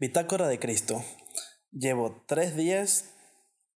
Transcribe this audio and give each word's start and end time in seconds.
Bitácora 0.00 0.46
de 0.46 0.60
Cristo. 0.60 1.02
Llevo 1.72 2.24
tres 2.28 2.54
días 2.54 3.16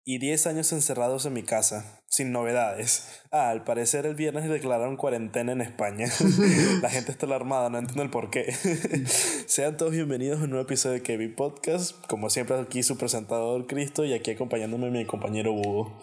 y 0.05 0.19
diez 0.19 0.49
años 0.49 0.73
encerrados 0.73 1.25
en 1.27 1.33
mi 1.33 1.45
casa, 1.45 2.03
sin 2.09 2.33
novedades. 2.33 3.23
Ah, 3.31 3.51
al 3.51 3.63
parecer 3.63 4.05
el 4.05 4.17
viernes 4.17 4.49
declararon 4.49 4.97
cuarentena 4.97 5.53
en 5.53 5.61
España. 5.61 6.09
La 6.83 6.91
gente 6.91 7.13
está 7.13 7.27
alarmada, 7.27 7.71
no 7.71 7.79
entiendo 7.79 8.03
el 8.03 8.11
por 8.11 8.31
qué. 8.31 8.53
Sean 9.47 9.77
todos 9.77 9.93
bienvenidos 9.93 10.41
a 10.41 10.45
un 10.45 10.51
nuevo 10.51 10.65
episodio 10.65 10.95
de 10.95 11.03
Kevin 11.03 11.37
Podcast. 11.37 12.05
Como 12.09 12.31
siempre, 12.31 12.59
aquí 12.59 12.83
su 12.83 12.99
presentador 12.99 13.69
Cristo 13.69 14.05
y 14.05 14.13
aquí 14.13 14.33
acompañándome 14.33 14.91
mi 14.91 15.07
compañero 15.07 15.53
Hugo. 15.53 16.03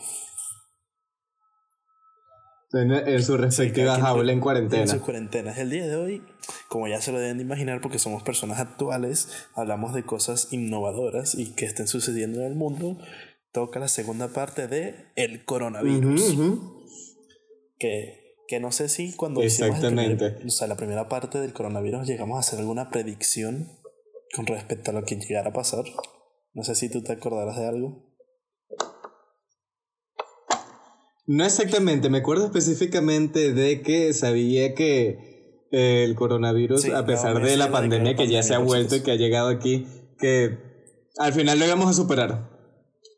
En, 2.76 3.24
su 3.24 3.38
respectiva 3.38 3.96
jaula 4.00 4.34
en 4.34 4.42
cuarentena. 4.42 4.84
En 4.84 4.88
sus 4.90 5.02
cuarentenas. 5.02 5.58
El 5.58 5.70
día 5.70 5.88
de 5.88 5.96
hoy, 5.96 6.22
como 6.68 6.88
ya 6.88 7.00
se 7.00 7.12
lo 7.12 7.20
deben 7.20 7.38
de 7.38 7.44
imaginar, 7.44 7.80
porque 7.80 8.00
somos 8.00 8.22
personas 8.24 8.60
actuales, 8.60 9.48
hablamos 9.54 9.94
de 9.94 10.04
cosas 10.04 10.50
innovadoras 10.52 11.36
y 11.36 11.54
que 11.54 11.66
estén 11.66 11.88
sucediendo 11.88 12.42
en 12.42 12.48
el 12.48 12.56
mundo. 12.56 12.98
Toca 13.54 13.80
la 13.80 13.88
segunda 13.88 14.28
parte 14.28 14.68
de 14.68 14.96
el 15.16 15.46
coronavirus. 15.46 16.36
Que, 17.80 18.36
que 18.48 18.60
no 18.60 18.72
sé 18.72 18.90
si 18.90 19.14
cuando 19.14 19.42
Exactamente. 19.42 20.38
o 20.46 20.50
sea, 20.50 20.68
la 20.68 20.76
primera 20.76 21.08
parte 21.08 21.40
del 21.40 21.54
coronavirus 21.54 22.08
llegamos 22.08 22.38
a 22.38 22.40
hacer 22.40 22.60
alguna 22.60 22.90
predicción 22.90 23.70
con 24.36 24.46
respecto 24.48 24.92
a 24.92 24.94
lo 24.94 25.04
que 25.04 25.16
llegara 25.16 25.52
a 25.52 25.54
pasar. 25.54 25.86
No 26.54 26.64
sé 26.64 26.76
si 26.76 26.90
tú 26.90 27.02
te 27.02 27.14
acordarás 27.14 27.58
de 27.58 27.68
algo. 27.68 28.05
No 31.28 31.44
exactamente, 31.44 32.10
me 32.10 32.20
acuerdo 32.20 32.46
específicamente 32.46 33.54
de 33.54 33.82
que 33.82 34.14
sabía 34.14 34.76
que 34.76 35.66
el 35.72 36.16
coronavirus, 36.16 36.90
a 36.90 37.06
pesar 37.06 37.44
de 37.44 37.58
la 37.58 37.72
pandemia 37.72 38.16
que 38.16 38.28
ya 38.28 38.44
se 38.44 38.54
ha 38.54 38.60
vuelto 38.60 38.96
y 38.96 39.02
que 39.02 39.12
ha 39.12 39.16
llegado 39.16 39.50
aquí, 39.50 39.88
que 40.20 40.58
al 41.18 41.34
final 41.34 41.60
lo 41.60 41.66
íbamos 41.66 41.90
a 41.90 41.94
superar. 41.94 42.56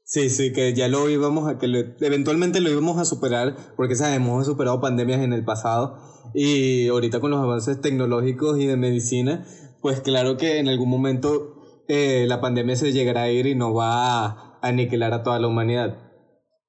Sí, 0.05 0.29
sí, 0.29 0.54
que 0.54 0.73
ya 0.73 0.87
lo 0.87 1.09
íbamos 1.09 1.49
a, 1.49 1.57
que 1.57 1.65
eventualmente 1.99 2.62
lo 2.62 2.70
íbamos 2.70 2.98
a 2.98 3.04
superar, 3.04 3.57
porque 3.76 3.95
sabemos, 3.95 4.29
hemos 4.29 4.45
superado 4.45 4.79
pandemias 4.79 5.20
en 5.20 5.34
el 5.34 5.43
pasado 5.43 5.99
y 6.34 6.87
ahorita 6.87 7.20
con 7.20 7.32
los 7.32 7.41
avances 7.41 7.82
tecnológicos 7.82 8.57
y 8.57 8.67
de 8.67 8.77
medicina, 8.77 9.45
pues 9.82 9.99
claro 9.99 10.37
que 10.37 10.60
en 10.60 10.70
algún 10.70 10.89
momento 10.89 11.84
eh, 11.89 12.26
la 12.27 12.39
pandemia 12.39 12.77
se 12.77 12.93
llegará 12.93 13.23
a 13.23 13.32
ir 13.32 13.48
y 13.48 13.55
no 13.55 13.73
va 13.73 14.26
a 14.26 14.60
aniquilar 14.62 15.13
a 15.13 15.23
toda 15.23 15.39
la 15.39 15.48
humanidad. 15.48 16.07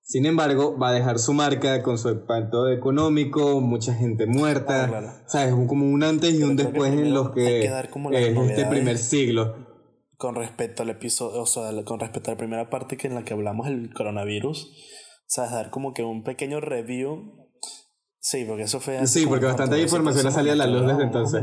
Sin 0.09 0.25
embargo, 0.25 0.79
va 0.79 0.89
a 0.89 0.93
dejar 0.95 1.19
su 1.19 1.35
marca 1.35 1.83
con 1.83 1.99
su 1.99 2.09
impacto 2.09 2.67
económico, 2.71 3.61
mucha 3.61 3.93
gente 3.93 4.25
muerta. 4.25 4.91
Ah, 4.91 5.23
o 5.27 5.29
sea, 5.29 5.45
es 5.45 5.53
como 5.53 5.85
un 5.85 6.03
antes 6.03 6.33
y 6.33 6.43
un 6.43 6.57
después 6.57 6.95
en 6.95 7.13
los 7.13 7.33
que, 7.33 7.67
es 7.67 7.71
este 7.71 8.65
primer 8.65 8.97
siglo. 8.97 9.67
Con 10.17 10.35
respecto 10.35 10.83
al 10.83 10.89
episodio, 10.89 11.43
o 11.43 11.47
sea, 11.47 11.71
con 11.85 12.01
respecto 12.01 12.31
a 12.31 12.35
la 12.35 12.39
primera 12.39 12.71
parte 12.71 12.97
que 12.97 13.07
en 13.07 13.17
la 13.17 13.23
que 13.23 13.35
hablamos 13.35 13.67
del 13.67 13.93
coronavirus, 13.93 14.65
o 14.65 15.25
sea, 15.27 15.51
dar 15.51 15.69
como 15.69 15.93
que 15.93 16.05
un 16.05 16.25
pequeño 16.25 16.59
review. 16.61 17.47
Sí, 18.19 18.47
porque 18.47 18.63
eso 18.63 18.81
fue 18.81 19.07
Sí, 19.07 19.27
porque 19.27 19.45
bastante 19.45 19.79
información 19.79 20.27
ha 20.27 20.31
salido 20.31 20.55
a 20.55 20.57
la 20.57 20.67
luz 20.69 20.87
desde 20.87 21.03
entonces. 21.03 21.43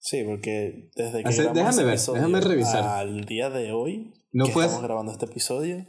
Sí, 0.00 0.24
porque 0.24 0.90
desde 0.96 1.22
que 1.22 1.30
déjame 1.30 1.84
ver, 1.84 2.00
déjame 2.00 2.40
revisar. 2.40 2.84
al 2.84 3.24
día 3.24 3.50
de 3.50 3.70
hoy 3.70 4.12
no 4.34 4.46
que 4.46 4.50
estamos 4.50 4.82
grabando 4.82 5.12
este 5.12 5.26
episodio, 5.26 5.86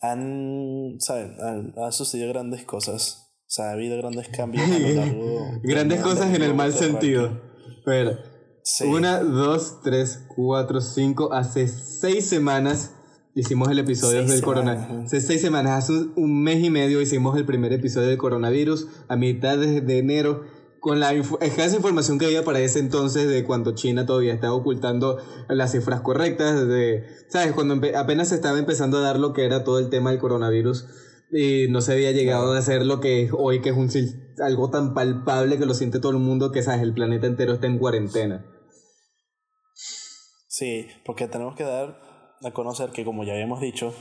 han, 0.00 0.96
¿saben? 0.98 1.36
Han, 1.76 1.92
sucedido 1.92 2.28
grandes 2.30 2.64
cosas. 2.64 3.28
O 3.42 3.54
sea, 3.54 3.66
ha 3.66 3.72
habido 3.72 3.98
grandes 3.98 4.28
cambios 4.28 4.64
a 4.64 4.78
lo 4.78 4.88
largo. 4.94 5.60
grandes 5.62 6.00
cosas 6.00 6.34
en 6.34 6.42
el 6.42 6.54
mal 6.54 6.72
sentido. 6.72 7.40
Pero, 7.84 8.16
una, 8.86 9.20
dos, 9.20 9.82
tres, 9.82 10.24
cuatro, 10.34 10.80
cinco. 10.80 11.34
Hace 11.34 11.68
seis 11.68 12.26
semanas 12.26 12.94
hicimos 13.34 13.68
el 13.70 13.78
episodio 13.78 14.24
del 14.24 14.40
coronavirus. 14.40 15.04
Hace 15.04 15.20
seis 15.20 15.42
semanas, 15.42 15.84
hace 15.84 15.92
un 16.16 16.42
mes 16.42 16.64
y 16.64 16.70
medio 16.70 17.02
hicimos 17.02 17.36
el 17.36 17.44
primer 17.44 17.74
episodio 17.74 18.08
del 18.08 18.18
coronavirus. 18.18 18.88
A 19.08 19.16
mitad 19.16 19.58
de 19.58 19.98
enero 19.98 20.44
con 20.82 20.98
la 20.98 21.12
escasa 21.12 21.76
información 21.76 22.18
que 22.18 22.26
había 22.26 22.42
para 22.42 22.58
ese 22.58 22.80
entonces 22.80 23.28
de 23.28 23.44
cuando 23.44 23.72
China 23.72 24.04
todavía 24.04 24.34
estaba 24.34 24.52
ocultando 24.52 25.16
las 25.48 25.70
cifras 25.70 26.00
correctas, 26.00 26.66
de, 26.66 27.06
¿sabes? 27.28 27.52
Cuando 27.52 27.80
apenas 27.96 28.30
se 28.30 28.34
estaba 28.34 28.58
empezando 28.58 28.98
a 28.98 29.02
dar 29.02 29.20
lo 29.20 29.32
que 29.32 29.44
era 29.44 29.62
todo 29.62 29.78
el 29.78 29.90
tema 29.90 30.10
del 30.10 30.18
coronavirus 30.18 30.88
y 31.30 31.68
no 31.68 31.82
se 31.82 31.92
había 31.92 32.10
llegado 32.10 32.52
a 32.52 32.58
hacer 32.58 32.84
lo 32.84 32.98
que 32.98 33.22
es 33.22 33.30
hoy, 33.32 33.62
que 33.62 33.68
es 33.68 33.76
un, 33.76 33.88
algo 34.44 34.70
tan 34.70 34.92
palpable 34.92 35.56
que 35.56 35.66
lo 35.66 35.74
siente 35.74 36.00
todo 36.00 36.10
el 36.10 36.18
mundo, 36.18 36.50
que, 36.50 36.64
¿sabes? 36.64 36.82
El 36.82 36.94
planeta 36.94 37.28
entero 37.28 37.52
está 37.52 37.68
en 37.68 37.78
cuarentena. 37.78 38.44
Sí, 40.48 40.88
porque 41.04 41.28
tenemos 41.28 41.54
que 41.54 41.62
dar 41.62 41.96
a 42.42 42.50
conocer 42.52 42.90
que, 42.90 43.04
como 43.04 43.22
ya 43.22 43.34
habíamos 43.34 43.60
dicho, 43.60 43.94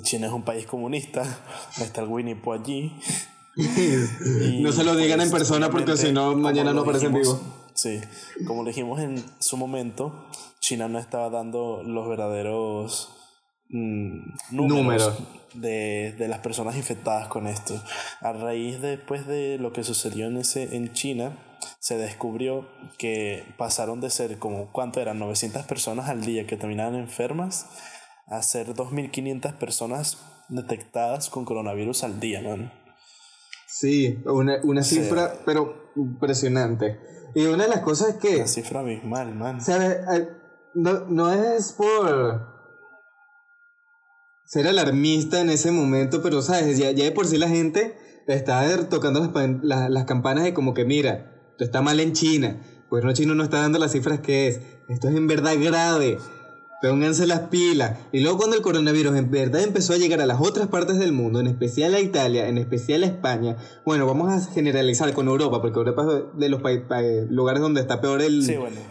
China 0.00 0.28
es 0.28 0.32
un 0.32 0.46
país 0.46 0.64
comunista, 0.64 1.24
está 1.78 2.00
el 2.00 2.08
Winnie 2.08 2.36
Pooh 2.36 2.54
allí, 2.54 2.94
no 3.56 4.72
se 4.72 4.84
lo 4.84 4.94
digan 4.96 5.20
en 5.20 5.30
persona 5.30 5.70
porque 5.70 5.96
si 5.96 6.12
no, 6.12 6.36
mañana 6.36 6.72
no 6.72 6.82
aparecen 6.82 7.14
vivo. 7.14 7.40
Sí, 7.74 8.00
como 8.46 8.64
dijimos 8.64 9.00
en 9.00 9.22
su 9.38 9.56
momento, 9.56 10.28
China 10.60 10.88
no 10.88 10.98
estaba 10.98 11.30
dando 11.30 11.82
los 11.82 12.08
verdaderos 12.08 13.10
mm, 13.68 14.18
números, 14.50 15.18
De, 15.54 16.14
de, 16.18 16.28
las 16.28 16.40
personas 16.40 16.76
infectadas 16.76 17.28
con 17.28 17.46
esto. 17.46 17.82
A 18.20 18.32
raíz 18.32 18.80
después 18.80 19.26
de 19.26 19.58
lo 19.58 19.72
que 19.72 19.84
sucedió 19.84 20.26
en, 20.26 20.38
ese, 20.38 20.76
en 20.76 20.92
China, 20.92 21.38
se 21.78 21.96
descubrió 21.96 22.68
que 22.98 23.44
pasaron 23.56 24.00
de 24.00 24.10
ser 24.10 24.38
como, 24.38 24.72
¿cuánto 24.72 25.00
eran? 25.00 25.18
900 25.18 25.64
personas 25.64 26.08
al 26.08 26.22
día 26.22 26.46
que 26.46 26.56
terminaban 26.56 26.94
enfermas 26.94 27.66
a 28.26 28.42
ser 28.42 28.74
2.500 28.74 29.54
personas 29.54 30.18
detectadas 30.48 31.30
con 31.30 31.44
coronavirus 31.44 32.04
al 32.04 32.20
día, 32.20 32.42
¿no? 32.42 32.85
Sí, 33.66 34.22
una, 34.26 34.58
una 34.62 34.82
cifra, 34.82 35.40
pero 35.44 35.90
impresionante. 35.96 37.00
Y 37.34 37.46
una 37.46 37.64
de 37.64 37.70
las 37.70 37.80
cosas 37.80 38.10
es 38.10 38.14
que... 38.16 38.38
La 38.38 38.46
cifra 38.46 38.80
abismal, 38.80 39.34
man. 39.34 39.58
No, 40.74 41.06
no 41.08 41.32
es 41.32 41.72
por 41.72 42.56
ser 44.46 44.68
alarmista 44.68 45.40
en 45.40 45.50
ese 45.50 45.72
momento, 45.72 46.22
pero 46.22 46.40
sabes, 46.40 46.78
ya, 46.78 46.92
ya 46.92 47.04
de 47.04 47.12
por 47.12 47.26
sí 47.26 47.36
la 47.36 47.48
gente 47.48 47.96
está 48.26 48.88
tocando 48.88 49.32
las, 49.62 49.90
las, 49.90 50.04
campanas 50.04 50.44
de 50.44 50.54
como 50.54 50.74
que 50.74 50.84
mira, 50.84 51.32
esto 51.50 51.64
está 51.64 51.82
mal 51.82 51.98
en 52.00 52.12
China, 52.12 52.62
pues 52.88 53.04
no 53.04 53.12
China 53.12 53.34
no 53.34 53.42
está 53.42 53.60
dando 53.60 53.78
las 53.78 53.92
cifras 53.92 54.20
que 54.20 54.48
es, 54.48 54.60
esto 54.88 55.08
es 55.08 55.16
en 55.16 55.26
verdad 55.26 55.54
grave, 55.60 56.18
Pónganse 56.82 57.26
las 57.26 57.40
pilas. 57.48 57.98
Y 58.12 58.20
luego 58.20 58.38
cuando 58.38 58.56
el 58.56 58.62
coronavirus 58.62 59.16
en 59.16 59.30
verdad 59.30 59.62
empezó 59.62 59.94
a 59.94 59.96
llegar 59.96 60.20
a 60.20 60.26
las 60.26 60.40
otras 60.40 60.68
partes 60.68 60.98
del 60.98 61.12
mundo, 61.12 61.40
en 61.40 61.46
especial 61.46 61.94
a 61.94 62.00
Italia, 62.00 62.48
en 62.48 62.58
especial 62.58 63.02
a 63.02 63.06
España, 63.06 63.56
bueno, 63.84 64.06
vamos 64.06 64.30
a 64.30 64.52
generalizar 64.52 65.12
con 65.12 65.28
Europa, 65.28 65.60
porque 65.62 65.78
Europa 65.78 66.02
es 66.02 66.38
de 66.38 66.48
los 66.48 66.60
lugares 67.30 67.62
donde 67.62 67.80
está 67.80 68.00
peor 68.00 68.22
el, 68.22 68.44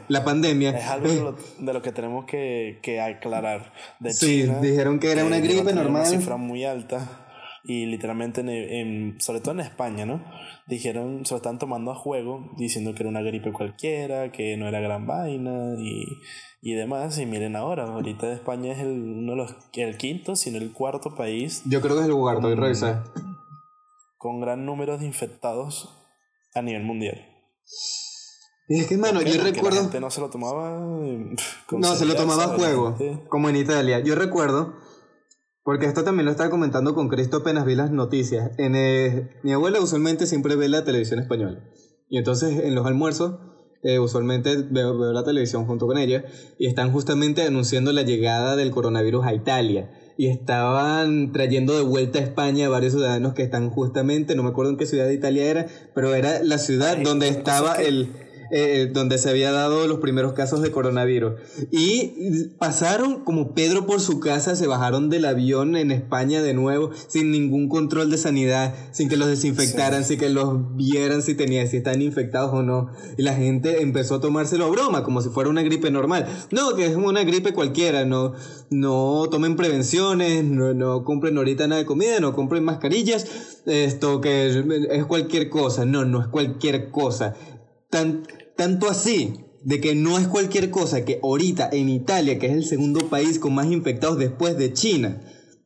la 0.08 0.24
pandemia. 0.24 0.72
Es 0.72 0.86
algo 0.86 1.36
de 1.60 1.74
lo, 1.74 1.82
que 1.82 1.92
tenemos 1.92 2.26
que, 2.26 2.80
que 2.82 3.00
aclarar. 3.00 3.74
De 4.00 4.14
sí, 4.14 4.44
dijeron 4.62 5.00
que 5.00 5.12
era 5.12 5.24
una 5.24 5.40
gripe 5.40 5.74
normal. 5.74 6.02
Una 6.02 6.06
cifra 6.06 6.38
muy 6.38 6.66
alta 6.66 7.25
y 7.68 7.88
literalmente 7.88 8.42
en, 8.42 9.20
sobre 9.20 9.42
todo 9.42 9.54
en 9.54 9.62
España, 9.62 10.06
¿no? 10.06 10.24
Dijeron, 10.68 11.26
se 11.26 11.34
lo 11.34 11.38
están 11.38 11.58
tomando 11.58 11.92
a 11.92 11.96
juego, 11.96 12.52
diciendo 12.58 12.94
que 12.94 13.04
era 13.04 13.10
una 13.10 13.22
gripe 13.22 13.52
cualquiera, 13.52 14.32
que 14.32 14.56
no 14.56 14.68
era 14.68 14.80
gran 14.80 15.08
vaina 15.08 15.76
y, 15.80 16.06
y 16.62 16.74
demás. 16.74 17.18
Y 17.18 17.26
miren 17.26 17.56
ahora, 17.56 17.86
ahorita 17.86 18.32
España 18.32 18.74
es 18.74 18.80
el, 18.80 18.90
uno 18.90 19.32
de 19.32 19.38
los, 19.38 19.56
el 19.74 19.98
quinto, 19.98 20.36
sino 20.36 20.58
el 20.58 20.74
cuarto 20.74 21.16
país. 21.16 21.64
Yo 21.66 21.82
creo 21.82 21.96
que 21.96 22.02
es 22.02 22.08
el 22.08 22.14
cuarto, 22.14 22.52
y 22.52 22.56
revisa. 22.56 23.04
Con 24.18 24.42
gran 24.42 24.66
número 24.66 24.98
de 24.98 25.06
infectados 25.06 25.90
a 26.54 26.62
nivel 26.62 26.84
mundial. 26.84 27.26
Y 28.68 28.80
es 28.80 28.88
que, 28.88 28.98
mano, 28.98 29.22
yo 29.22 29.44
recuerdo. 29.44 29.76
La 29.76 29.82
gente 29.82 30.00
no 30.00 30.10
se 30.10 30.22
lo 30.22 30.30
tomaba. 30.30 30.80
No, 31.72 31.96
se 31.96 32.06
lo 32.06 32.16
tomaba 32.16 32.44
a 32.44 32.48
juego, 32.50 32.96
como 33.28 33.50
en 33.50 33.56
Italia. 33.56 34.00
Yo 34.00 34.14
recuerdo 34.14 34.76
porque 35.66 35.88
esto 35.88 36.04
también 36.04 36.26
lo 36.26 36.32
estaba 36.32 36.52
comentando 36.52 36.94
con 36.94 37.10
Cristo 37.10 37.38
apenas 37.38 37.66
vi 37.66 37.74
las 37.74 37.90
noticias. 37.90 38.52
En, 38.60 38.76
eh, 38.76 39.32
mi 39.42 39.52
abuela 39.52 39.82
usualmente 39.82 40.28
siempre 40.28 40.56
ve 40.56 40.70
la 40.70 40.84
televisión 40.84 41.20
española. 41.20 41.60
Y 42.08 42.20
entonces 42.20 42.64
en 42.64 42.76
los 42.76 42.86
almuerzos, 42.86 43.40
eh, 43.82 43.98
usualmente 43.98 44.58
veo, 44.70 44.96
veo, 44.96 45.12
la 45.12 45.24
televisión 45.24 45.66
junto 45.66 45.88
con 45.88 45.98
ella. 45.98 46.24
Y 46.60 46.68
están 46.68 46.92
justamente 46.92 47.42
anunciando 47.42 47.92
la 47.94 48.04
llegada 48.04 48.56
del 48.56 48.70
coronavirus 48.70 49.26
a 49.26 49.34
Italia. 49.34 49.90
Y 50.20 50.28
estaban 50.28 51.32
trayendo 51.32 51.76
de 51.76 51.82
vuelta 51.82 52.20
a 52.20 52.22
España 52.22 52.68
a 52.68 52.70
varios 52.70 52.94
ciudadanos 52.94 53.34
que 53.34 53.42
están 53.42 53.72
justamente, 53.72 54.36
no 54.36 54.44
me 54.44 54.50
acuerdo 54.50 54.70
en 54.70 54.78
qué 54.78 54.86
ciudad 54.86 55.08
de 55.08 55.16
Italia 55.16 55.46
era, 55.46 55.66
pero 55.96 56.14
era 56.14 56.44
la 56.44 56.60
ciudad 56.60 56.96
donde 57.00 57.28
estaba 57.28 57.74
el 57.82 58.25
eh, 58.52 58.90
donde 58.92 59.18
se 59.18 59.30
había 59.30 59.52
dado 59.52 59.88
los 59.88 60.00
primeros 60.00 60.34
casos 60.34 60.62
de 60.62 60.72
coronavirus. 60.72 61.34
Y 61.72 62.50
pasaron 62.60 63.24
como 63.24 63.54
Pedro 63.54 63.86
por 63.86 64.00
su 64.00 64.20
casa, 64.20 64.56
se 64.56 64.68
bajaron 64.68 65.10
del 65.10 65.26
avión 65.26 65.76
en 65.76 65.92
España 65.92 66.42
de 66.42 66.54
nuevo, 66.54 66.92
sin 67.08 67.32
ningún 67.32 67.70
control 67.70 68.12
de 68.12 68.18
sanidad, 68.18 68.76
sin 68.92 69.10
que 69.10 69.18
los 69.18 69.28
desinfectaran, 69.28 70.06
sin 70.06 70.20
que 70.20 70.30
los 70.30 70.76
vieran 70.76 71.22
si 71.22 71.36
tenían, 71.36 71.68
si 71.68 71.78
están 71.78 72.02
infectados 72.02 72.54
o 72.54 72.62
no. 72.62 72.90
Y 73.18 73.24
la 73.24 73.34
gente 73.34 73.82
empezó 73.82 74.16
a 74.16 74.22
tomárselo 74.22 74.66
a 74.66 74.70
broma, 74.70 75.04
como 75.04 75.22
si 75.22 75.30
fuera 75.30 75.50
una 75.50 75.64
gripe 75.64 75.90
normal. 75.90 76.28
No, 76.52 76.76
que 76.76 76.86
es 76.86 76.96
una 76.96 77.24
gripe 77.24 77.54
cualquiera, 77.54 78.06
no, 78.06 78.34
no 78.70 79.28
tomen 79.32 79.56
prevenciones, 79.56 80.44
no, 80.44 80.74
no 80.74 81.04
compren 81.04 81.38
ahorita 81.38 81.68
nada 81.68 81.80
de 81.80 81.86
comida, 81.86 82.20
no 82.20 82.34
compren 82.34 82.64
mascarillas, 82.64 83.26
esto 83.66 84.22
que 84.22 84.64
es 84.92 85.06
cualquier 85.06 85.50
cosa. 85.50 85.86
No, 85.86 86.06
no 86.06 86.22
es 86.22 86.28
cualquier 86.28 86.92
cosa 86.92 87.36
tanto 88.56 88.90
así 88.90 89.46
de 89.64 89.82
que 89.82 89.96
no 89.96 90.18
es 90.20 90.28
cualquier 90.28 90.70
cosa 90.70 91.06
que 91.06 91.20
ahorita 91.24 91.70
en 91.72 91.90
Italia, 91.90 92.38
que 92.38 92.46
es 92.46 92.54
el 92.54 92.66
segundo 92.66 93.10
país 93.10 93.40
con 93.40 93.56
más 93.56 93.66
infectados 93.72 94.20
después 94.20 94.58
de 94.58 94.74
China, 94.74 95.22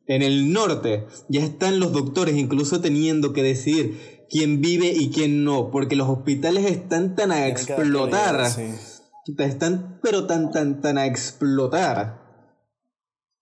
en 0.06 0.22
el 0.22 0.52
norte, 0.52 1.06
ya 1.28 1.44
están 1.44 1.78
los 1.78 1.92
doctores 1.92 2.36
incluso 2.36 2.80
teniendo 2.80 3.32
que 3.32 3.42
decidir 3.42 4.26
quién 4.30 4.60
vive 4.60 4.92
y 4.92 5.10
quién 5.10 5.44
no, 5.44 5.70
porque 5.70 5.96
los 5.96 6.08
hospitales 6.08 6.64
están 6.64 7.14
tan 7.14 7.30
a 7.30 7.46
explotar. 7.46 8.46
Están 9.38 10.00
pero 10.02 10.26
tan 10.26 10.50
tan 10.50 10.80
tan 10.80 10.98
a 10.98 11.06
explotar 11.06 12.20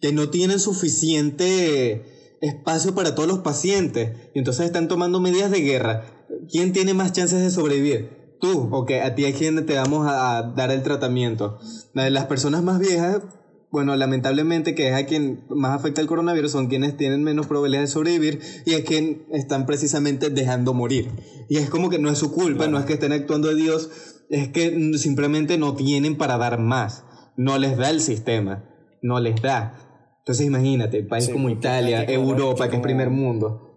que 0.00 0.12
no 0.12 0.28
tienen 0.28 0.58
suficiente 0.58 2.36
espacio 2.40 2.94
para 2.94 3.14
todos 3.14 3.28
los 3.28 3.38
pacientes 3.38 4.30
y 4.34 4.38
entonces 4.40 4.66
están 4.66 4.88
tomando 4.88 5.20
medidas 5.20 5.50
de 5.50 5.60
guerra. 5.60 6.26
¿Quién 6.50 6.72
tiene 6.72 6.94
más 6.94 7.12
chances 7.12 7.40
de 7.40 7.50
sobrevivir? 7.50 8.17
Tú, 8.40 8.68
o 8.72 8.84
que 8.86 9.00
a 9.00 9.14
ti 9.14 9.24
es 9.24 9.36
quien 9.36 9.64
te 9.66 9.74
vamos 9.74 10.06
a, 10.08 10.52
dar 10.56 10.70
el 10.70 10.82
tratamiento. 10.82 11.58
Las 11.94 12.26
personas 12.26 12.62
más 12.62 12.78
viejas, 12.78 13.22
bueno, 13.70 13.94
lamentablemente 13.96 14.74
que 14.74 14.88
es 14.88 14.94
a 14.94 15.06
quien 15.06 15.44
más 15.50 15.72
afecta 15.72 16.00
el 16.00 16.06
coronavirus, 16.06 16.50
son 16.50 16.68
quienes 16.68 16.96
tienen 16.96 17.22
menos 17.22 17.46
probabilidades 17.46 17.90
de 17.90 17.94
sobrevivir 17.94 18.40
y 18.64 18.74
es 18.74 18.84
quien 18.84 19.26
están 19.30 19.66
precisamente 19.66 20.30
dejando 20.30 20.74
morir. 20.74 21.10
Y 21.48 21.58
es 21.58 21.68
como 21.68 21.90
que 21.90 21.98
no 21.98 22.10
es 22.10 22.18
su 22.18 22.32
culpa, 22.32 22.66
no 22.68 22.78
es 22.78 22.84
que 22.84 22.94
estén 22.94 23.12
actuando 23.12 23.48
de 23.48 23.56
Dios, 23.56 23.90
es 24.30 24.48
que 24.48 24.92
simplemente 24.98 25.58
no 25.58 25.74
tienen 25.74 26.16
para 26.16 26.38
dar 26.38 26.58
más. 26.58 27.04
No 27.36 27.58
les 27.58 27.76
da 27.76 27.90
el 27.90 28.00
sistema, 28.00 28.64
no 29.02 29.20
les 29.20 29.40
da. 29.40 29.74
Entonces 30.20 30.46
imagínate, 30.46 31.02
país 31.04 31.28
como 31.28 31.48
Italia, 31.48 32.04
Europa, 32.04 32.68
que 32.68 32.76
es 32.76 32.82
primer 32.82 33.10
mundo 33.10 33.67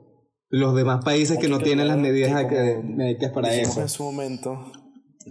los 0.51 0.75
demás 0.75 1.03
países 1.03 1.39
que 1.39 1.47
no 1.47 1.59
tienen 1.59 1.87
las 1.87 1.97
medidas 1.97 2.45
médicas 2.83 3.31
para 3.31 3.55
eso. 3.55 3.81
En 3.81 3.89
su 3.89 4.03
momento, 4.03 4.71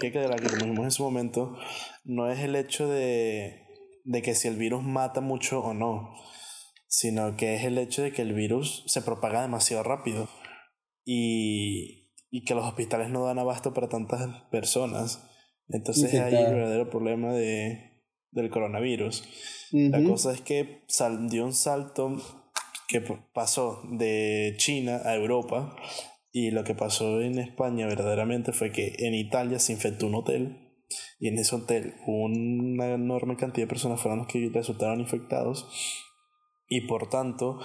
que 0.00 0.06
hay 0.06 0.12
que 0.12 0.20
que 0.20 0.58
como 0.58 0.84
en 0.84 0.90
su 0.90 1.02
momento, 1.02 1.56
no 2.04 2.30
es 2.30 2.40
el 2.40 2.56
hecho 2.56 2.88
de, 2.88 3.66
de 4.04 4.22
que 4.22 4.34
si 4.34 4.48
el 4.48 4.56
virus 4.56 4.82
mata 4.82 5.20
mucho 5.20 5.60
o 5.60 5.74
no, 5.74 6.10
sino 6.88 7.36
que 7.36 7.54
es 7.54 7.64
el 7.64 7.76
hecho 7.76 8.02
de 8.02 8.12
que 8.12 8.22
el 8.22 8.32
virus 8.32 8.82
se 8.86 9.02
propaga 9.02 9.42
demasiado 9.42 9.82
rápido 9.82 10.28
y, 11.04 12.10
y 12.30 12.44
que 12.44 12.54
los 12.54 12.64
hospitales 12.64 13.10
no 13.10 13.24
dan 13.24 13.38
abasto 13.38 13.74
para 13.74 13.90
tantas 13.90 14.26
personas. 14.50 15.26
Entonces 15.68 16.14
hay 16.14 16.34
el 16.34 16.54
verdadero 16.54 16.88
problema 16.88 17.32
de, 17.34 18.06
del 18.30 18.50
coronavirus. 18.50 19.22
La 19.72 20.02
cosa 20.02 20.32
es 20.32 20.40
que 20.40 20.82
sal, 20.88 21.28
dio 21.28 21.44
un 21.44 21.52
salto 21.52 22.16
que 22.90 23.00
pasó 23.32 23.82
de 23.88 24.54
China 24.56 25.00
a 25.04 25.14
Europa 25.14 25.76
y 26.32 26.50
lo 26.50 26.64
que 26.64 26.74
pasó 26.74 27.20
en 27.20 27.38
España 27.38 27.86
verdaderamente 27.86 28.52
fue 28.52 28.72
que 28.72 28.94
en 28.98 29.14
Italia 29.14 29.60
se 29.60 29.72
infectó 29.72 30.08
un 30.08 30.16
hotel 30.16 30.74
y 31.20 31.28
en 31.28 31.38
ese 31.38 31.54
hotel 31.54 31.94
una 32.06 32.92
enorme 32.92 33.36
cantidad 33.36 33.66
de 33.66 33.70
personas 33.70 34.00
fueron 34.00 34.18
los 34.18 34.26
que 34.26 34.50
resultaron 34.52 35.00
infectados 35.00 35.68
y 36.68 36.82
por 36.82 37.08
tanto 37.08 37.60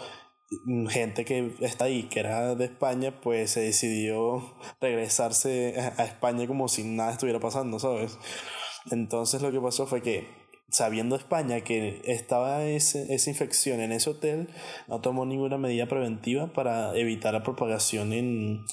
gente 0.90 1.26
que 1.26 1.56
está 1.62 1.86
ahí, 1.86 2.04
que 2.04 2.20
era 2.20 2.54
de 2.54 2.66
España, 2.66 3.20
pues 3.20 3.50
se 3.50 3.62
decidió 3.62 4.56
regresarse 4.80 5.76
a 5.98 6.06
España 6.06 6.46
como 6.46 6.68
si 6.68 6.84
nada 6.84 7.14
estuviera 7.14 7.40
pasando, 7.40 7.80
¿sabes? 7.80 8.20
Entonces 8.92 9.42
lo 9.42 9.52
que 9.52 9.60
pasó 9.60 9.88
fue 9.88 10.04
que 10.04 10.28
sabiendo 10.70 11.16
España 11.16 11.62
que 11.62 12.02
estaba 12.06 12.64
ese, 12.66 13.14
esa 13.14 13.30
infección 13.30 13.80
en 13.80 13.92
ese 13.92 14.10
hotel, 14.10 14.50
no 14.88 15.02
tomó 15.02 15.26
ninguna 15.26 15.58
medida 15.58 15.88
preventiva 15.88 16.48
para 16.54 16.96
evitar 16.98 17.34
la 17.34 17.44
propagación 17.44 18.14
en, 18.14 18.66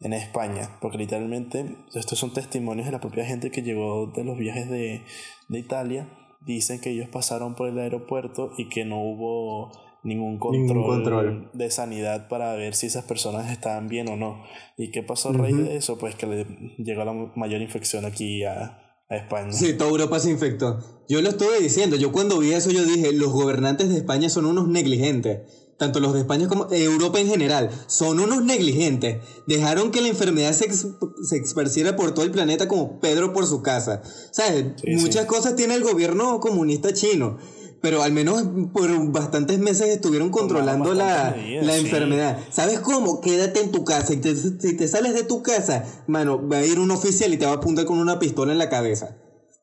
en 0.00 0.12
España, 0.12 0.78
porque 0.80 0.98
literalmente 0.98 1.76
estos 1.94 2.18
son 2.18 2.32
testimonios 2.32 2.86
de 2.86 2.92
la 2.92 3.00
propia 3.00 3.24
gente 3.24 3.50
que 3.50 3.62
llegó 3.62 4.06
de 4.14 4.24
los 4.24 4.38
viajes 4.38 4.68
de, 4.68 5.02
de 5.48 5.58
Italia, 5.58 6.08
dicen 6.40 6.80
que 6.80 6.90
ellos 6.90 7.08
pasaron 7.08 7.54
por 7.54 7.68
el 7.68 7.78
aeropuerto 7.78 8.52
y 8.56 8.68
que 8.68 8.84
no 8.84 9.02
hubo 9.02 9.72
ningún 10.04 10.38
control, 10.38 10.84
control, 10.84 11.50
de 11.52 11.70
sanidad 11.70 12.28
para 12.28 12.54
ver 12.54 12.74
si 12.74 12.86
esas 12.86 13.04
personas 13.04 13.50
estaban 13.50 13.88
bien 13.88 14.08
o 14.08 14.16
no. 14.16 14.44
¿Y 14.76 14.90
qué 14.90 15.02
pasó 15.02 15.30
a 15.30 15.32
raíz 15.32 15.56
de 15.56 15.76
eso? 15.76 15.98
Pues 15.98 16.14
que 16.14 16.26
le 16.26 16.46
llegó 16.78 17.04
la 17.04 17.12
mayor 17.34 17.60
infección 17.60 18.04
aquí 18.04 18.44
a, 18.44 18.87
España. 19.16 19.52
Sí, 19.52 19.72
toda 19.72 19.90
Europa 19.90 20.20
se 20.20 20.30
infectó. 20.30 20.78
Yo 21.08 21.22
lo 21.22 21.30
estuve 21.30 21.60
diciendo, 21.60 21.96
yo 21.96 22.12
cuando 22.12 22.38
vi 22.38 22.52
eso 22.52 22.70
yo 22.70 22.84
dije, 22.84 23.12
los 23.12 23.32
gobernantes 23.32 23.88
de 23.88 23.96
España 23.96 24.28
son 24.28 24.44
unos 24.44 24.68
negligentes. 24.68 25.40
Tanto 25.78 26.00
los 26.00 26.12
de 26.12 26.20
España 26.20 26.48
como 26.48 26.66
Europa 26.72 27.20
en 27.20 27.28
general, 27.28 27.70
son 27.86 28.18
unos 28.18 28.44
negligentes. 28.44 29.22
Dejaron 29.46 29.92
que 29.92 30.00
la 30.00 30.08
enfermedad 30.08 30.52
se, 30.52 30.68
se 30.72 31.36
esparciera 31.36 31.94
por 31.94 32.12
todo 32.12 32.24
el 32.24 32.32
planeta 32.32 32.66
como 32.66 32.98
Pedro 32.98 33.32
por 33.32 33.46
su 33.46 33.62
casa. 33.62 34.02
¿Sabes? 34.32 34.74
Muchas 34.84 35.26
cosas 35.26 35.54
tiene 35.54 35.74
el 35.74 35.84
gobierno 35.84 36.40
comunista 36.40 36.92
chino 36.92 37.38
pero 37.80 38.02
al 38.02 38.12
menos 38.12 38.42
por 38.72 38.90
bastantes 39.10 39.58
meses 39.58 39.88
estuvieron 39.88 40.30
controlando 40.30 40.94
la, 40.94 41.34
enfermedad. 41.36 42.38
¿Sabes 42.50 42.80
cómo? 42.80 43.20
Quédate 43.20 43.60
en 43.60 43.70
tu 43.70 43.84
casa. 43.84 44.14
Y 44.14 44.22
si 44.22 44.76
te 44.76 44.88
sales 44.88 45.14
de 45.14 45.24
tu 45.24 45.42
casa, 45.42 45.84
mano, 46.06 46.46
va 46.46 46.58
a 46.58 46.66
ir 46.66 46.78
un 46.78 46.90
oficial 46.90 47.32
y 47.32 47.36
te 47.36 47.46
va 47.46 47.52
a 47.52 47.56
apuntar 47.56 47.84
con 47.84 47.98
una 47.98 48.18
pistola 48.18 48.52
en 48.52 48.58
la 48.58 48.68
cabeza. 48.68 49.16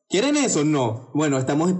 ¿Quieren 0.08 0.36
eso? 0.36 0.64
No. 0.64 1.10
Bueno, 1.14 1.38
estamos, 1.38 1.74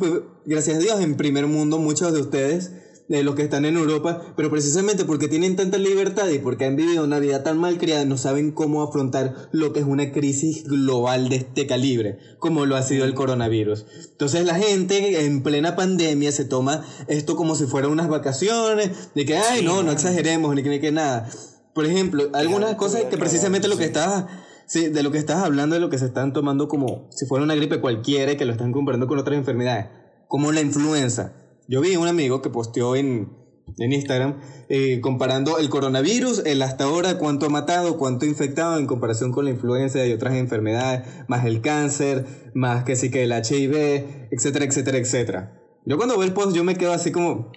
gracias 0.45 0.77
a 0.77 0.81
Dios, 0.81 1.01
en 1.01 1.17
primer 1.17 1.47
mundo, 1.47 1.79
muchos 1.79 2.13
de 2.13 2.21
ustedes 2.21 2.73
de 3.09 3.23
los 3.23 3.35
que 3.35 3.43
están 3.43 3.65
en 3.65 3.77
Europa, 3.77 4.35
pero 4.37 4.51
precisamente 4.51 5.05
porque 5.05 5.29
tienen 5.29 5.57
tanta 5.57 5.79
libertad 5.79 6.29
y 6.29 6.39
porque 6.39 6.65
han 6.65 6.77
vivido 6.77 7.05
una 7.05 7.19
vida 7.19 7.43
tan 7.43 7.59
mal 7.59 7.79
criada, 7.79 8.05
no 8.05 8.17
saben 8.17 8.51
cómo 8.51 8.83
afrontar 8.83 9.49
lo 9.53 9.73
que 9.73 9.81
es 9.81 9.87
una 9.87 10.13
crisis 10.13 10.65
global 10.65 11.29
de 11.29 11.37
este 11.37 11.67
calibre, 11.67 12.19
como 12.39 12.67
lo 12.67 12.77
ha 12.77 12.83
sido 12.83 13.05
el 13.05 13.15
coronavirus. 13.15 13.87
Entonces 14.11 14.45
la 14.45 14.57
gente 14.57 15.25
en 15.25 15.43
plena 15.43 15.77
pandemia 15.77 16.33
se 16.33 16.45
toma 16.45 16.85
esto 17.09 17.37
como 17.37 17.55
si 17.55 17.67
fueran 17.67 17.91
unas 17.91 18.09
vacaciones, 18.09 18.91
de 19.15 19.25
que, 19.25 19.37
ay, 19.37 19.65
no, 19.65 19.83
no 19.83 19.93
exageremos, 19.93 20.55
ni 20.55 20.63
que, 20.63 20.71
ni 20.71 20.81
que 20.81 20.93
nada. 20.93 21.29
Por 21.75 21.87
ejemplo, 21.87 22.31
algunas 22.33 22.75
cosas 22.75 23.05
que 23.05 23.19
precisamente 23.19 23.69
lo 23.69 23.77
que 23.77 23.85
estabas... 23.85 24.27
Sí, 24.69 24.89
de 24.89 25.05
lo 25.05 25.13
que 25.13 25.19
estás 25.19 25.45
hablando, 25.45 25.77
de 25.77 25.81
lo 25.81 25.91
que 25.91 25.99
se 25.99 26.07
están 26.07 26.33
tomando 26.33 26.67
como 26.67 27.07
si 27.13 27.25
fuera 27.25 27.45
una 27.45 27.55
gripe 27.55 27.81
cualquiera 27.81 28.33
y 28.33 28.37
que 28.37 28.45
lo 28.45 28.51
están 28.51 28.73
comparando 28.73 29.07
con 29.07 29.17
otras 29.17 29.39
enfermedades, 29.39 29.87
como 30.27 30.51
la 30.51 30.61
influenza. 30.61 31.35
Yo 31.69 31.81
vi 31.81 31.97
un 31.97 32.07
amigo 32.07 32.43
que 32.43 32.51
posteó 32.51 32.95
en, 32.95 33.37
en 33.79 33.93
Instagram 33.93 34.41
eh, 34.69 35.01
comparando 35.01 35.59
el 35.59 35.69
coronavirus, 35.69 36.43
el 36.47 36.63
hasta 36.63 36.85
ahora, 36.85 37.19
cuánto 37.19 37.47
ha 37.47 37.49
matado, 37.49 37.99
cuánto 37.99 38.25
ha 38.25 38.29
infectado 38.29 38.79
en 38.79 38.87
comparación 38.87 39.33
con 39.33 39.47
la 39.47 39.51
influenza 39.51 40.07
y 40.07 40.13
otras 40.13 40.35
enfermedades, 40.35 41.09
más 41.27 41.45
el 41.45 41.61
cáncer, 41.61 42.51
más 42.55 42.85
que 42.85 42.95
sí 42.95 43.11
que 43.11 43.25
el 43.25 43.33
HIV, 43.33 44.29
etcétera, 44.31 44.65
etcétera, 44.65 44.99
etcétera. 44.99 45.63
Yo 45.85 45.97
cuando 45.97 46.17
veo 46.17 46.25
el 46.25 46.35
post 46.35 46.55
yo 46.55 46.63
me 46.63 46.77
quedo 46.77 46.93
así 46.93 47.11
como, 47.11 47.51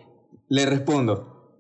le 0.47 0.65
respondo, 0.65 1.55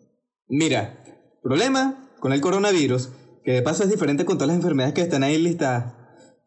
mira, 0.47 1.03
problema 1.43 2.09
con 2.19 2.33
el 2.33 2.41
coronavirus, 2.41 3.11
que 3.43 3.53
de 3.53 3.61
paso 3.61 3.83
es 3.83 3.91
diferente 3.91 4.25
con 4.25 4.37
todas 4.37 4.49
las 4.49 4.57
enfermedades 4.57 4.95
que 4.95 5.01
están 5.01 5.23
ahí 5.23 5.37
listadas, 5.37 5.93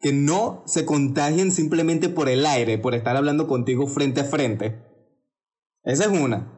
que 0.01 0.11
no 0.11 0.63
se 0.65 0.85
contagien 0.85 1.51
simplemente 1.51 2.09
por 2.09 2.27
el 2.27 2.45
aire, 2.45 2.77
por 2.77 2.93
estar 2.93 3.15
hablando 3.15 3.47
contigo 3.47 3.87
frente 3.87 4.19
a 4.19 4.25
frente 4.25 4.92
esa 5.83 6.05
es 6.05 6.19
una. 6.19 6.51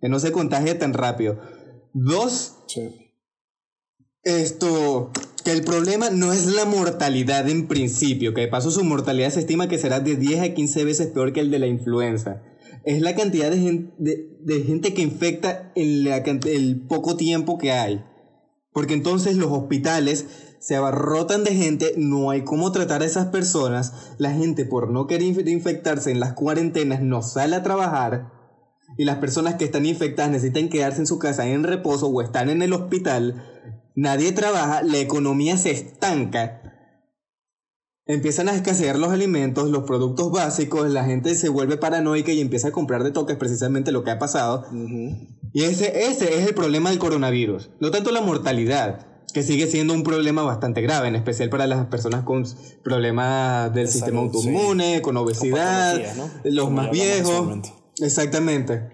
Que 0.00 0.08
no 0.08 0.20
se 0.20 0.32
contagie 0.32 0.74
tan 0.74 0.92
rápido. 0.92 1.40
Dos. 1.92 2.56
Esto. 4.22 5.10
Que 5.44 5.52
el 5.52 5.64
problema 5.64 6.10
no 6.10 6.32
es 6.32 6.46
la 6.46 6.64
mortalidad 6.64 7.48
en 7.48 7.68
principio, 7.68 8.34
que 8.34 8.42
de 8.42 8.48
paso 8.48 8.70
su 8.70 8.84
mortalidad 8.84 9.30
se 9.30 9.40
estima 9.40 9.68
que 9.68 9.78
será 9.78 10.00
de 10.00 10.16
10 10.16 10.40
a 10.40 10.54
15 10.54 10.84
veces 10.84 11.06
peor 11.08 11.32
que 11.32 11.40
el 11.40 11.50
de 11.50 11.58
la 11.58 11.66
influenza. 11.66 12.42
Es 12.84 13.00
la 13.00 13.14
cantidad 13.14 13.50
de 13.50 13.58
gente, 13.58 13.94
de, 13.98 14.62
gente 14.62 14.94
que 14.94 15.02
infecta 15.02 15.72
en 15.74 16.06
el 16.06 16.86
poco 16.86 17.16
tiempo 17.16 17.56
que 17.56 17.72
hay. 17.72 18.04
Porque 18.72 18.94
entonces 18.94 19.36
los 19.36 19.50
hospitales 19.50 20.26
se 20.60 20.76
abarrotan 20.76 21.44
de 21.44 21.54
gente, 21.54 21.94
no 21.96 22.30
hay 22.30 22.42
cómo 22.44 22.70
tratar 22.72 23.02
a 23.02 23.06
esas 23.06 23.28
personas, 23.28 24.14
la 24.18 24.32
gente 24.32 24.64
por 24.64 24.90
no 24.90 25.06
querer 25.06 25.48
infectarse 25.48 26.10
en 26.10 26.20
las 26.20 26.34
cuarentenas 26.34 27.00
no 27.00 27.22
sale 27.22 27.56
a 27.56 27.62
trabajar 27.62 28.37
y 28.98 29.04
las 29.04 29.18
personas 29.18 29.54
que 29.54 29.64
están 29.64 29.86
infectadas 29.86 30.32
necesitan 30.32 30.68
quedarse 30.68 30.98
en 30.98 31.06
su 31.06 31.20
casa 31.20 31.46
en 31.46 31.62
reposo 31.62 32.08
o 32.08 32.20
están 32.20 32.50
en 32.50 32.62
el 32.62 32.72
hospital, 32.72 33.44
nadie 33.94 34.32
trabaja, 34.32 34.82
la 34.82 34.98
economía 34.98 35.56
se 35.56 35.70
estanca. 35.70 36.60
empiezan 38.06 38.48
a 38.48 38.54
escasear 38.54 38.98
los 38.98 39.12
alimentos, 39.12 39.70
los 39.70 39.84
productos 39.84 40.32
básicos, 40.32 40.90
la 40.90 41.04
gente 41.04 41.36
se 41.36 41.48
vuelve 41.48 41.76
paranoica 41.76 42.32
y 42.32 42.40
empieza 42.40 42.68
a 42.68 42.72
comprar 42.72 43.04
de 43.04 43.12
toques, 43.12 43.36
precisamente 43.36 43.92
lo 43.92 44.02
que 44.02 44.10
ha 44.10 44.18
pasado. 44.18 44.66
Y 45.52 45.62
ese, 45.62 46.08
ese 46.08 46.36
es 46.36 46.48
el 46.48 46.54
problema 46.54 46.90
del 46.90 46.98
coronavirus, 46.98 47.70
no 47.78 47.92
tanto 47.92 48.10
la 48.10 48.20
mortalidad, 48.20 49.06
que 49.32 49.44
sigue 49.44 49.68
siendo 49.68 49.94
un 49.94 50.02
problema 50.02 50.42
bastante 50.42 50.80
grave, 50.80 51.06
en 51.06 51.14
especial 51.14 51.50
para 51.50 51.68
las 51.68 51.86
personas 51.86 52.24
con 52.24 52.44
problemas 52.82 53.72
del 53.72 53.86
sistema 53.86 54.20
autoinmune, 54.20 55.02
con 55.02 55.16
obesidad, 55.16 56.00
los 56.42 56.72
más 56.72 56.90
viejos. 56.90 57.60
Exactamente, 58.00 58.90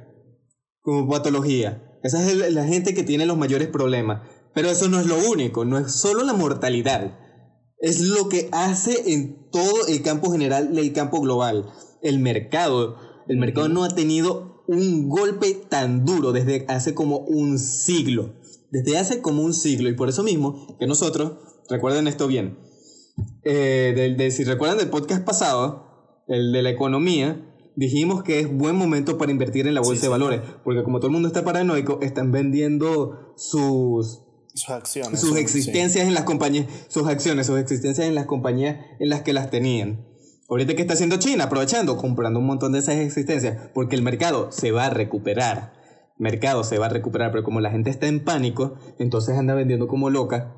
como 0.81 1.09
patología. 1.09 1.99
Esa 2.03 2.23
es 2.29 2.53
la 2.53 2.65
gente 2.65 2.95
que 2.95 3.03
tiene 3.03 3.27
los 3.27 3.39
mayores 3.39 3.69
problemas. 3.69 4.29
Pero 4.55 4.71
eso 4.71 4.89
no 4.89 5.01
es 5.01 5.07
lo 5.07 5.17
único, 5.29 5.65
no 5.65 5.79
es 5.79 5.93
solo 5.93 6.23
la 6.23 6.33
mortalidad 6.33 7.19
es 7.85 8.01
lo 8.01 8.31
que 8.31 8.49
hace 8.51 9.13
en 9.13 9.51
todo 9.51 9.87
el 9.89 10.01
campo 10.01 10.33
general, 10.33 10.77
el 10.79 10.93
campo 10.95 11.21
global. 11.21 11.71
El 12.01 12.19
mercado, 12.19 12.97
el 13.29 13.37
mercado 13.37 13.69
no 13.69 13.85
ha 13.85 13.91
tenido 13.91 14.65
un 14.67 15.11
golpe 15.11 15.53
tan 15.69 16.07
duro 16.07 16.33
desde 16.33 16.65
hace 16.69 16.95
como 16.95 17.19
un 17.19 17.59
siglo. 17.59 18.37
Desde 18.71 18.97
hace 18.97 19.21
como 19.21 19.43
un 19.43 19.53
siglo. 19.53 19.91
Y 19.91 19.95
por 19.95 20.09
eso 20.09 20.23
mismo 20.23 20.79
que 20.81 20.87
nosotros, 20.87 21.33
recuerden 21.69 22.09
esto 22.09 22.27
bien, 22.27 22.59
eh, 23.45 24.31
si 24.31 24.45
recuerdan 24.45 24.79
del 24.79 24.89
podcast 24.89 25.23
pasado, 25.23 26.25
el 26.27 26.53
de 26.53 26.63
la 26.63 26.71
economía, 26.71 27.54
dijimos 27.77 28.23
que 28.23 28.41
es 28.41 28.53
buen 28.53 28.77
momento 28.77 29.19
para 29.19 29.33
invertir 29.33 29.67
en 29.67 29.75
la 29.75 29.81
bolsa 29.81 30.03
de 30.03 30.09
valores, 30.09 30.41
porque 30.63 30.83
como 30.83 30.99
todo 30.99 31.09
el 31.09 31.13
mundo 31.13 31.29
está 31.29 31.45
paranoico, 31.45 31.99
están 32.03 32.33
vendiendo 32.33 33.35
sus 33.37 34.25
sus 34.55 34.71
acciones. 34.71 35.21
Sus 35.21 35.37
existencias 35.37 36.07
en 36.07 36.15
las 36.15 36.25
compañías, 36.25 36.67
sus 36.89 37.09
acciones, 37.09 37.47
sus 37.47 37.59
existencias 37.59 38.07
en 38.07 38.15
las 38.15 38.27
compañías 38.27 38.79
en 39.01 39.09
las 39.09 39.23
que 39.23 39.33
las 39.33 39.51
tenían. 39.51 40.07
Ahorita, 40.49 40.75
¿qué 40.75 40.83
está 40.83 40.95
haciendo 40.95 41.17
China? 41.17 41.45
Aprovechando, 41.45 41.97
comprando 41.97 42.39
un 42.39 42.47
montón 42.47 42.73
de 42.73 42.79
esas 42.79 42.97
existencias, 42.97 43.71
porque 43.75 43.97
el 43.97 44.03
mercado 44.03 44.53
se 44.53 44.71
va 44.71 44.87
a 44.87 44.91
recuperar. 44.91 45.73
mercado 46.17 46.63
se 46.63 46.79
va 46.79 46.87
a 46.87 46.91
recuperar, 46.91 47.33
pero 47.33 47.43
como 47.43 47.61
la 47.61 47.71
gente 47.71 47.91
está 47.91 48.07
en 48.07 48.23
pánico, 48.23 48.77
entonces 49.01 49.37
anda 49.37 49.55
vendiendo 49.55 49.89
como 49.89 50.11
loca, 50.11 50.55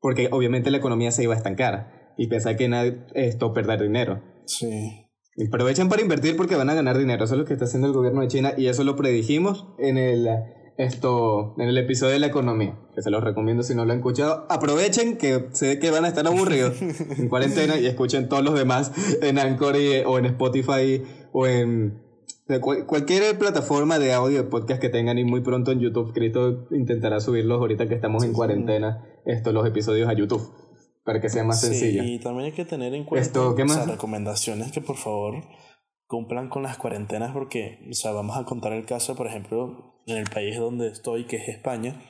porque 0.00 0.28
obviamente 0.32 0.72
la 0.72 0.78
economía 0.78 1.12
se 1.12 1.22
iba 1.22 1.34
a 1.34 1.36
estancar 1.36 2.14
y 2.18 2.26
pensar 2.26 2.56
que 2.56 2.68
nada, 2.68 2.92
esto 3.14 3.52
perder 3.52 3.82
dinero. 3.82 4.22
Sí. 4.46 5.05
Y 5.36 5.46
aprovechan 5.48 5.88
para 5.88 6.02
invertir 6.02 6.36
porque 6.36 6.56
van 6.56 6.70
a 6.70 6.74
ganar 6.74 6.96
dinero. 6.96 7.24
Eso 7.24 7.34
es 7.34 7.40
lo 7.40 7.44
que 7.44 7.52
está 7.52 7.66
haciendo 7.66 7.88
el 7.88 7.92
gobierno 7.92 8.22
de 8.22 8.28
China 8.28 8.54
y 8.56 8.68
eso 8.68 8.84
lo 8.84 8.96
predijimos 8.96 9.66
en 9.78 9.98
el 9.98 10.28
esto 10.78 11.54
en 11.58 11.68
el 11.68 11.78
episodio 11.78 12.12
de 12.12 12.18
la 12.18 12.26
economía, 12.26 12.78
que 12.94 13.02
se 13.02 13.10
los 13.10 13.24
recomiendo 13.24 13.62
si 13.62 13.74
no 13.74 13.84
lo 13.84 13.92
han 13.92 13.98
escuchado. 13.98 14.46
Aprovechen 14.50 15.16
que 15.16 15.48
sé 15.52 15.78
que 15.78 15.90
van 15.90 16.04
a 16.04 16.08
estar 16.08 16.26
aburridos 16.26 16.80
en 17.18 17.28
cuarentena 17.28 17.78
y 17.78 17.86
escuchen 17.86 18.28
todos 18.28 18.44
los 18.44 18.54
demás 18.54 18.92
en 19.22 19.38
Anchor 19.38 19.76
o 20.06 20.18
en 20.18 20.26
Spotify 20.26 21.02
o 21.32 21.46
en 21.46 22.02
cualquier 22.86 23.38
plataforma 23.38 23.98
de 23.98 24.12
audio 24.12 24.42
de 24.42 24.44
podcast 24.44 24.80
que 24.80 24.88
tengan 24.88 25.18
y 25.18 25.24
muy 25.24 25.40
pronto 25.40 25.72
en 25.72 25.80
YouTube. 25.80 26.12
Cristo 26.12 26.66
intentará 26.70 27.20
subirlos 27.20 27.58
ahorita 27.58 27.88
que 27.88 27.94
estamos 27.94 28.24
en 28.24 28.32
cuarentena, 28.32 29.04
estos 29.24 29.52
los 29.52 29.66
episodios 29.66 30.08
a 30.08 30.12
YouTube 30.12 30.65
para 31.06 31.20
que 31.20 31.30
sea 31.30 31.44
más 31.44 31.60
sencillo. 31.60 32.02
Y 32.02 32.18
también 32.18 32.46
hay 32.46 32.52
que 32.52 32.64
tener 32.64 32.92
en 32.92 33.04
cuenta 33.04 33.26
Esto, 33.26 33.54
¿qué 33.54 33.64
más? 33.64 33.86
recomendaciones 33.86 34.72
que 34.72 34.80
por 34.80 34.96
favor 34.96 35.44
cumplan 36.06 36.48
con 36.48 36.64
las 36.64 36.76
cuarentenas 36.76 37.32
porque, 37.32 37.78
o 37.88 37.94
sea, 37.94 38.10
vamos 38.10 38.36
a 38.36 38.44
contar 38.44 38.72
el 38.72 38.84
caso, 38.84 39.14
por 39.14 39.28
ejemplo, 39.28 40.02
en 40.06 40.16
el 40.16 40.28
país 40.28 40.56
donde 40.56 40.88
estoy, 40.88 41.26
que 41.26 41.36
es 41.36 41.48
España, 41.48 42.02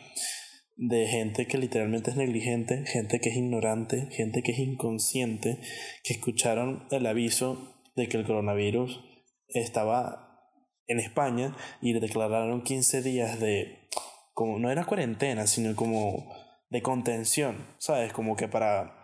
de 0.76 1.06
gente 1.06 1.46
que 1.46 1.58
literalmente 1.58 2.10
es 2.10 2.16
negligente, 2.16 2.84
gente 2.86 3.20
que 3.20 3.28
es 3.28 3.36
ignorante, 3.36 4.08
gente 4.12 4.42
que 4.42 4.52
es 4.52 4.58
inconsciente, 4.58 5.60
que 6.02 6.14
escucharon 6.14 6.86
el 6.90 7.06
aviso 7.06 7.74
de 7.96 8.08
que 8.08 8.16
el 8.16 8.26
coronavirus 8.26 9.04
estaba 9.48 10.40
en 10.86 11.00
España 11.00 11.54
y 11.82 11.92
le 11.92 12.00
declararon 12.00 12.62
15 12.62 13.02
días 13.02 13.40
de, 13.40 13.88
como 14.32 14.58
no 14.58 14.70
era 14.70 14.86
cuarentena, 14.86 15.46
sino 15.46 15.76
como 15.76 16.45
de 16.70 16.82
contención, 16.82 17.66
¿sabes? 17.78 18.12
Como 18.12 18.36
que 18.36 18.48
para 18.48 18.96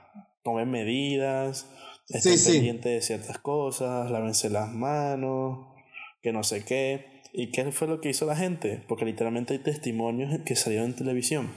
tomar 0.42 0.66
medidas, 0.66 1.68
estar 2.08 2.52
pendiente 2.52 2.88
de 2.90 3.02
ciertas 3.02 3.38
cosas, 3.38 4.10
lávense 4.10 4.50
las 4.50 4.70
manos, 4.72 5.68
que 6.22 6.32
no 6.32 6.42
sé 6.42 6.64
qué. 6.64 7.22
¿Y 7.32 7.50
qué 7.50 7.72
fue 7.72 7.88
lo 7.88 8.00
que 8.00 8.10
hizo 8.10 8.26
la 8.26 8.36
gente? 8.36 8.84
Porque 8.88 9.04
literalmente 9.04 9.54
hay 9.54 9.60
testimonios 9.60 10.40
que 10.44 10.56
salieron 10.56 10.90
en 10.90 10.96
televisión. 10.96 11.50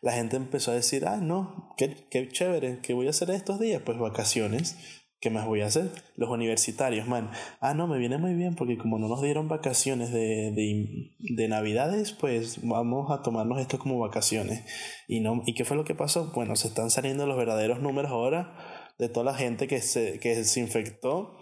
La 0.00 0.12
gente 0.12 0.36
empezó 0.36 0.72
a 0.72 0.74
decir, 0.74 1.06
ah, 1.06 1.18
no, 1.18 1.72
qué, 1.76 1.94
qué 2.10 2.28
chévere, 2.28 2.80
¿qué 2.82 2.94
voy 2.94 3.06
a 3.06 3.10
hacer 3.10 3.30
estos 3.30 3.60
días? 3.60 3.82
Pues 3.84 3.98
vacaciones. 3.98 4.76
¿Qué 5.22 5.30
más 5.30 5.46
voy 5.46 5.60
a 5.60 5.66
hacer? 5.66 5.88
Los 6.16 6.30
universitarios, 6.30 7.06
man. 7.06 7.30
Ah, 7.60 7.74
no, 7.74 7.86
me 7.86 7.96
viene 7.96 8.18
muy 8.18 8.34
bien 8.34 8.56
porque 8.56 8.76
como 8.76 8.98
no 8.98 9.06
nos 9.06 9.22
dieron 9.22 9.46
vacaciones 9.46 10.12
de, 10.12 10.50
de, 10.50 11.12
de, 11.20 11.48
Navidades, 11.48 12.12
pues 12.12 12.58
vamos 12.66 13.08
a 13.12 13.22
tomarnos 13.22 13.60
esto 13.60 13.78
como 13.78 14.00
vacaciones. 14.00 14.64
¿Y, 15.06 15.20
no, 15.20 15.44
¿Y 15.46 15.54
qué 15.54 15.64
fue 15.64 15.76
lo 15.76 15.84
que 15.84 15.94
pasó? 15.94 16.32
Bueno, 16.34 16.56
se 16.56 16.66
están 16.66 16.90
saliendo 16.90 17.24
los 17.28 17.36
verdaderos 17.36 17.78
números 17.78 18.10
ahora 18.10 18.88
de 18.98 19.08
toda 19.08 19.26
la 19.26 19.34
gente 19.38 19.68
que 19.68 19.80
se, 19.80 20.18
que 20.18 20.42
se 20.42 20.58
infectó 20.58 21.38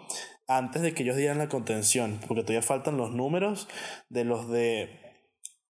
antes 0.47 0.83
de 0.83 0.93
que 0.93 1.03
ellos 1.03 1.17
dieran 1.17 1.39
la 1.39 1.49
contención, 1.49 2.21
porque 2.29 2.43
todavía 2.43 2.61
faltan 2.61 2.99
los 2.99 3.13
números 3.13 3.67
de 4.11 4.25
los 4.25 4.51
de 4.51 4.91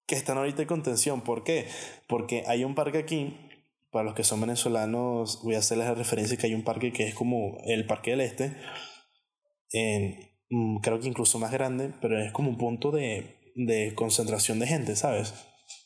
que 0.05 0.15
están 0.15 0.37
ahorita 0.37 0.63
en 0.63 0.67
contención. 0.67 1.21
¿Por 1.21 1.45
qué? 1.45 1.65
Porque 2.09 2.43
hay 2.45 2.65
un 2.65 2.75
parque 2.75 2.97
aquí, 2.97 3.37
para 3.91 4.05
los 4.05 4.15
que 4.15 4.23
son 4.23 4.41
venezolanos, 4.41 5.41
voy 5.43 5.55
a 5.55 5.59
hacerles 5.59 5.87
la 5.87 5.95
referencia 5.95 6.37
que 6.37 6.47
hay 6.47 6.53
un 6.53 6.63
parque 6.63 6.93
que 6.93 7.07
es 7.07 7.13
como 7.13 7.57
el 7.65 7.85
Parque 7.85 8.11
del 8.11 8.21
Este, 8.21 8.55
mm, 10.49 10.77
creo 10.77 10.99
que 10.99 11.07
incluso 11.07 11.39
más 11.39 11.51
grande, 11.51 11.93
pero 12.01 12.21
es 12.21 12.31
como 12.31 12.49
un 12.49 12.57
punto 12.57 12.91
de, 12.91 13.35
de 13.55 13.93
concentración 13.95 14.59
de 14.59 14.67
gente, 14.67 14.95
¿sabes? 14.95 15.33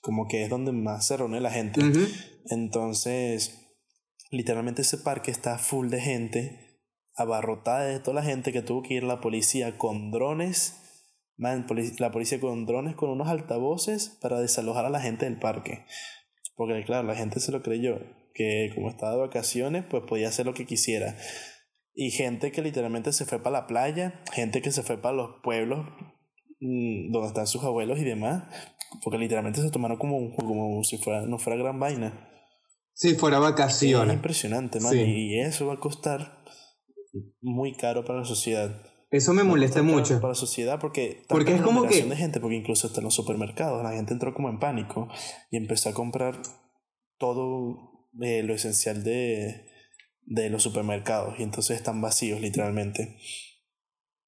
Como 0.02 0.28
que 0.28 0.44
es 0.44 0.50
donde 0.50 0.72
más 0.72 1.08
se 1.08 1.18
reúne 1.18 1.42
la 1.42 1.52
gente. 1.52 1.82
Entonces, 2.50 3.60
literalmente 4.32 4.84
ese 4.84 5.00
parque 5.00 5.32
está 5.32 5.58
full 5.58 5.90
de 5.90 6.02
gente 6.02 6.66
abarrotada 7.16 7.86
de 7.86 8.00
toda 8.00 8.16
la 8.16 8.24
gente 8.24 8.52
que 8.52 8.62
tuvo 8.62 8.84
que 8.84 8.96
ir 8.96 9.04
la 9.04 9.22
policía 9.22 9.78
con 9.78 10.12
drones, 10.12 10.76
la 11.38 12.12
policía 12.12 12.40
con 12.40 12.66
drones 12.66 12.96
con 12.96 13.10
unos 13.10 13.30
altavoces 13.30 14.18
para 14.22 14.40
desalojar 14.40 14.86
a 14.86 14.90
la 14.90 15.00
gente 15.00 15.26
del 15.26 15.40
parque. 15.40 15.86
Porque 16.56 16.84
claro, 16.86 17.08
la 17.08 17.16
gente 17.16 17.40
se 17.40 17.52
lo 17.52 17.62
creyó, 17.62 18.00
que 18.34 18.72
como 18.74 18.90
estaba 18.90 19.14
de 19.14 19.20
vacaciones, 19.20 19.86
pues 19.90 20.04
podía 20.08 20.30
hacer 20.30 20.46
lo 20.46 20.54
que 20.54 20.66
quisiera. 20.66 21.18
Y 21.94 22.12
gente 22.12 22.52
que 22.52 22.62
literalmente 22.62 23.14
se 23.14 23.26
fue 23.26 23.42
para 23.42 23.62
la 23.62 23.68
playa, 23.68 24.22
gente 24.34 24.62
que 24.62 24.72
se 24.72 24.84
fue 24.84 25.02
para 25.02 25.16
los 25.16 25.42
pueblos 25.44 25.88
mm, 26.60 27.12
donde 27.12 27.28
están 27.28 27.48
sus 27.48 27.64
abuelos 27.64 28.00
y 28.00 28.04
demás, 28.04 28.44
porque 29.04 29.18
literalmente 29.18 29.62
se 29.62 29.72
tomaron 29.72 29.98
como, 29.98 30.36
como 30.36 30.84
si 30.84 30.98
fuera, 30.98 31.22
no 31.22 31.38
fuera 31.38 31.58
gran 31.58 31.80
vaina. 31.80 32.30
Si 32.94 33.16
fuera 33.16 33.40
vacaciones. 33.40 34.10
Es 34.10 34.16
impresionante, 34.16 34.80
man. 34.80 34.96
Y 34.98 35.40
eso 35.40 35.68
va 35.68 35.74
a 35.74 35.80
costar 35.80 36.44
muy 37.42 37.76
caro 37.76 38.06
para 38.06 38.20
la 38.20 38.26
sociedad. 38.26 38.82
Eso 39.16 39.34
me 39.34 39.44
molesta 39.44 39.82
mucho. 39.82 40.16
Para 40.20 40.30
la 40.30 40.36
sociedad 40.36 40.78
porque, 40.78 41.24
porque 41.30 41.56
es 41.56 41.62
como 41.62 41.88
que... 41.88 42.04
de 42.04 42.16
gente, 42.18 42.42
porque 42.42 42.58
incluso 42.58 42.88
hasta 42.88 43.00
en 43.00 43.06
los 43.06 43.16
supermercados 43.16 43.82
la 43.82 43.94
gente 43.94 44.12
entró 44.12 44.34
como 44.34 44.50
en 44.50 44.60
pánico 44.60 45.08
y 45.52 45.56
empezó 45.56 45.88
a 45.90 45.94
comprar 45.94 46.42
todo 47.18 48.10
eh, 48.22 48.44
lo 48.44 48.54
esencial 48.54 49.06
de, 49.06 49.68
de 50.26 50.50
los 50.50 50.64
supermercados 50.64 51.40
y 51.40 51.44
entonces 51.44 51.78
están 51.78 52.02
vacíos 52.02 52.42
literalmente. 52.42 53.18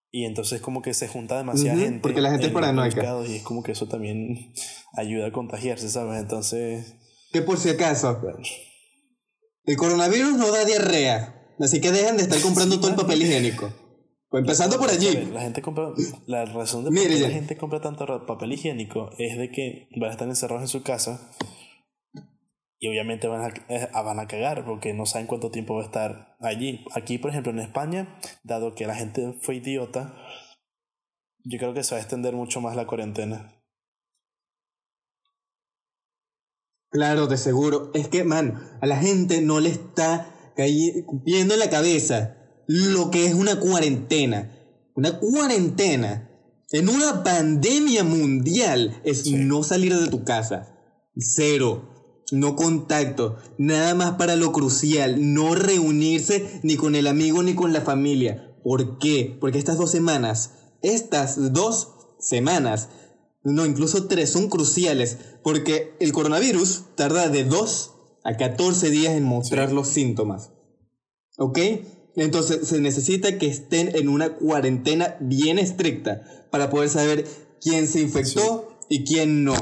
Y 0.10 0.24
entonces 0.24 0.62
como 0.62 0.82
que 0.82 0.94
se 0.94 1.10
junta 1.10 1.38
demasiada 1.38 1.78
gente. 1.78 2.00
Porque 2.00 2.22
la 2.22 2.32
gente 2.32 2.48
es 2.48 2.54
paranoica. 2.54 3.22
Y 3.28 3.36
es 3.36 3.44
como 3.44 3.64
que 3.64 3.74
eso 3.74 3.90
también 3.90 4.54
ayuda 4.94 5.28
a 5.28 5.32
contagiarse, 5.34 5.90
¿sabes? 5.90 6.22
Entonces... 6.22 6.96
Que 7.34 7.42
por 7.42 7.58
si 7.58 7.68
acaso, 7.68 8.22
el 9.66 9.76
coronavirus 9.76 10.38
no 10.38 10.50
da 10.50 10.64
diarrea. 10.64 11.34
Así 11.60 11.82
que 11.82 11.92
dejen 11.92 12.16
de 12.16 12.24
estar 12.24 12.40
comprando 12.42 12.80
todo 12.80 12.92
el 12.92 12.96
papel 12.96 13.22
higiénico. 13.22 13.87
Pues 14.30 14.42
empezando 14.42 14.78
por 14.78 14.90
allí. 14.90 15.26
La 15.32 15.42
gente 15.42 15.62
compra. 15.62 15.94
La 16.26 16.46
razón 16.46 16.84
de 16.84 16.92
por 16.92 17.00
qué 17.00 17.20
la 17.20 17.30
gente 17.30 17.58
compra 17.58 17.82
tanto 17.82 18.26
papel 18.26 18.54
higiénico 18.54 19.10
es 19.18 19.38
de 19.38 19.52
que 19.52 19.88
van 19.96 20.10
a 20.10 20.14
estar 20.14 20.28
encerrados 20.28 20.64
en 20.64 20.68
su 20.68 20.84
casa 20.84 21.32
y 22.80 22.90
obviamente 22.90 23.28
van 23.28 23.42
a, 23.42 23.54
eh, 23.70 23.90
van 23.94 24.20
a 24.20 24.28
cagar 24.28 24.66
porque 24.66 24.94
no 24.94 25.06
saben 25.06 25.28
cuánto 25.28 25.50
tiempo 25.50 25.76
va 25.76 25.82
a 25.82 25.86
estar 25.86 26.38
allí. 26.40 26.86
Aquí, 26.94 27.18
por 27.18 27.32
ejemplo, 27.32 27.52
en 27.52 27.60
España, 27.60 28.20
dado 28.44 28.76
que 28.76 28.86
la 28.86 28.96
gente 28.96 29.34
fue 29.42 29.56
idiota, 29.56 30.16
yo 31.44 31.58
creo 31.58 31.74
que 31.74 31.84
se 31.84 31.96
va 31.96 32.00
a 32.00 32.02
extender 32.02 32.36
mucho 32.36 32.62
más 32.62 32.76
la 32.76 32.86
cuarentena. 32.86 33.54
Claro, 36.90 37.28
de 37.28 37.38
seguro. 37.38 37.92
Es 37.94 38.08
que, 38.08 38.24
man, 38.24 38.78
a 38.82 38.86
la 38.86 38.98
gente 38.98 39.42
no 39.42 39.60
le 39.60 39.70
está 39.70 40.34
viendo 41.24 41.54
en 41.54 41.60
la 41.60 41.70
cabeza 41.70 42.37
lo 42.68 43.10
que 43.12 43.26
es 43.26 43.34
una 43.34 43.60
cuarentena. 43.60 44.54
Una 44.96 45.20
cuarentena 45.20 46.30
en 46.72 46.90
una 46.90 47.24
pandemia 47.24 48.04
mundial 48.04 49.02
es 49.04 49.32
no 49.32 49.64
salir 49.64 49.96
de 49.96 50.10
tu 50.10 50.24
casa. 50.24 50.76
Cero. 51.18 51.94
no 52.32 52.58
contacto, 52.58 53.38
nada 53.58 53.96
más 53.96 54.16
para 54.18 54.36
lo 54.36 54.52
crucial, 54.52 55.34
no 55.34 55.56
reunirse 55.56 56.60
ni 56.62 56.76
con 56.76 56.96
el 56.96 57.08
amigo 57.08 57.42
ni 57.42 57.56
con 57.56 57.72
la 57.72 57.80
familia. 57.80 58.60
¿Por 58.66 59.00
qué? 59.00 59.38
Porque 59.40 59.58
estas 59.58 59.78
dos 59.78 59.92
semanas, 59.92 60.52
estas 60.82 61.54
dos 61.54 61.94
semanas, 62.20 62.90
no, 63.44 63.66
incluso 63.66 64.08
tres, 64.08 64.30
son 64.30 64.50
cruciales, 64.50 65.18
porque 65.42 65.96
el 66.02 66.12
coronavirus 66.12 66.84
tarda 66.96 67.30
de 67.30 67.46
2 67.46 67.94
a 68.26 68.36
14 68.36 68.90
días 68.90 69.14
en 69.14 69.24
mostrar 69.24 69.72
los 69.72 69.88
síntomas. 69.88 70.52
¿Ok? 71.38 71.60
Entonces 72.18 72.68
se 72.68 72.82
necesita 72.82 73.38
que 73.38 73.46
estén 73.46 73.96
en 73.96 74.10
una 74.10 74.30
cuarentena 74.30 75.16
bien 75.20 75.60
estricta 75.60 76.24
para 76.50 76.70
poder 76.70 76.90
saber 76.90 77.26
quién 77.62 77.88
se 77.88 78.02
infectó 78.02 78.80
y 78.90 79.04
quién 79.04 79.44
no. 79.44 79.56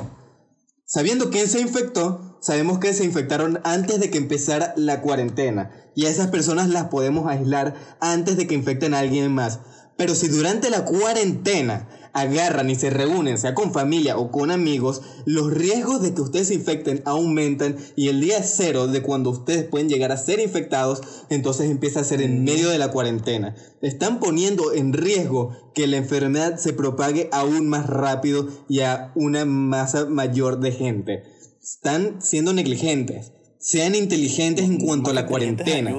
Sabiendo 0.85 1.29
quién 1.29 1.49
se 1.49 1.59
infectó, 1.59 2.37
sabemos 2.41 2.79
que 2.79 2.93
se 2.93 3.03
infectaron 3.03 3.59
antes 3.65 3.99
de 3.99 4.09
que 4.09 4.17
empezara 4.17 4.73
la 4.77 5.01
cuarentena 5.01 5.71
y 5.95 6.05
a 6.05 6.09
esas 6.09 6.27
personas 6.27 6.69
las 6.69 6.85
podemos 6.85 7.29
aislar 7.29 7.75
antes 7.99 8.37
de 8.37 8.47
que 8.47 8.55
infecten 8.55 8.93
a 8.93 8.99
alguien 8.99 9.33
más. 9.33 9.59
Pero 9.97 10.15
si 10.15 10.29
durante 10.29 10.69
la 10.69 10.85
cuarentena 10.85 12.04
agarran 12.15 12.69
y 12.69 12.75
se 12.75 12.89
reúnen, 12.89 13.37
sea 13.37 13.53
con 13.53 13.73
familia 13.73 14.17
o 14.17 14.31
con 14.31 14.49
amigos, 14.49 15.01
los 15.25 15.53
riesgos 15.53 16.01
de 16.01 16.13
que 16.13 16.21
ustedes 16.21 16.47
se 16.47 16.53
infecten 16.53 17.01
aumentan 17.03 17.75
y 17.97 18.07
el 18.07 18.21
día 18.21 18.41
cero 18.41 18.87
de 18.87 19.01
cuando 19.01 19.31
ustedes 19.31 19.65
pueden 19.65 19.89
llegar 19.89 20.13
a 20.13 20.17
ser 20.17 20.39
infectados, 20.39 21.01
entonces 21.29 21.69
empieza 21.69 21.99
a 21.99 22.05
ser 22.05 22.21
en 22.21 22.45
medio 22.45 22.69
de 22.69 22.77
la 22.77 22.89
cuarentena. 22.89 23.53
Están 23.81 24.21
poniendo 24.21 24.71
en 24.71 24.93
riesgo 24.93 25.71
que 25.75 25.87
la 25.87 25.97
enfermedad 25.97 26.57
se 26.57 26.71
propague 26.71 27.27
aún 27.33 27.67
más 27.67 27.85
rápido 27.87 28.47
y 28.69 28.79
a 28.79 29.11
una 29.15 29.43
masa 29.43 30.05
mayor 30.05 30.61
de 30.61 30.71
gente. 30.71 31.23
Están 31.61 32.21
siendo 32.21 32.53
negligentes. 32.53 33.33
Sean 33.59 33.93
inteligentes 33.93 34.63
en 34.63 34.79
cuanto 34.79 35.09
a 35.09 35.13
la 35.13 35.25
cuarentena. 35.25 35.93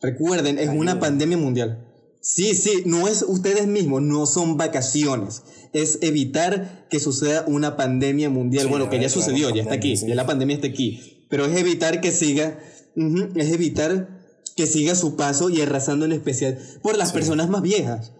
Recuerden, 0.00 0.60
es 0.60 0.68
una 0.68 1.00
pandemia 1.00 1.38
mundial. 1.38 1.93
Sí, 2.24 2.54
sí, 2.54 2.84
no 2.86 3.06
es 3.06 3.22
ustedes 3.28 3.66
mismos, 3.66 4.00
no 4.00 4.24
son 4.24 4.56
vacaciones. 4.56 5.42
Es 5.74 5.98
evitar 6.00 6.88
que 6.88 6.98
suceda 6.98 7.44
una 7.46 7.76
pandemia 7.76 8.30
mundial. 8.30 8.66
bueno, 8.68 8.88
que 8.88 8.98
ya 8.98 9.10
sucedió, 9.10 9.50
ya 9.50 9.60
está 9.60 9.74
aquí, 9.74 9.94
ya 9.94 10.14
la 10.14 10.24
pandemia 10.24 10.56
está 10.56 10.66
aquí. 10.66 11.26
Pero 11.28 11.44
es 11.44 11.54
evitar 11.54 12.00
que 12.00 12.10
siga, 12.10 12.58
es 12.96 13.52
evitar 13.52 14.08
que 14.56 14.66
siga 14.66 14.94
su 14.94 15.16
paso 15.16 15.50
y 15.50 15.60
arrasando 15.60 16.06
en 16.06 16.12
especial 16.12 16.58
por 16.82 16.96
las 16.96 17.12
personas 17.12 17.50
más 17.50 17.60
viejas. 17.60 18.12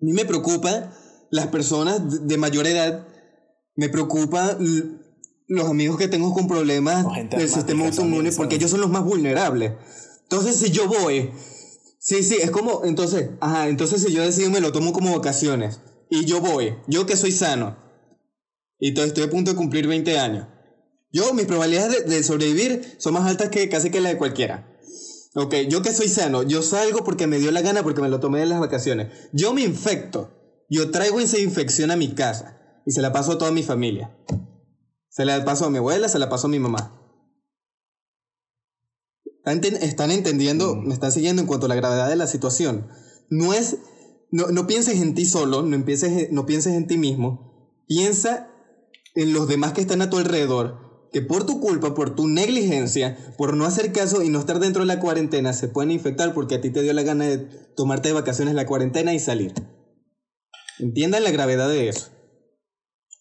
A 0.00 0.04
mí 0.04 0.12
me 0.12 0.24
preocupa 0.24 0.92
las 1.30 1.48
personas 1.48 2.28
de 2.28 2.38
mayor 2.38 2.68
edad, 2.68 3.08
me 3.74 3.88
preocupa 3.88 4.56
los 5.48 5.68
amigos 5.68 5.98
que 5.98 6.06
tengo 6.06 6.32
con 6.32 6.46
problemas 6.46 7.04
del 7.30 7.48
sistema 7.48 7.86
autoinmune 7.86 8.30
porque 8.30 8.54
ellos 8.54 8.70
son 8.70 8.82
los 8.82 8.90
más 8.90 9.02
vulnerables. 9.02 9.72
Entonces, 10.22 10.56
si 10.58 10.70
yo 10.70 10.86
voy 10.86 11.32
Sí, 12.06 12.22
sí, 12.22 12.36
es 12.40 12.52
como, 12.52 12.84
entonces, 12.84 13.30
ajá, 13.40 13.66
entonces 13.66 14.00
si 14.00 14.12
yo 14.12 14.22
decido 14.22 14.48
me 14.48 14.60
lo 14.60 14.70
tomo 14.70 14.92
como 14.92 15.12
vacaciones 15.12 15.80
y 16.08 16.24
yo 16.24 16.40
voy, 16.40 16.76
yo 16.86 17.04
que 17.04 17.16
soy 17.16 17.32
sano 17.32 17.76
y 18.78 18.96
estoy 18.96 19.24
a 19.24 19.28
punto 19.30 19.50
de 19.50 19.56
cumplir 19.56 19.88
20 19.88 20.16
años, 20.16 20.46
yo, 21.10 21.34
mis 21.34 21.46
probabilidades 21.46 22.06
de, 22.06 22.22
sobrevivir 22.22 22.94
son 22.98 23.14
más 23.14 23.28
altas 23.28 23.48
que 23.48 23.68
casi 23.68 23.90
que 23.90 24.00
la 24.00 24.10
de 24.10 24.18
cualquiera. 24.18 24.72
Ok, 25.34 25.54
yo 25.68 25.82
que 25.82 25.92
soy 25.92 26.08
sano, 26.08 26.44
yo 26.44 26.62
salgo 26.62 27.02
porque 27.02 27.26
me 27.26 27.40
dio 27.40 27.50
la 27.50 27.60
gana, 27.60 27.82
porque 27.82 28.02
me 28.02 28.08
lo 28.08 28.20
tomé 28.20 28.40
en 28.40 28.50
las 28.50 28.60
vacaciones. 28.60 29.08
Yo 29.32 29.52
me 29.52 29.62
infecto, 29.62 30.30
yo 30.70 30.92
traigo 30.92 31.18
esa 31.18 31.40
infección 31.40 31.90
a 31.90 31.96
mi 31.96 32.14
casa 32.14 32.82
y 32.86 32.92
se 32.92 33.02
la 33.02 33.12
paso 33.12 33.32
a 33.32 33.38
toda 33.38 33.50
mi 33.50 33.64
familia. 33.64 34.16
Se 35.08 35.24
la 35.24 35.44
paso 35.44 35.64
a 35.64 35.70
mi 35.70 35.78
abuela, 35.78 36.08
se 36.08 36.20
la 36.20 36.28
paso 36.28 36.46
a 36.46 36.50
mi 36.50 36.60
mamá. 36.60 37.05
Están 39.46 40.10
entendiendo, 40.10 40.74
mm. 40.74 40.88
me 40.88 40.94
están 40.94 41.12
siguiendo 41.12 41.40
en 41.40 41.48
cuanto 41.48 41.66
a 41.66 41.68
la 41.68 41.76
gravedad 41.76 42.08
de 42.08 42.16
la 42.16 42.26
situación. 42.26 42.88
No 43.30 43.54
es, 43.54 43.78
no, 44.30 44.48
no 44.48 44.66
pienses 44.66 45.00
en 45.00 45.14
ti 45.14 45.24
solo, 45.24 45.62
no, 45.62 45.76
empieces, 45.76 46.32
no 46.32 46.46
pienses 46.46 46.74
en 46.74 46.86
ti 46.86 46.98
mismo. 46.98 47.84
Piensa 47.86 48.50
en 49.14 49.32
los 49.32 49.46
demás 49.46 49.72
que 49.72 49.80
están 49.80 50.02
a 50.02 50.10
tu 50.10 50.18
alrededor, 50.18 51.08
que 51.12 51.22
por 51.22 51.46
tu 51.46 51.60
culpa, 51.60 51.94
por 51.94 52.14
tu 52.16 52.26
negligencia, 52.26 53.16
por 53.38 53.56
no 53.56 53.64
hacer 53.64 53.92
caso 53.92 54.22
y 54.22 54.28
no 54.28 54.40
estar 54.40 54.58
dentro 54.58 54.82
de 54.82 54.86
la 54.86 54.98
cuarentena, 54.98 55.52
se 55.52 55.68
pueden 55.68 55.92
infectar 55.92 56.34
porque 56.34 56.56
a 56.56 56.60
ti 56.60 56.70
te 56.70 56.82
dio 56.82 56.92
la 56.92 57.02
gana 57.02 57.26
de 57.26 57.38
tomarte 57.76 58.08
de 58.08 58.14
vacaciones 58.14 58.54
la 58.54 58.66
cuarentena 58.66 59.14
y 59.14 59.20
salir. 59.20 59.54
Entiendan 60.80 61.22
la 61.22 61.30
gravedad 61.30 61.68
de 61.68 61.88
eso. 61.88 62.08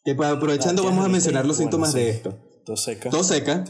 Que 0.04 0.12
aprovechando 0.12 0.84
vamos 0.84 1.06
a 1.06 1.10
mencionar 1.10 1.46
los 1.46 1.58
síntomas 1.58 1.94
de 1.94 2.10
esto. 2.10 2.38
Tos 2.66 2.84
seca. 2.84 3.10
Tos 3.10 3.28
seca. 3.28 3.64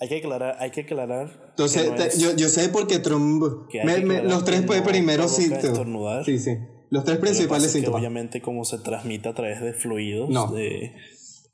Hay 0.00 0.08
que 0.08 0.16
aclarar, 0.16 0.56
hay 0.58 0.70
que 0.70 0.80
aclarar. 0.80 1.50
Entonces, 1.50 2.18
yo, 2.18 2.34
yo 2.34 2.48
sé 2.48 2.70
porque 2.70 3.00
Trump. 3.00 3.42
los 3.42 4.44
tres 4.44 4.62
primeros 4.62 5.36
síntomas. 5.36 6.24
Sí, 6.24 6.38
sí. 6.38 6.56
Los 6.88 7.04
tres 7.04 7.18
principales 7.18 7.70
síntomas. 7.70 8.00
obviamente, 8.00 8.40
como 8.40 8.64
se 8.64 8.78
transmite 8.78 9.28
a 9.28 9.34
través 9.34 9.60
de 9.60 9.74
fluidos, 9.74 10.30
no. 10.30 10.50
de, 10.50 10.94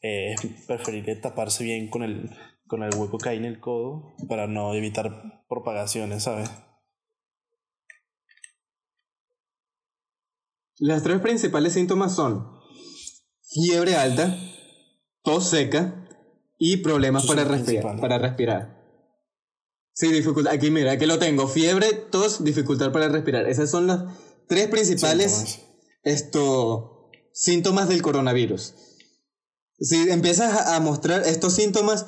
eh, 0.01 0.37
preferible 0.69 1.17
taparse 1.17 1.65
bien 1.65 1.91
con 1.91 2.05
el, 2.05 2.31
con 2.69 2.85
el 2.85 2.95
hueco 2.95 3.19
que 3.19 3.31
hay 3.31 3.39
en 3.39 3.47
el 3.47 3.59
codo 3.59 4.15
para 4.29 4.47
no 4.47 4.73
evitar 4.75 5.45
propagaciones, 5.49 6.23
¿sabes? 6.23 6.49
Los 10.79 11.03
tres 11.03 11.21
principales 11.21 11.73
síntomas 11.73 12.15
son 12.15 12.47
fiebre 13.43 13.97
alta, 13.97 14.39
tos 15.23 15.51
seca 15.51 16.06
y 16.59 16.79
problemas 16.79 17.27
para 17.27 17.45
respirar, 17.45 18.01
para 18.01 18.19
respirar. 18.19 18.77
Sí, 19.93 20.13
dificultad. 20.13 20.53
Aquí 20.53 20.71
mira, 20.71 20.93
aquí 20.93 21.07
lo 21.07 21.19
tengo. 21.19 21.49
Fiebre, 21.49 21.93
tos, 21.93 22.45
dificultad 22.45 22.93
para 22.93 23.09
respirar. 23.09 23.49
Esas 23.49 23.71
son 23.71 23.87
las 23.87 24.05
tres 24.47 24.69
principales 24.69 25.61
esto, 26.03 27.11
síntomas 27.33 27.89
del 27.89 28.03
coronavirus. 28.03 28.75
Si 29.79 30.11
empiezas 30.11 30.69
a 30.69 30.81
mostrar 30.81 31.23
estos 31.27 31.55
síntomas, 31.55 32.07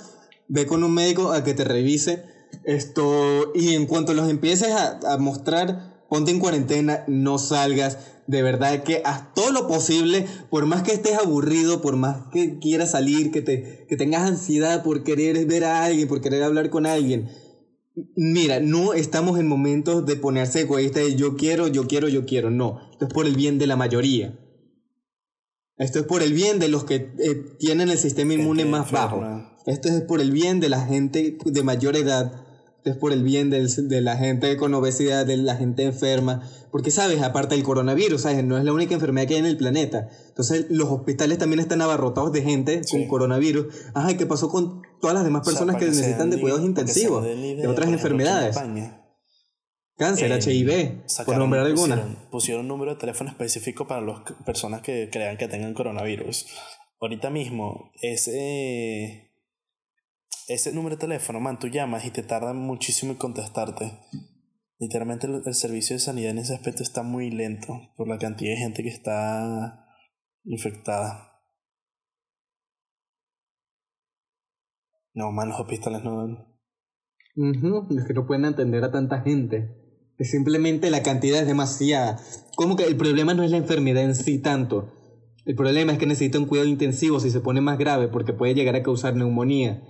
ve 0.48 0.66
con 0.66 0.84
un 0.84 0.94
médico 0.94 1.32
a 1.32 1.44
que 1.44 1.54
te 1.54 1.64
revise 1.64 2.24
esto 2.64 3.52
y 3.54 3.74
en 3.74 3.87
cuanto 3.87 4.14
los 4.14 4.30
empieces 4.30 4.70
a, 4.70 5.00
a 5.12 5.18
mostrar, 5.18 6.06
ponte 6.08 6.30
en 6.30 6.40
cuarentena, 6.40 7.04
no 7.08 7.38
salgas, 7.38 7.98
de 8.29 8.43
verdad 8.43 8.83
que 8.83 9.01
haz 9.07 9.33
todo 9.35 9.51
lo 9.53 9.67
posible, 9.67 10.27
por 10.51 10.67
más 10.67 10.83
que 10.83 10.93
estés 10.93 11.19
aburrido, 11.19 11.81
por 11.81 11.97
más 11.97 12.27
que 12.31 12.59
quieras 12.59 12.91
salir, 12.91 13.31
que, 13.31 13.41
te, 13.41 13.87
que 13.88 13.97
tengas 13.97 14.29
ansiedad 14.29 14.85
por 14.85 15.03
querer 15.03 15.47
ver 15.47 15.64
a 15.64 15.83
alguien, 15.83 16.07
por 16.07 16.21
querer 16.21 16.43
hablar 16.43 16.69
con 16.69 16.85
alguien. 16.85 17.31
Mira, 18.14 18.61
no 18.61 18.93
estamos 18.93 19.41
en 19.41 19.49
momentos 19.49 20.05
de 20.05 20.17
ponerse 20.17 20.61
egoísta 20.61 21.01
de 21.01 21.17
yo 21.17 21.37
quiero, 21.37 21.69
yo 21.69 21.87
quiero, 21.87 22.07
yo 22.07 22.27
quiero. 22.27 22.51
No, 22.51 22.79
esto 22.93 23.07
es 23.07 23.14
por 23.14 23.27
el 23.27 23.35
bien 23.35 23.59
de 23.59 23.67
la 23.67 23.77
mayoría. 23.77 24.38
Esto 25.79 26.01
es 26.01 26.05
por 26.05 26.23
el 26.23 26.35
bien 26.35 26.59
de 26.59 26.69
los 26.69 26.85
que 26.85 27.14
eh, 27.19 27.35
tienen 27.59 27.88
el 27.88 27.97
sistema 27.97 28.35
inmune 28.35 28.67
más 28.67 28.91
bajo. 28.91 29.23
Esto 29.64 29.88
es 29.88 30.03
por 30.03 30.21
el 30.21 30.33
bien 30.33 30.61
de 30.61 30.69
la 30.69 30.85
gente 30.85 31.38
de 31.43 31.62
mayor 31.62 31.97
edad 31.97 32.47
es 32.90 32.96
por 32.96 33.12
el 33.12 33.22
bien 33.22 33.51
de 33.51 34.01
la 34.01 34.16
gente 34.16 34.57
con 34.57 34.74
obesidad, 34.74 35.27
de 35.27 35.37
la 35.37 35.57
gente 35.57 35.85
enferma, 35.85 36.42
porque 36.70 36.90
sabes, 36.90 37.22
aparte 37.22 37.55
del 37.55 37.64
coronavirus, 37.64 38.22
¿sabes? 38.22 38.44
no 38.44 38.59
es 38.59 38.64
la 38.64 38.72
única 38.72 38.94
enfermedad 38.94 39.27
que 39.27 39.35
hay 39.35 39.40
en 39.40 39.46
el 39.46 39.57
planeta. 39.57 40.09
Entonces 40.29 40.66
los 40.70 40.88
hospitales 40.90 41.38
también 41.38 41.61
están 41.61 41.81
abarrotados 41.83 42.33
de 42.33 42.42
gente 42.42 42.83
con 42.90 43.07
coronavirus. 43.09 43.66
Ajá, 43.94 44.16
¿qué 44.16 44.27
pasó 44.27 44.48
con 44.48 44.83
todas 45.01 45.14
las 45.14 45.24
demás 45.24 45.44
personas 45.44 45.77
que 45.77 45.87
necesitan 45.87 46.31
de 46.31 46.40
cuidados 46.40 46.64
intensivos, 46.64 47.24
de 47.24 47.66
otras 47.66 47.88
enfermedades? 47.88 48.57
Cáncer, 49.96 50.31
HIV, 50.31 51.03
por 51.27 51.38
nombrar 51.38 51.66
alguna. 51.66 52.29
Pusieron, 52.31 52.62
un 52.62 52.68
número 52.68 52.94
de 52.94 53.01
teléfono 53.01 53.31
específico 53.31 53.88
para 53.88 54.01
las 54.01 54.20
personas 54.46 54.81
que 54.81 55.11
crean 55.11 55.37
que 55.37 55.48
tengan 55.48 55.74
coronavirus. 55.74 56.46
Ahorita 57.01 57.31
mismo, 57.31 57.90
ese 58.01 59.28
ese 60.48 60.72
número 60.72 60.96
de 60.96 61.00
teléfono, 61.00 61.40
man, 61.40 61.58
tú 61.58 61.68
llamas 61.68 62.06
y 62.06 62.11
te 62.11 62.22
tardan 62.22 62.56
muchísimo 62.56 63.12
en 63.12 63.18
contestarte. 63.18 63.98
Literalmente 64.78 65.26
el, 65.26 65.54
servicio 65.54 65.94
de 65.94 66.00
sanidad 66.00 66.30
en 66.30 66.38
ese 66.38 66.54
aspecto 66.54 66.82
está 66.82 67.02
muy 67.02 67.30
lento 67.30 67.78
por 67.96 68.08
la 68.08 68.18
cantidad 68.18 68.52
de 68.52 68.56
gente 68.56 68.82
que 68.82 68.88
está 68.88 69.87
infectada. 70.44 71.42
No, 75.12 75.32
man, 75.32 75.50
los 75.50 75.61
hospitales 75.61 76.02
no... 76.02 76.46
es 77.37 78.06
que 78.06 78.14
no 78.14 78.26
pueden 78.26 78.46
atender 78.46 78.84
a 78.84 78.90
tanta 78.90 79.20
gente. 79.20 79.68
Es 80.16 80.30
simplemente 80.30 80.90
la 80.90 81.02
cantidad 81.02 81.40
es 81.40 81.46
demasiada. 81.46 82.18
Como 82.56 82.76
que 82.76 82.84
el 82.84 82.96
problema 82.96 83.34
no 83.34 83.42
es 83.42 83.50
la 83.50 83.58
enfermedad 83.58 84.02
en 84.02 84.14
sí 84.14 84.38
tanto. 84.38 84.94
El 85.44 85.56
problema 85.56 85.92
es 85.92 85.98
que 85.98 86.06
necesita 86.06 86.38
un 86.38 86.46
cuidado 86.46 86.68
intensivo 86.68 87.20
si 87.20 87.30
se 87.30 87.40
pone 87.40 87.61
más 87.61 87.78
grave 87.78 88.08
porque 88.08 88.32
puede 88.32 88.54
llegar 88.54 88.76
a 88.76 88.82
causar 88.82 89.14
neumonía 89.14 89.82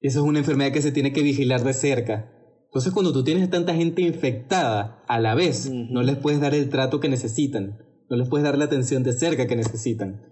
y 0.00 0.08
Eso 0.08 0.20
es 0.20 0.26
una 0.26 0.38
enfermedad 0.38 0.72
que 0.72 0.82
se 0.82 0.92
tiene 0.92 1.12
que 1.12 1.22
vigilar 1.22 1.62
de 1.62 1.74
cerca. 1.74 2.32
Entonces 2.66 2.92
cuando 2.92 3.12
tú 3.12 3.24
tienes 3.24 3.50
tanta 3.50 3.74
gente 3.74 4.02
infectada 4.02 5.02
a 5.08 5.18
la 5.18 5.34
vez, 5.34 5.70
no 5.70 6.02
les 6.02 6.16
puedes 6.16 6.40
dar 6.40 6.54
el 6.54 6.68
trato 6.70 7.00
que 7.00 7.08
necesitan, 7.08 7.78
no 8.08 8.16
les 8.16 8.28
puedes 8.28 8.44
dar 8.44 8.56
la 8.56 8.66
atención 8.66 9.02
de 9.02 9.12
cerca 9.12 9.46
que 9.46 9.56
necesitan. 9.56 10.22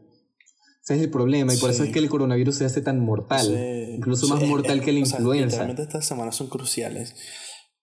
Ese 0.84 0.94
es 0.94 1.02
el 1.02 1.10
problema, 1.10 1.52
y 1.52 1.58
por 1.58 1.68
eso 1.68 1.84
es 1.84 1.92
que 1.92 1.98
el 1.98 2.08
coronavirus 2.08 2.56
se 2.56 2.64
hace 2.64 2.80
tan 2.80 3.04
mortal. 3.04 3.46
incluso 3.94 4.26
más 4.28 4.42
mortal 4.44 4.80
que 4.80 4.92
la 4.92 5.00
influenza. 5.00 5.58
Realmente 5.58 5.82
estas 5.82 6.06
semanas 6.06 6.36
son 6.36 6.48
cruciales. 6.48 7.14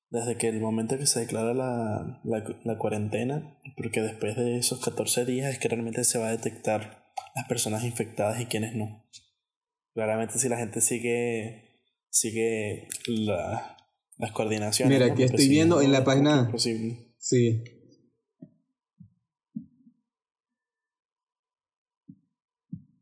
Desde 0.10 0.38
que 0.38 0.48
el 0.48 0.60
momento 0.60 0.98
que 0.98 1.06
se 1.06 1.19
declara 1.19 1.54
la, 1.54 2.21
la, 2.24 2.78
cuarentena, 2.78 3.60
porque 3.78 4.02
después 4.02 4.36
de 4.36 4.58
esos 4.58 4.80
14 4.80 5.26
días 5.26 5.52
es 5.52 5.60
que 5.60 5.67
realmente 5.67 6.04
se 6.04 6.17
va 6.17 6.30
a 6.30 6.32
detectar 6.32 7.04
las 7.36 7.48
personas 7.48 7.84
infectadas 7.84 8.39
y 8.39 8.45
quienes 8.45 8.76
no. 8.76 9.06
Claramente 9.93 10.39
si 10.39 10.50
la 10.50 10.58
gente 10.58 10.82
sigue, 10.82 11.64
sigue 12.15 12.88
la, 13.08 13.75
las 14.17 14.32
coordinaciones. 14.32 14.97
Mira, 14.97 15.12
aquí 15.12 15.23
estoy 15.23 15.49
viendo 15.49 15.82
en 15.82 15.91
la 15.91 16.06
página... 16.06 16.49
Sí, 16.58 17.63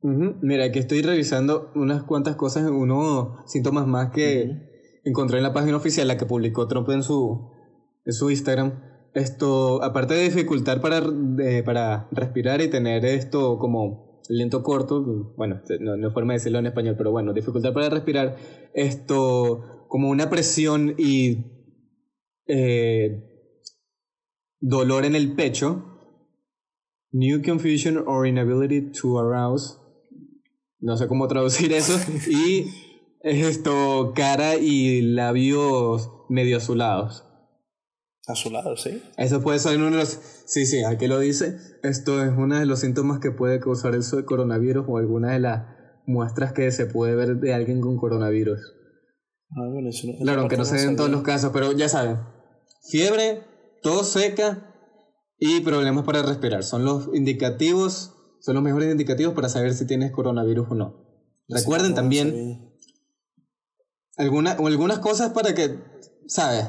Mira, 0.02 0.66
aquí 0.66 0.80
estoy 0.80 1.02
revisando 1.02 1.72
unas 1.76 2.04
cuantas 2.04 2.36
cosas, 2.36 2.70
unos 2.70 3.50
síntomas 3.50 3.88
más 3.88 4.12
que 4.12 5.00
encontré 5.06 5.38
en 5.38 5.44
la 5.44 5.54
página 5.54 5.78
oficial, 5.78 6.08
la 6.08 6.18
que 6.18 6.26
publicó 6.26 6.68
Trump 6.68 6.90
en 6.90 7.04
su, 7.04 7.52
en 8.06 8.14
su 8.14 8.30
Instagram. 8.30 8.82
Esto, 9.14 9.82
aparte 9.82 10.16
de 10.16 10.24
dificultar 10.24 10.82
para, 10.82 11.02
para 11.64 12.10
respirar 12.12 12.62
y 12.62 12.70
tener 12.70 13.06
esto 13.06 13.60
como 13.60 14.13
lento 14.30 14.64
corto, 14.64 15.34
bueno, 15.38 15.62
no, 15.80 15.98
no, 15.98 16.12
forma 16.12 16.34
de 16.34 16.40
decirlo 16.40 16.60
en 16.60 16.68
español, 16.68 16.96
pero 16.98 17.12
bueno, 17.12 17.34
dificultad 17.34 17.74
para 17.74 17.90
respirar, 17.90 18.36
esto 18.74 19.86
como 19.88 20.10
una 20.10 20.30
presión 20.30 20.96
y 20.98 21.46
eh, 22.48 23.24
dolor 24.60 25.06
en 25.06 25.16
el 25.16 25.36
pecho, 25.36 26.00
new 27.12 27.42
confusion 27.44 28.04
or 28.08 28.28
inability 28.28 28.92
to 28.92 29.20
arouse, 29.20 29.78
no 30.80 30.98
sé 30.98 31.08
cómo 31.08 31.28
traducir 31.28 31.74
eso, 31.74 31.94
y 32.30 32.68
esto, 33.22 34.14
cara 34.16 34.56
y 34.56 35.02
labios 35.02 36.12
medio 36.30 36.58
azulados. 36.58 37.26
Azulados, 38.28 38.84
sí. 38.84 39.04
Eso 39.18 39.42
puede 39.42 39.60
ser 39.60 39.78
uno 39.78 39.92
de 39.92 39.98
los... 39.98 40.20
Sí, 40.46 40.66
sí, 40.66 40.84
aquí 40.84 41.08
lo 41.08 41.20
dice. 41.20 41.58
Esto 41.84 42.24
es 42.24 42.32
uno 42.38 42.58
de 42.58 42.66
los 42.66 42.80
síntomas 42.80 43.20
que 43.20 43.32
puede 43.32 43.60
causar 43.60 43.96
eso 43.96 44.16
de 44.18 44.26
coronavirus 44.26 44.86
o 44.88 44.98
alguna 44.98 45.34
de 45.34 45.40
las 45.40 45.68
muestras 46.06 46.54
que 46.54 46.72
se 46.72 46.86
puede 46.86 47.16
ver 47.16 47.38
de 47.38 47.54
alguien 47.54 47.82
con 47.82 47.98
coronavirus. 47.98 48.60
Ah, 49.52 49.68
bueno, 49.72 49.90
claro, 50.22 50.42
aunque 50.42 50.58
no 50.58 50.66
se 50.66 50.78
den 50.78 50.90
en 50.90 50.96
todos 50.96 51.10
los 51.10 51.24
casos, 51.24 51.52
pero 51.54 51.72
ya 51.74 51.90
saben. 51.90 52.20
Fiebre, 52.90 53.44
tos 53.82 54.08
seca 54.08 54.74
y 55.38 55.62
problemas 55.62 56.06
para 56.06 56.22
respirar. 56.22 56.64
Son 56.64 56.86
los 56.86 57.10
indicativos 57.14 58.14
son 58.44 58.56
los 58.56 58.64
mejores 58.64 58.92
indicativos 58.92 59.34
para 59.34 59.48
saber 59.48 59.74
si 59.74 59.88
tienes 59.88 60.12
coronavirus 60.12 60.68
o 60.72 60.76
no. 60.76 61.06
Recuerden 61.48 61.96
también 61.96 62.76
alguna, 64.18 64.58
o 64.60 64.68
algunas 64.68 65.00
cosas 65.00 65.32
para 65.32 65.56
que, 65.56 65.80
¿sabes? 66.28 66.66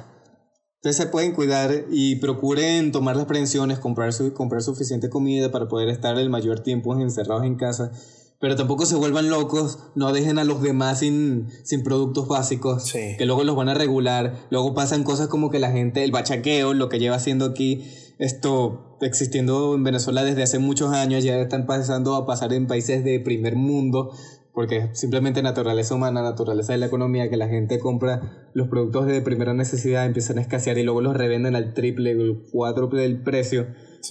Ustedes 0.84 0.96
se 0.98 1.06
pueden 1.06 1.32
cuidar 1.32 1.86
y 1.90 2.16
procuren 2.16 2.92
tomar 2.92 3.16
las 3.16 3.24
prevenciones, 3.24 3.78
comprar, 3.78 4.12
comprar 4.34 4.60
suficiente 4.60 5.08
comida 5.08 5.50
para 5.50 5.66
poder 5.66 5.88
estar 5.88 6.18
el 6.18 6.28
mayor 6.28 6.60
tiempo 6.60 6.94
encerrados 7.00 7.44
en 7.44 7.54
casa. 7.54 7.90
Pero 8.38 8.54
tampoco 8.54 8.84
se 8.84 8.94
vuelvan 8.94 9.30
locos, 9.30 9.78
no 9.94 10.12
dejen 10.12 10.38
a 10.38 10.44
los 10.44 10.60
demás 10.60 10.98
sin, 10.98 11.48
sin 11.62 11.82
productos 11.84 12.28
básicos, 12.28 12.92
que 12.92 13.24
luego 13.24 13.44
los 13.44 13.56
van 13.56 13.70
a 13.70 13.74
regular. 13.74 14.46
Luego 14.50 14.74
pasan 14.74 15.04
cosas 15.04 15.28
como 15.28 15.48
que 15.48 15.58
la 15.58 15.70
gente, 15.70 16.04
el 16.04 16.10
bachaqueo, 16.10 16.74
lo 16.74 16.90
que 16.90 16.98
lleva 16.98 17.16
haciendo 17.16 17.46
aquí, 17.46 17.86
esto 18.18 18.98
existiendo 19.00 19.74
en 19.74 19.84
Venezuela 19.84 20.22
desde 20.22 20.42
hace 20.42 20.58
muchos 20.58 20.92
años, 20.92 21.24
ya 21.24 21.38
están 21.38 21.64
pasando 21.64 22.14
a 22.14 22.26
pasar 22.26 22.52
en 22.52 22.66
países 22.66 23.02
de 23.04 23.20
primer 23.20 23.56
mundo, 23.56 24.12
porque 24.54 24.90
simplemente 24.92 25.42
naturaleza 25.42 25.96
humana, 25.96 26.22
naturaleza 26.22 26.72
de 26.72 26.78
la 26.78 26.86
economía, 26.86 27.28
que 27.28 27.36
la 27.36 27.48
gente 27.48 27.80
compra 27.80 28.50
los 28.54 28.68
productos 28.68 29.06
de 29.06 29.20
primera 29.20 29.52
necesidad, 29.52 30.06
empiezan 30.06 30.38
a 30.38 30.42
escasear 30.42 30.78
y 30.78 30.84
luego 30.84 31.00
los 31.00 31.16
revenden 31.16 31.56
al 31.56 31.74
triple, 31.74 32.12
el 32.12 32.44
cuádruple 32.52 33.02
del 33.02 33.20
precio 33.22 33.66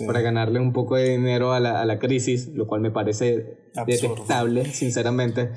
para 0.05 0.21
ganarle 0.21 0.59
un 0.59 0.73
poco 0.73 0.95
de 0.95 1.11
dinero 1.11 1.53
a 1.53 1.59
la, 1.59 1.81
a 1.81 1.85
la 1.85 1.97
crisis, 1.97 2.49
lo 2.49 2.67
cual 2.67 2.81
me 2.81 2.91
parece 2.91 3.69
detestable, 3.87 4.65
sinceramente. 4.65 5.51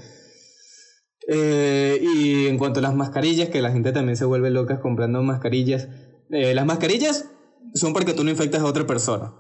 Eh, 1.29 1.99
y 2.01 2.47
en 2.47 2.57
cuanto 2.57 2.79
a 2.79 2.83
las 2.83 2.95
mascarillas, 2.95 3.49
que 3.49 3.63
la 3.63 3.73
gente 3.73 3.91
también 3.91 4.17
se 4.17 4.25
vuelve 4.25 4.51
loca 4.51 4.81
comprando 4.81 5.21
mascarillas. 5.23 5.89
Eh, 6.31 6.55
las 6.55 6.67
mascarillas 6.67 7.29
son 7.75 7.93
para 7.93 8.07
que 8.07 8.13
tú 8.13 8.23
no 8.23 8.31
infectes 8.31 8.61
a 8.61 8.65
otra 8.65 8.87
persona. 8.87 9.35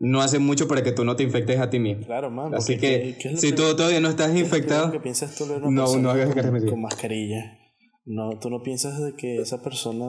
No 0.00 0.20
hacen 0.20 0.42
mucho 0.42 0.68
para 0.68 0.82
que 0.82 0.92
tú 0.92 1.04
no 1.04 1.16
te 1.16 1.24
infectes 1.24 1.58
a 1.58 1.70
ti 1.70 1.80
mismo. 1.80 2.06
Claro, 2.06 2.30
man. 2.30 2.54
Así 2.54 2.78
que, 2.78 3.16
si 3.36 3.52
tú 3.52 3.74
todavía 3.74 4.00
no 4.00 4.08
estás 4.08 4.34
infectado, 4.36 4.92
¿qué 4.92 5.00
piensas 5.00 5.34
tú 5.34 5.46
de 5.46 5.58
no, 5.58 5.96
no 5.96 6.10
hagas 6.10 6.34
con, 6.34 6.66
con 6.66 6.80
mascarilla. 6.82 7.58
No, 8.04 8.38
tú 8.38 8.48
no 8.48 8.62
piensas 8.62 9.02
de 9.02 9.14
que 9.16 9.36
esa 9.38 9.62
persona 9.62 10.06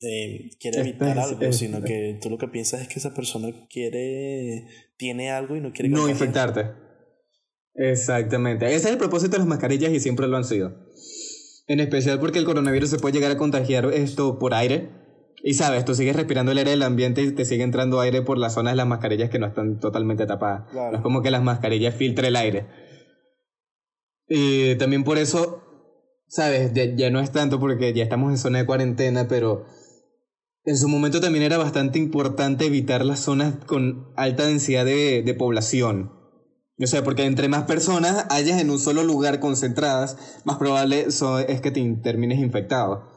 eh, 0.00 0.50
quiere 0.60 0.80
evitar 0.80 1.18
algo, 1.18 1.52
sino 1.52 1.82
que 1.82 2.18
tú 2.20 2.30
lo 2.30 2.38
que 2.38 2.48
piensas 2.48 2.82
es 2.82 2.88
que 2.88 2.98
esa 2.98 3.14
persona 3.14 3.48
quiere, 3.70 4.66
tiene 4.96 5.30
algo 5.30 5.56
y 5.56 5.60
no 5.60 5.72
quiere 5.72 5.88
No 5.88 6.08
infectarte. 6.08 6.70
Exactamente. 7.74 8.66
Ese 8.66 8.76
es 8.76 8.86
el 8.86 8.98
propósito 8.98 9.32
de 9.32 9.38
las 9.38 9.48
mascarillas 9.48 9.92
y 9.92 10.00
siempre 10.00 10.28
lo 10.28 10.36
han 10.36 10.44
sido. 10.44 10.76
En 11.66 11.80
especial 11.80 12.20
porque 12.20 12.38
el 12.38 12.44
coronavirus 12.44 12.90
se 12.90 12.98
puede 12.98 13.14
llegar 13.14 13.32
a 13.32 13.38
contagiar 13.38 13.86
esto 13.92 14.38
por 14.38 14.54
aire 14.54 15.03
y 15.46 15.52
sabes, 15.52 15.84
tú 15.84 15.94
sigues 15.94 16.16
respirando 16.16 16.52
el 16.52 16.58
aire 16.58 16.70
del 16.70 16.82
ambiente 16.82 17.20
y 17.22 17.30
te 17.30 17.44
sigue 17.44 17.64
entrando 17.64 18.00
aire 18.00 18.22
por 18.22 18.38
las 18.38 18.54
zonas 18.54 18.72
de 18.72 18.76
las 18.78 18.86
mascarillas 18.86 19.28
que 19.28 19.38
no 19.38 19.46
están 19.46 19.78
totalmente 19.78 20.24
tapadas. 20.24 20.72
No 20.72 20.94
es 20.96 21.02
como 21.02 21.20
que 21.20 21.30
las 21.30 21.42
mascarillas 21.42 21.94
filtren 21.94 22.28
el 22.28 22.36
aire. 22.36 22.66
Y 24.26 24.76
también 24.76 25.04
por 25.04 25.18
eso, 25.18 25.62
sabes, 26.28 26.72
ya, 26.72 27.10
no 27.10 27.20
es 27.20 27.30
tanto 27.30 27.60
porque 27.60 27.92
ya 27.92 28.04
estamos 28.04 28.30
en 28.30 28.38
zona 28.38 28.60
de 28.60 28.64
cuarentena, 28.64 29.28
pero 29.28 29.66
en 30.64 30.78
su 30.78 30.88
momento 30.88 31.20
también 31.20 31.44
era 31.44 31.58
bastante 31.58 31.98
importante 31.98 32.64
evitar 32.64 33.04
las 33.04 33.20
zonas 33.20 33.54
con 33.66 34.14
alta 34.16 34.46
densidad 34.46 34.86
de, 34.86 35.22
de 35.22 35.34
población. 35.34 36.10
O 36.82 36.86
sea, 36.86 37.04
porque 37.04 37.26
entre 37.26 37.48
más 37.48 37.64
personas 37.64 38.24
hayas 38.30 38.62
en 38.62 38.70
un 38.70 38.78
solo 38.78 39.04
lugar 39.04 39.40
concentradas, 39.40 40.40
más 40.46 40.56
probable 40.56 41.00
es 41.02 41.60
que 41.60 41.70
te 41.70 41.96
termines 42.02 42.38
infectado. 42.38 43.13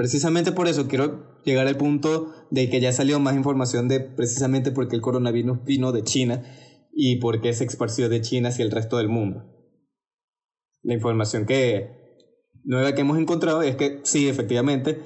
Precisamente 0.00 0.52
por 0.52 0.66
eso 0.66 0.88
quiero 0.88 1.42
llegar 1.44 1.66
al 1.66 1.76
punto 1.76 2.32
de 2.50 2.70
que 2.70 2.80
ya 2.80 2.90
salió 2.90 3.20
más 3.20 3.36
información 3.36 3.86
de 3.86 4.00
precisamente 4.00 4.72
por 4.72 4.88
qué 4.88 4.96
el 4.96 5.02
coronavirus 5.02 5.62
vino 5.62 5.92
de 5.92 6.02
China 6.04 6.42
y 6.90 7.16
por 7.16 7.42
qué 7.42 7.52
se 7.52 7.64
esparció 7.64 8.08
de 8.08 8.22
China 8.22 8.48
hacia 8.48 8.64
el 8.64 8.70
resto 8.70 8.96
del 8.96 9.10
mundo. 9.10 9.44
La 10.82 10.94
información 10.94 11.44
que 11.44 11.90
nueva 12.64 12.94
que 12.94 13.02
hemos 13.02 13.18
encontrado 13.18 13.60
es 13.60 13.76
que 13.76 14.00
sí, 14.04 14.26
efectivamente, 14.26 15.02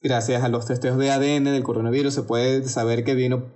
gracias 0.00 0.44
a 0.44 0.48
los 0.48 0.64
testeos 0.64 0.96
de 0.96 1.10
ADN 1.10 1.46
del 1.46 1.64
coronavirus 1.64 2.14
se 2.14 2.22
puede 2.22 2.62
saber 2.68 3.02
que 3.02 3.16
vino 3.16 3.52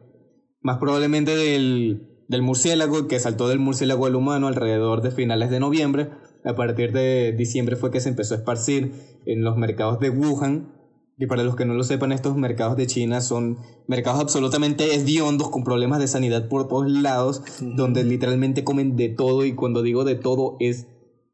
más 0.60 0.78
probablemente 0.78 1.36
del, 1.36 2.24
del 2.26 2.42
murciélago, 2.42 3.06
que 3.06 3.20
saltó 3.20 3.46
del 3.46 3.60
murciélago 3.60 4.06
al 4.06 4.16
humano 4.16 4.48
alrededor 4.48 5.02
de 5.02 5.12
finales 5.12 5.50
de 5.50 5.60
noviembre 5.60 6.10
a 6.44 6.54
partir 6.54 6.92
de 6.92 7.32
diciembre 7.32 7.76
fue 7.76 7.90
que 7.90 8.00
se 8.00 8.10
empezó 8.10 8.34
a 8.34 8.38
esparcir 8.38 8.92
en 9.26 9.42
los 9.42 9.56
mercados 9.56 9.98
de 10.00 10.10
Wuhan. 10.10 10.72
Y 11.16 11.26
para 11.26 11.44
los 11.44 11.54
que 11.54 11.64
no 11.64 11.74
lo 11.74 11.84
sepan, 11.84 12.10
estos 12.10 12.36
mercados 12.36 12.76
de 12.76 12.88
China 12.88 13.20
son 13.20 13.58
mercados 13.86 14.20
absolutamente 14.20 14.94
hediondos 14.94 15.48
con 15.48 15.62
problemas 15.62 16.00
de 16.00 16.08
sanidad 16.08 16.48
por 16.48 16.66
todos 16.66 16.90
lados, 16.90 17.42
donde 17.60 18.02
literalmente 18.02 18.64
comen 18.64 18.96
de 18.96 19.10
todo 19.10 19.44
y 19.44 19.54
cuando 19.54 19.82
digo 19.82 20.04
de 20.04 20.16
todo 20.16 20.56
es 20.58 20.88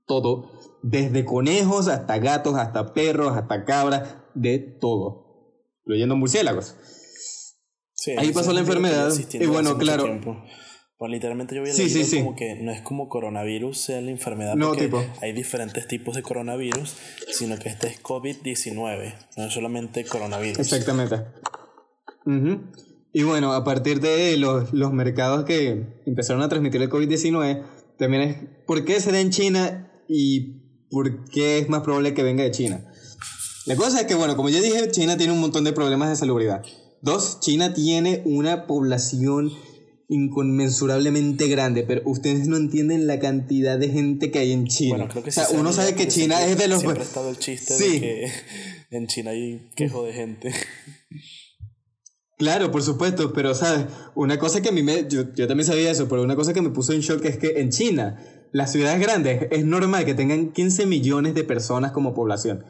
todo, 0.07 0.51
desde 0.83 1.25
conejos 1.25 1.89
hasta 1.89 2.19
gatos, 2.19 2.57
hasta 2.57 2.93
perros, 2.93 3.37
hasta 3.37 3.65
cabras, 3.65 4.17
de 4.35 4.59
todo, 4.59 5.65
incluyendo 5.85 6.15
murciélagos. 6.17 6.77
Ahí 8.19 8.33
pasó 8.33 8.53
la 8.53 8.61
enfermedad 8.61 9.13
y 9.33 9.47
bueno, 9.47 9.79
claro. 9.79 10.21
Pues 11.01 11.13
literalmente 11.13 11.55
yo 11.55 11.63
había 11.63 11.73
leído 11.73 12.19
como 12.19 12.37
que 12.37 12.57
no 12.57 12.73
es 12.73 12.83
como 12.83 13.09
coronavirus 13.09 13.81
sea 13.81 14.03
la 14.03 14.11
enfermedad, 14.11 14.55
no, 14.55 14.73
porque 14.73 15.09
hay 15.23 15.33
diferentes 15.33 15.89
tipos 15.89 16.15
de 16.15 16.21
coronavirus, 16.21 16.95
sino 17.33 17.59
que 17.59 17.71
este 17.71 17.87
es 17.87 18.03
COVID-19, 18.03 19.15
no 19.39 19.47
es 19.47 19.51
solamente 19.55 20.05
coronavirus. 20.05 20.59
Exactamente. 20.59 21.25
Y 23.15 23.23
bueno, 23.23 23.55
a 23.55 23.65
partir 23.65 24.01
de 24.01 24.37
los, 24.37 24.75
los 24.75 24.93
mercados 24.93 25.47
que 25.47 26.03
empezaron 26.05 26.43
a 26.43 26.51
transmitir 26.51 26.83
el 26.83 26.91
COVID-19, 26.91 27.65
también 27.97 28.23
es 28.23 28.37
por 28.67 28.85
qué 28.85 29.01
se 29.01 29.11
da 29.11 29.21
en 29.21 29.31
China 29.31 29.91
y 30.07 30.85
por 30.91 31.25
qué 31.31 31.61
es 31.61 31.69
más 31.71 31.81
probable 31.81 32.13
que 32.13 32.23
venga 32.23 32.45
de 32.45 32.51
China. 32.51 32.85
La 33.65 33.75
cosa 33.75 34.03
es 34.03 34.07
que, 34.07 34.17
bueno, 34.17 34.37
como 34.37 34.51
ya 34.51 34.61
dije, 34.61 34.91
China 34.91 35.17
tiene 35.17 35.33
un 35.33 35.41
montón 35.41 35.65
de 35.65 35.73
problemas 35.73 36.11
de 36.11 36.17
salubridad. 36.17 36.63
Dos, 37.01 37.41
China 37.41 37.73
tiene 37.73 38.21
una 38.27 38.67
población 38.67 39.51
inconmensurablemente 40.11 41.47
grande, 41.47 41.85
pero 41.85 42.03
ustedes 42.05 42.49
no 42.49 42.57
entienden 42.57 43.07
la 43.07 43.21
cantidad 43.21 43.79
de 43.79 43.89
gente 43.91 44.33
que 44.33 44.41
hay 44.41 44.51
en 44.51 44.67
China. 44.67 45.09
o 45.15 45.31
sea, 45.31 45.47
uno 45.53 45.73
sabe 45.73 45.95
que 45.95 46.09
China 46.09 46.45
es 46.45 46.59
de 46.59 46.67
los... 46.67 46.81
Siempre 46.81 47.03
ha 47.03 47.07
estado 47.07 47.31
el 47.31 47.39
chiste 47.39 47.75
de 47.75 48.01
que 48.01 48.33
en 48.91 49.07
China 49.07 49.31
hay 49.31 49.71
quejo 49.77 50.05
de 50.05 50.13
gente. 50.13 50.53
Claro, 52.39 52.73
por 52.73 52.83
supuesto, 52.83 53.33
pero 53.33 53.55
sabes, 53.55 53.87
una 54.17 54.39
cosa 54.39 54.61
que 54.61 54.71
a 54.71 54.73
mí 54.73 54.83
me, 54.83 55.07
yo, 55.09 55.31
también 55.47 55.65
sabía 55.65 55.91
eso, 55.91 56.09
pero 56.09 56.23
una 56.23 56.35
cosa 56.35 56.53
que 56.53 56.63
me 56.63 56.71
puso 56.71 56.93
en 56.93 57.01
shock 57.01 57.25
es 57.27 57.37
que 57.37 57.61
en 57.61 57.71
China, 57.71 58.19
las 58.51 58.73
ciudades 58.73 58.99
grandes, 58.99 59.47
es 59.51 59.65
normal 59.65 60.05
que 60.07 60.15
tengan 60.15 60.51
15 60.51 60.87
millones 60.87 61.35
de 61.35 61.45
personas 61.45 61.93
como 61.93 62.15
población. 62.15 62.65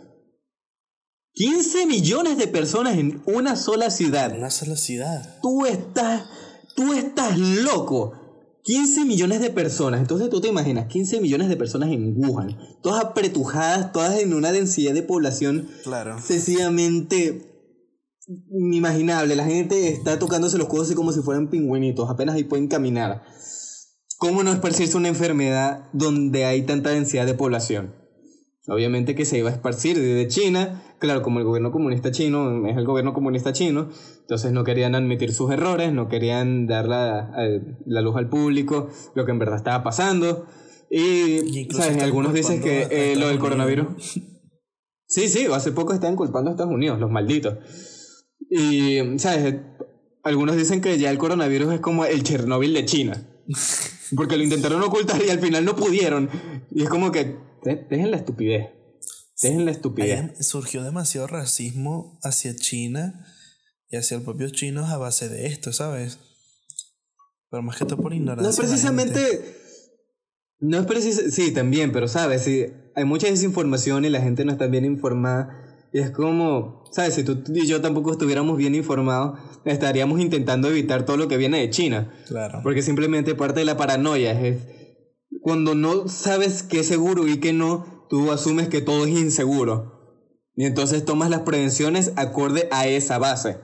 15 1.35 1.87
millones 1.87 2.37
de 2.37 2.49
personas 2.49 2.99
en 2.99 3.23
una 3.25 3.57
sola 3.57 3.91
ciudad. 3.91 4.37
Una 4.37 4.51
sola 4.51 4.77
ciudad. 4.77 5.39
Tú 5.41 5.65
estás, 5.65 6.25
tú 6.81 6.95
estás 6.95 7.39
loco. 7.39 8.15
15 8.63 9.05
millones 9.05 9.41
de 9.43 9.51
personas. 9.51 10.01
Entonces 10.01 10.31
tú 10.31 10.41
te 10.41 10.49
imaginas 10.49 10.87
15 10.87 11.21
millones 11.21 11.51
de 11.51 11.57
personas 11.57 11.91
en 11.91 12.15
Wuhan. 12.17 12.57
Todas 12.83 13.05
apretujadas, 13.05 13.93
todas 13.93 14.19
en 14.19 14.33
una 14.33 14.51
densidad 14.51 14.95
de 14.95 15.03
población. 15.03 15.69
Claro. 15.83 16.19
Sencillamente 16.23 17.51
inimaginable. 18.51 19.37
La 19.37 19.45
gente 19.45 19.89
está 19.89 20.19
tocándose 20.19 20.57
los 20.57 20.69
codos 20.69 20.91
como 20.93 21.13
si 21.13 21.21
fueran 21.21 21.51
pingüinitos, 21.51 22.09
apenas 22.09 22.37
ahí 22.37 22.45
pueden 22.45 22.69
caminar. 22.69 23.25
¿Cómo 24.17 24.43
no 24.43 24.53
esparcirse 24.53 24.97
una 24.97 25.09
enfermedad 25.09 25.89
donde 25.93 26.47
hay 26.47 26.63
tanta 26.63 26.91
densidad 26.91 27.27
de 27.27 27.35
población? 27.35 27.95
Obviamente 28.69 29.15
que 29.15 29.25
se 29.27 29.39
iba 29.39 29.51
a 29.51 29.53
esparcir 29.53 29.99
desde 29.99 30.29
China, 30.29 30.83
claro, 31.01 31.23
como 31.23 31.41
el 31.41 31.45
gobierno 31.45 31.73
comunista 31.73 32.13
chino 32.13 32.67
es 32.69 32.77
el 32.77 32.85
gobierno 32.85 33.13
comunista 33.13 33.53
chino, 33.53 33.89
entonces 34.21 34.53
no 34.53 34.63
querían 34.63 34.95
admitir 34.95 35.33
sus 35.33 35.51
errores, 35.51 35.93
no 35.93 36.09
querían 36.09 36.69
dar 36.69 36.87
la, 36.87 37.33
la 37.87 38.01
luz 38.01 38.17
al 38.17 38.29
público, 38.29 38.89
lo 39.15 39.25
que 39.25 39.33
en 39.33 39.39
verdad 39.41 39.57
estaba 39.57 39.83
pasando. 39.83 40.47
Y, 40.91 41.69
¿sabes? 41.71 42.03
Algunos 42.03 42.35
dicen 42.35 42.61
que 42.61 42.87
eh, 42.91 43.17
lo 43.17 43.29
del 43.29 43.39
coronavirus... 43.39 43.87
Sí, 45.13 45.27
sí, 45.27 45.47
hace 45.53 45.73
poco 45.73 45.93
estaban 45.93 46.15
culpando 46.15 46.51
a 46.51 46.53
Estados 46.53 46.73
Unidos, 46.73 47.01
los 47.01 47.11
malditos. 47.11 47.59
Y, 48.49 49.19
¿sabes? 49.19 49.57
Algunos 50.23 50.57
dicen 50.57 50.81
que 50.81 50.97
ya 50.99 51.11
el 51.11 51.19
coronavirus 51.19 51.75
es 51.75 51.81
como 51.81 52.05
el 52.05 52.23
Chernóbil 52.23 52.73
de 52.73 52.85
China. 52.85 53.21
Porque 54.15 54.37
lo 54.37 54.45
intentaron 54.45 54.81
ocultar 54.85 55.21
y 55.27 55.31
al 55.31 55.41
final 55.41 55.65
no 55.65 55.75
pudieron. 55.75 56.31
Y 56.71 56.85
es 56.85 56.89
como 56.89 57.11
que, 57.11 57.37
dejen 57.65 58.13
la 58.13 58.19
estupidez. 58.19 58.69
Dejen 59.43 59.65
la 59.65 59.71
estupidez. 59.71 60.47
surgió 60.47 60.83
demasiado 60.83 61.27
racismo 61.27 62.19
hacia 62.23 62.55
China 62.55 63.27
y 63.89 63.97
hacia 63.97 64.17
el 64.17 64.23
propio 64.23 64.51
chinos 64.51 64.91
a 64.91 64.99
base 64.99 65.29
de 65.29 65.47
esto, 65.47 65.73
¿sabes? 65.73 66.19
Pero 67.51 67.63
más 67.63 67.77
que 67.77 67.85
todo 67.85 68.03
por 68.03 68.15
ignorancia. 68.15 68.51
No 68.51 68.57
precisamente. 68.57 69.57
No 70.61 70.79
es 70.79 70.87
precisamente. 70.87 71.35
Sí, 71.35 71.53
también, 71.53 71.91
pero 71.91 72.07
sabes, 72.07 72.43
sí, 72.43 72.67
hay 72.95 73.05
mucha 73.05 73.27
desinformación 73.27 74.05
y 74.05 74.11
la 74.11 74.21
gente 74.21 74.45
no 74.45 74.53
está 74.53 74.67
bien 74.67 74.85
informada 74.85 75.89
y 75.93 75.99
es 75.99 76.11
como, 76.11 76.85
¿sabes? 76.93 77.15
Si 77.15 77.25
tú 77.25 77.43
y 77.53 77.67
yo 77.67 77.81
tampoco 77.81 78.13
estuviéramos 78.13 78.57
bien 78.57 78.75
informados, 78.75 79.41
estaríamos 79.65 80.21
intentando 80.21 80.69
evitar 80.69 81.05
todo 81.05 81.17
lo 81.17 81.27
que 81.27 81.37
viene 81.37 81.59
de 81.59 81.71
China. 81.71 82.13
Claro. 82.29 82.61
Porque 82.63 82.83
simplemente 82.83 83.35
parte 83.35 83.61
de 83.61 83.67
la 83.67 83.77
paranoia 83.77 84.41
es 84.41 84.59
cuando 85.43 85.75
no 85.75 86.09
sabes 86.09 86.63
qué 86.63 86.81
es 86.81 86.87
seguro 86.87 87.27
y 87.27 87.41
qué 87.41 87.53
no, 87.53 88.00
tú 88.11 88.31
asumes 88.31 88.69
que 88.69 88.83
todo 88.83 89.07
es 89.07 89.13
inseguro. 89.13 89.99
Y 90.55 90.67
entonces 90.67 91.07
tomas 91.07 91.31
las 91.31 91.41
prevenciones 91.41 92.13
acorde 92.17 92.69
a 92.71 92.87
esa 92.87 93.17
base. 93.17 93.59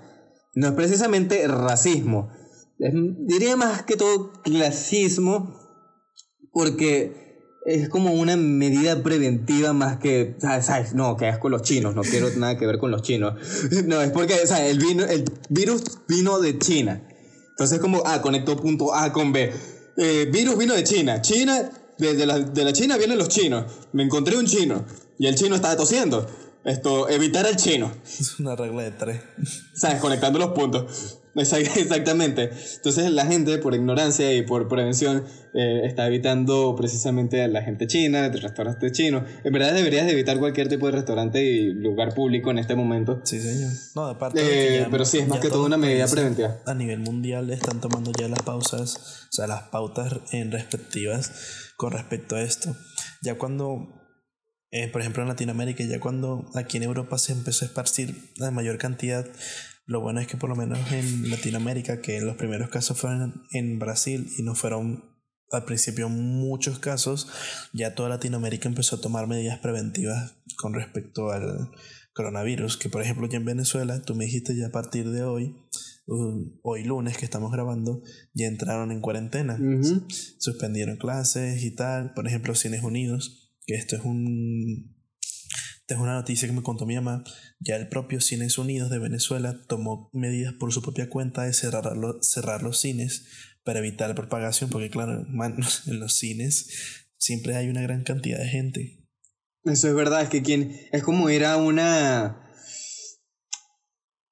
No 0.54 0.68
es 0.68 0.72
precisamente 0.72 1.46
racismo. 1.46 2.30
diría 2.78 3.56
más 3.56 3.82
que 3.82 3.96
todo 3.96 4.32
clasismo, 4.42 5.54
porque 6.52 7.26
es 7.66 7.88
como 7.88 8.12
una 8.12 8.36
medida 8.36 9.02
preventiva 9.02 9.72
más 9.72 9.98
que, 9.98 10.36
¿sabes? 10.38 10.94
No, 10.94 11.16
que 11.16 11.28
es 11.28 11.38
con 11.38 11.50
los 11.50 11.62
chinos, 11.62 11.94
no 11.94 12.02
quiero 12.02 12.30
nada 12.36 12.56
que 12.56 12.66
ver 12.66 12.78
con 12.78 12.90
los 12.90 13.02
chinos. 13.02 13.34
No, 13.86 14.00
es 14.00 14.10
porque, 14.12 14.34
¿sabes? 14.46 14.70
El 14.70 15.24
virus 15.50 15.82
vino 16.08 16.38
de 16.38 16.58
China. 16.58 17.06
Entonces, 17.50 17.80
como, 17.80 18.02
ah, 18.06 18.22
conectó 18.22 18.56
punto 18.56 18.94
A 18.94 19.12
con 19.12 19.32
B. 19.32 19.52
Eh, 19.96 20.28
virus 20.32 20.56
vino 20.56 20.74
de 20.74 20.84
China. 20.84 21.20
China, 21.20 21.70
desde 21.98 22.26
la, 22.26 22.38
de 22.38 22.64
la 22.64 22.72
China 22.72 22.96
vienen 22.96 23.18
los 23.18 23.28
chinos. 23.28 23.64
Me 23.92 24.02
encontré 24.02 24.36
un 24.36 24.46
chino 24.46 24.84
y 25.18 25.26
el 25.26 25.34
chino 25.34 25.54
estaba 25.54 25.76
tosiendo. 25.76 26.26
Esto, 26.64 27.08
evitar 27.08 27.46
al 27.46 27.56
chino. 27.56 27.92
Es 28.04 28.40
una 28.40 28.56
regla 28.56 28.82
de 28.82 28.90
tres. 28.90 29.20
¿Sabes? 29.74 30.00
Conectando 30.00 30.38
los 30.38 30.50
puntos. 30.50 31.18
Exactamente. 31.76 32.50
Entonces 32.76 33.10
la 33.10 33.26
gente, 33.26 33.58
por 33.58 33.74
ignorancia 33.74 34.32
y 34.32 34.42
por 34.42 34.68
prevención, 34.68 35.24
eh, 35.54 35.82
está 35.84 36.06
evitando 36.06 36.74
precisamente 36.76 37.42
a 37.42 37.48
la 37.48 37.62
gente 37.62 37.86
china, 37.86 38.28
de 38.28 38.40
restaurantes 38.40 38.92
chinos. 38.92 39.24
En 39.44 39.52
verdad 39.52 39.74
deberías 39.74 40.10
evitar 40.10 40.38
cualquier 40.38 40.68
tipo 40.68 40.86
de 40.86 40.92
restaurante 40.92 41.42
y 41.44 41.72
lugar 41.72 42.14
público 42.14 42.50
en 42.50 42.58
este 42.58 42.74
momento. 42.74 43.20
Sí, 43.24 43.40
señor. 43.40 43.72
No, 43.94 44.06
aparte 44.06 44.80
eh, 44.80 44.86
pero 44.90 45.04
sí, 45.04 45.18
es 45.18 45.28
más 45.28 45.40
que 45.40 45.48
todo 45.48 45.66
una 45.66 45.76
medida 45.76 46.06
preventiva. 46.06 46.56
A 46.66 46.74
nivel 46.74 47.00
mundial 47.00 47.50
están 47.50 47.80
tomando 47.80 48.12
ya 48.18 48.28
las 48.28 48.42
pausas, 48.42 49.26
o 49.30 49.32
sea, 49.32 49.46
las 49.46 49.64
pautas 49.64 50.14
en 50.32 50.50
respectivas 50.50 51.32
con 51.76 51.92
respecto 51.92 52.36
a 52.36 52.42
esto. 52.42 52.74
Ya 53.22 53.36
cuando 53.36 53.96
eh, 54.70 54.88
por 54.88 55.00
ejemplo 55.00 55.22
en 55.22 55.28
Latinoamérica, 55.28 55.84
ya 55.84 56.00
cuando 56.00 56.50
aquí 56.54 56.76
en 56.76 56.82
Europa 56.82 57.18
se 57.18 57.32
empezó 57.32 57.64
a 57.64 57.68
esparcir 57.68 58.32
la 58.36 58.50
mayor 58.50 58.78
cantidad 58.78 59.26
lo 59.86 60.00
bueno 60.00 60.20
es 60.20 60.26
que 60.26 60.36
por 60.36 60.50
lo 60.50 60.56
menos 60.56 60.78
en 60.92 61.30
Latinoamérica, 61.30 62.00
que 62.00 62.20
los 62.20 62.36
primeros 62.36 62.68
casos 62.68 62.98
fueron 62.98 63.44
en 63.52 63.78
Brasil 63.78 64.28
y 64.36 64.42
no 64.42 64.54
fueron 64.54 65.04
al 65.52 65.64
principio 65.64 66.08
muchos 66.08 66.80
casos, 66.80 67.28
ya 67.72 67.94
toda 67.94 68.08
Latinoamérica 68.08 68.68
empezó 68.68 68.96
a 68.96 69.00
tomar 69.00 69.28
medidas 69.28 69.60
preventivas 69.60 70.34
con 70.56 70.74
respecto 70.74 71.30
al 71.30 71.70
coronavirus, 72.14 72.76
que 72.76 72.88
por 72.88 73.02
ejemplo 73.02 73.28
ya 73.28 73.36
en 73.36 73.44
Venezuela, 73.44 74.02
tú 74.02 74.16
me 74.16 74.24
dijiste 74.24 74.56
ya 74.56 74.66
a 74.66 74.72
partir 74.72 75.10
de 75.10 75.22
hoy, 75.22 75.54
hoy 76.62 76.82
lunes 76.82 77.16
que 77.16 77.24
estamos 77.24 77.52
grabando, 77.52 78.02
ya 78.34 78.46
entraron 78.46 78.90
en 78.90 79.00
cuarentena, 79.00 79.56
suspendieron 80.38 80.96
clases 80.96 81.62
y 81.62 81.76
tal, 81.76 82.12
por 82.14 82.26
ejemplo 82.26 82.56
Cines 82.56 82.82
Unidos, 82.82 83.54
que 83.66 83.76
esto 83.76 83.94
es 83.94 84.02
un 84.04 84.95
es 85.88 85.96
una 85.98 86.14
noticia 86.14 86.48
que 86.48 86.54
me 86.54 86.62
contó 86.62 86.86
mi 86.86 86.96
mamá. 86.96 87.24
Ya 87.60 87.76
el 87.76 87.88
propio 87.88 88.20
Cines 88.20 88.58
Unidos 88.58 88.90
de 88.90 88.98
Venezuela 88.98 89.56
tomó 89.68 90.10
medidas 90.12 90.54
por 90.54 90.72
su 90.72 90.82
propia 90.82 91.08
cuenta 91.08 91.44
de 91.44 91.52
cerrar, 91.52 91.84
cerrar 92.22 92.62
los 92.62 92.80
cines 92.80 93.26
para 93.64 93.78
evitar 93.78 94.08
la 94.08 94.14
propagación, 94.14 94.70
porque 94.70 94.90
claro, 94.90 95.26
en 95.86 96.00
los 96.00 96.18
cines 96.18 97.06
siempre 97.18 97.56
hay 97.56 97.68
una 97.68 97.82
gran 97.82 98.02
cantidad 98.02 98.38
de 98.38 98.48
gente. 98.48 99.06
Eso 99.64 99.88
es 99.88 99.94
verdad, 99.94 100.22
es 100.22 100.28
que 100.28 100.42
quien 100.42 100.78
es 100.92 101.02
como 101.02 101.28
ir 101.28 101.44
a 101.44 101.56
una 101.56 102.42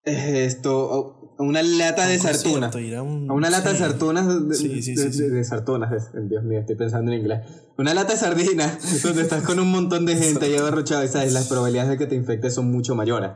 esto 0.05 1.24
una 1.39 1.63
lata 1.63 2.07
de 2.07 2.19
sartunas. 2.19 2.75
A, 2.75 3.03
una 3.03 3.51
lata 3.51 3.73
de 3.73 3.79
sartunas. 3.79 4.49
De, 4.49 4.55
sí, 4.55 4.83
sí, 4.83 4.97
sí, 4.97 5.29
de, 5.29 5.45
sartunas, 5.45 6.11
Dios 6.29 6.45
mío, 6.45 6.61
estoy 6.61 6.77
pensando 6.77 7.13
en 7.13 7.21
inglés. 7.21 7.41
Una 7.77 7.95
lata 7.95 8.13
de 8.13 8.19
sardinas 8.19 9.03
donde 9.03 9.23
estás 9.23 9.43
con 9.43 9.59
un 9.59 9.71
montón 9.71 10.07
de 10.07 10.17
gente 10.17 10.47
ahí 10.47 10.57
abarrochado 10.57 11.05
y 11.05 11.09
sabes, 11.09 11.33
las 11.33 11.49
probabilidades 11.49 11.91
de 11.91 11.99
que 11.99 12.07
te 12.07 12.15
infectes 12.15 12.55
son 12.55 12.71
mucho 12.71 12.95
mayores. 12.95 13.33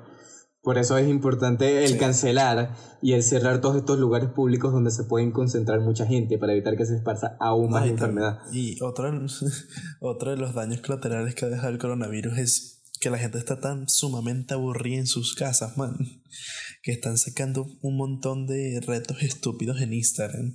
Por 0.63 0.77
eso 0.77 0.99
es 0.99 1.09
importante 1.09 1.85
el 1.85 1.97
cancelar 1.99 2.75
y 3.01 3.13
el 3.13 3.23
cerrar 3.23 3.61
todos 3.61 3.77
estos 3.77 3.99
lugares 3.99 4.29
públicos 4.31 4.73
donde 4.73 4.91
se 4.91 5.05
pueden 5.05 5.31
concentrar 5.31 5.81
mucha 5.81 6.05
gente 6.05 6.37
para 6.37 6.53
evitar 6.53 6.77
que 6.77 6.85
se 6.85 6.97
esparza 6.97 7.37
aún 7.41 7.71
más 7.71 7.87
la 7.87 7.93
enfermedad. 7.93 8.39
Y 8.53 8.77
otro, 8.83 9.11
otro 10.01 10.31
de 10.31 10.37
los 10.37 10.55
daños 10.55 10.81
colaterales 10.81 11.35
que 11.35 11.47
ha 11.47 11.49
dejado 11.49 11.71
el 11.71 11.79
coronavirus 11.79 12.39
es 12.39 12.78
que 12.99 13.11
la 13.11 13.19
gente 13.19 13.39
está 13.39 13.61
tan 13.61 13.89
sumamente 13.89 14.55
aburrida 14.55 14.99
en 14.99 15.07
sus 15.07 15.35
casas, 15.35 15.77
man, 15.77 15.97
que 16.83 16.93
están 16.93 17.19
sacando 17.19 17.67
un 17.83 17.97
montón 17.97 18.47
de 18.47 18.81
retos 18.81 19.23
estúpidos 19.23 19.81
en 19.81 19.93
Instagram. 19.93 20.55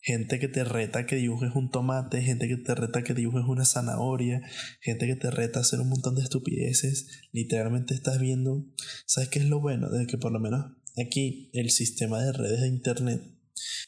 Gente 0.00 0.40
que 0.40 0.48
te 0.48 0.64
reta 0.64 1.06
que 1.06 1.16
dibujes 1.16 1.52
un 1.54 1.70
tomate, 1.70 2.22
gente 2.22 2.48
que 2.48 2.56
te 2.56 2.74
reta 2.74 3.04
que 3.04 3.14
dibujes 3.14 3.44
una 3.46 3.64
zanahoria, 3.64 4.40
gente 4.80 5.06
que 5.06 5.14
te 5.14 5.30
reta 5.30 5.60
hacer 5.60 5.80
un 5.80 5.90
montón 5.90 6.16
de 6.16 6.22
estupideces. 6.22 7.06
Literalmente 7.30 7.94
estás 7.94 8.18
viendo, 8.18 8.66
¿sabes 9.06 9.28
qué 9.28 9.38
es 9.38 9.44
lo 9.44 9.60
bueno? 9.60 9.90
De 9.90 10.06
que 10.06 10.18
por 10.18 10.32
lo 10.32 10.40
menos 10.40 10.72
aquí 11.00 11.50
el 11.52 11.70
sistema 11.70 12.20
de 12.20 12.32
redes 12.32 12.62
de 12.62 12.68
internet 12.68 13.22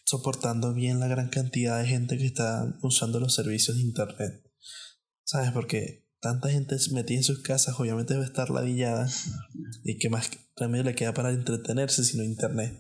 soportando 0.04 0.74
bien 0.74 1.00
la 1.00 1.08
gran 1.08 1.28
cantidad 1.28 1.80
de 1.80 1.88
gente 1.88 2.18
que 2.18 2.26
está 2.26 2.78
usando 2.82 3.20
los 3.20 3.34
servicios 3.34 3.76
de 3.76 3.82
internet. 3.82 4.42
¿Sabes? 5.24 5.50
Porque 5.52 6.03
tanta 6.24 6.48
gente 6.48 6.76
metida 6.92 7.18
en 7.18 7.22
sus 7.22 7.40
casas, 7.40 7.78
obviamente 7.78 8.14
debe 8.14 8.24
estar 8.24 8.48
ladillada. 8.48 9.06
Y 9.84 9.98
qué 9.98 10.08
más 10.08 10.30
remedio 10.56 10.84
le 10.84 10.94
queda 10.94 11.12
para 11.12 11.30
entretenerse 11.30 12.02
sino 12.02 12.24
internet. 12.24 12.72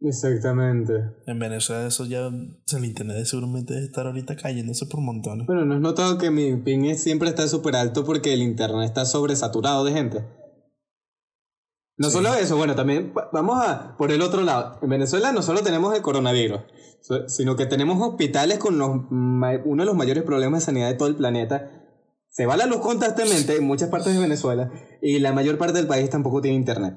Exactamente. 0.00 0.94
En 1.26 1.38
Venezuela 1.40 1.86
eso 1.86 2.06
ya, 2.06 2.26
el 2.28 2.84
internet 2.84 3.24
seguramente 3.24 3.74
debe 3.74 3.86
estar 3.86 4.06
ahorita 4.06 4.36
cayéndose 4.36 4.86
por 4.86 5.00
montones. 5.00 5.46
Bueno, 5.46 5.64
¿no 5.64 5.74
has 5.74 5.80
notado 5.80 6.18
que 6.18 6.30
mi 6.30 6.56
ping 6.56 6.94
siempre 6.94 7.28
está 7.28 7.48
súper 7.48 7.74
alto 7.74 8.04
porque 8.04 8.32
el 8.32 8.42
internet 8.42 8.84
está 8.84 9.04
sobresaturado 9.04 9.84
de 9.84 9.92
gente? 9.92 10.24
No 11.96 12.10
solo 12.10 12.34
eso, 12.34 12.56
bueno, 12.56 12.74
también 12.74 13.12
vamos 13.32 13.58
a 13.64 13.96
por 13.96 14.12
el 14.12 14.22
otro 14.22 14.42
lado. 14.42 14.78
En 14.82 14.88
Venezuela 14.88 15.32
no 15.32 15.42
solo 15.42 15.62
tenemos 15.62 15.94
el 15.94 16.02
coronavirus, 16.02 16.60
sino 17.26 17.56
que 17.56 17.66
tenemos 17.66 18.00
hospitales 18.00 18.58
con 18.58 18.78
los, 18.78 18.90
uno 19.10 19.82
de 19.82 19.86
los 19.86 19.96
mayores 19.96 20.22
problemas 20.22 20.60
de 20.60 20.66
sanidad 20.66 20.88
de 20.88 20.94
todo 20.94 21.08
el 21.08 21.16
planeta 21.16 21.81
se 22.32 22.46
va 22.46 22.56
la 22.56 22.66
luz 22.66 22.80
constantemente 22.80 23.56
en 23.56 23.64
muchas 23.64 23.90
partes 23.90 24.14
de 24.14 24.18
Venezuela 24.18 24.72
y 25.02 25.18
la 25.18 25.32
mayor 25.32 25.58
parte 25.58 25.74
del 25.74 25.86
país 25.86 26.08
tampoco 26.08 26.40
tiene 26.40 26.56
internet. 26.56 26.96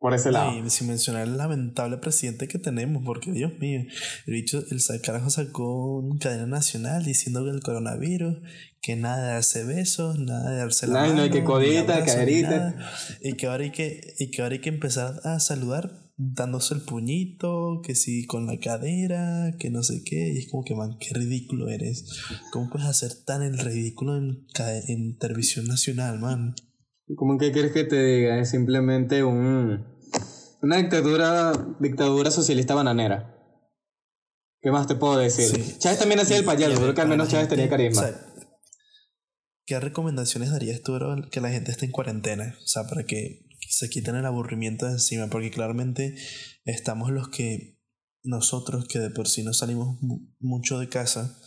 por 0.00 0.14
ese 0.14 0.32
lado. 0.32 0.58
Y 0.58 0.70
sin 0.70 0.88
mencionar 0.88 1.22
el 1.22 1.36
lamentable 1.36 1.98
presidente 1.98 2.48
que 2.48 2.58
tenemos, 2.58 3.02
porque 3.04 3.30
Dios 3.32 3.52
mío, 3.58 3.82
el 4.26 4.32
bicho, 4.32 4.64
el 4.70 5.02
carajo 5.02 5.28
sacó 5.30 5.98
una 5.98 6.18
cadena 6.18 6.46
nacional 6.46 7.04
diciendo 7.04 7.44
que 7.44 7.50
el 7.50 7.60
coronavirus, 7.60 8.38
que 8.80 8.96
nada 8.96 9.26
de 9.26 9.32
darse 9.34 9.62
besos, 9.62 10.18
nada 10.18 10.50
de 10.50 10.56
darse 10.56 10.86
la 10.86 11.02
mano, 11.02 11.14
no 11.14 11.22
hay 11.22 11.30
que 11.30 11.44
codita, 11.44 12.02
caderita. 12.04 12.76
Y 13.20 13.34
que 13.34 13.46
ahora 13.46 13.62
hay 13.64 13.72
que, 13.72 14.14
y 14.18 14.30
que 14.30 14.42
ahora 14.42 14.54
hay 14.54 14.60
que 14.62 14.70
empezar 14.70 15.20
a 15.24 15.38
saludar 15.38 16.09
dándose 16.22 16.74
el 16.74 16.82
puñito, 16.82 17.80
que 17.82 17.94
sí 17.94 18.26
con 18.26 18.46
la 18.46 18.58
cadera, 18.58 19.54
que 19.58 19.70
no 19.70 19.82
sé 19.82 20.02
qué, 20.04 20.34
y 20.34 20.38
es 20.38 20.50
como 20.50 20.64
que 20.64 20.74
man, 20.74 20.98
qué 21.00 21.14
ridículo 21.14 21.68
eres. 21.68 22.20
¿Cómo 22.52 22.68
puedes 22.68 22.88
hacer 22.88 23.12
tan 23.24 23.42
el 23.42 23.58
ridículo 23.58 24.18
en, 24.18 24.46
en 24.88 25.16
televisión 25.16 25.66
nacional, 25.66 26.18
man? 26.20 26.54
¿Cómo 27.16 27.38
que 27.38 27.52
quieres 27.52 27.72
que 27.72 27.84
te 27.84 28.04
diga? 28.04 28.38
Es 28.38 28.50
simplemente 28.50 29.24
un, 29.24 29.86
una 30.60 30.76
dictadura, 30.76 31.52
dictadura 31.80 32.30
socialista 32.30 32.74
bananera. 32.74 33.36
¿Qué 34.60 34.70
más 34.70 34.86
te 34.86 34.96
puedo 34.96 35.16
decir? 35.16 35.78
Chávez 35.78 35.98
también 35.98 36.20
hacía 36.20 36.36
el 36.36 36.44
payaso, 36.44 36.82
creo 36.82 36.94
que 36.94 37.00
al 37.00 37.08
menos 37.08 37.30
Chávez 37.30 37.48
tenía 37.48 37.70
carisma. 37.70 38.10
¿Qué 39.64 39.80
recomendaciones 39.80 40.50
darías 40.50 40.82
tú 40.82 40.98
que 41.30 41.40
la 41.40 41.48
gente 41.48 41.70
esté 41.70 41.86
en 41.86 41.92
cuarentena? 41.92 42.56
O 42.62 42.66
sea, 42.66 42.84
para 42.84 43.04
que 43.04 43.46
se 43.70 43.88
quiten 43.88 44.16
el 44.16 44.26
aburrimiento 44.26 44.86
de 44.86 44.92
encima, 44.92 45.28
porque 45.28 45.50
claramente 45.50 46.16
estamos 46.64 47.10
los 47.10 47.28
que 47.28 47.78
nosotros 48.22 48.86
que 48.88 48.98
de 48.98 49.10
por 49.10 49.28
sí 49.28 49.44
no 49.44 49.54
salimos 49.54 49.98
mucho 50.40 50.78
de 50.78 50.88
casa, 50.88 51.38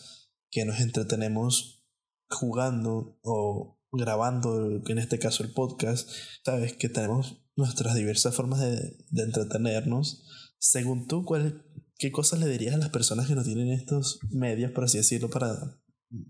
que 0.49 0.63
nos 0.65 0.79
entretenemos 0.79 1.85
jugando 2.29 3.19
o 3.23 3.77
grabando, 3.91 4.81
en 4.87 4.97
este 4.97 5.19
caso 5.19 5.43
el 5.43 5.51
podcast, 5.51 6.09
sabes 6.45 6.73
que 6.73 6.89
tenemos 6.89 7.43
nuestras 7.55 7.93
diversas 7.93 8.33
formas 8.33 8.61
de, 8.61 8.95
entretenernos. 9.21 10.25
Según 10.57 11.07
tú, 11.07 11.25
¿cuál, 11.25 11.65
¿qué 11.97 12.11
cosas 12.11 12.39
le 12.39 12.47
dirías 12.47 12.73
a 12.73 12.79
las 12.79 12.89
personas 12.89 13.27
que 13.27 13.35
no 13.35 13.43
tienen 13.43 13.69
estos 13.69 14.19
medios, 14.31 14.71
por 14.71 14.85
así 14.85 14.97
decirlo, 14.97 15.29
para 15.29 15.81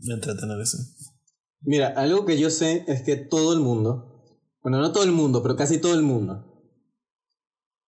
entretenerse? 0.09 0.79
Mira, 1.61 1.89
algo 1.95 2.25
que 2.25 2.39
yo 2.39 2.49
sé 2.49 2.83
es 2.87 3.03
que 3.03 3.15
todo 3.15 3.53
el 3.53 3.59
mundo, 3.59 4.12
bueno, 4.63 4.79
no 4.79 4.91
todo 4.93 5.03
el 5.03 5.11
mundo, 5.11 5.43
pero 5.43 5.55
casi 5.55 5.77
todo 5.77 5.93
el 5.93 6.03
mundo, 6.03 6.45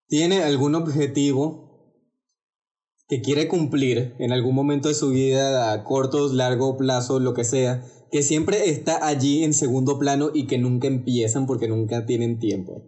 tiene 0.08 0.42
algún 0.42 0.74
objetivo 0.74 1.66
que 3.08 3.22
quiere 3.22 3.48
cumplir 3.48 4.14
en 4.18 4.32
algún 4.32 4.54
momento 4.54 4.88
de 4.88 4.94
su 4.94 5.10
vida, 5.10 5.72
a 5.72 5.84
corto, 5.84 6.32
largo 6.32 6.76
plazo, 6.76 7.18
lo 7.18 7.34
que 7.34 7.44
sea, 7.44 7.84
que 8.10 8.22
siempre 8.22 8.68
está 8.68 9.06
allí 9.06 9.42
en 9.42 9.54
segundo 9.54 9.98
plano 9.98 10.30
y 10.34 10.46
que 10.46 10.58
nunca 10.58 10.86
empiezan 10.86 11.46
porque 11.46 11.68
nunca 11.68 12.04
tienen 12.04 12.38
tiempo. 12.38 12.82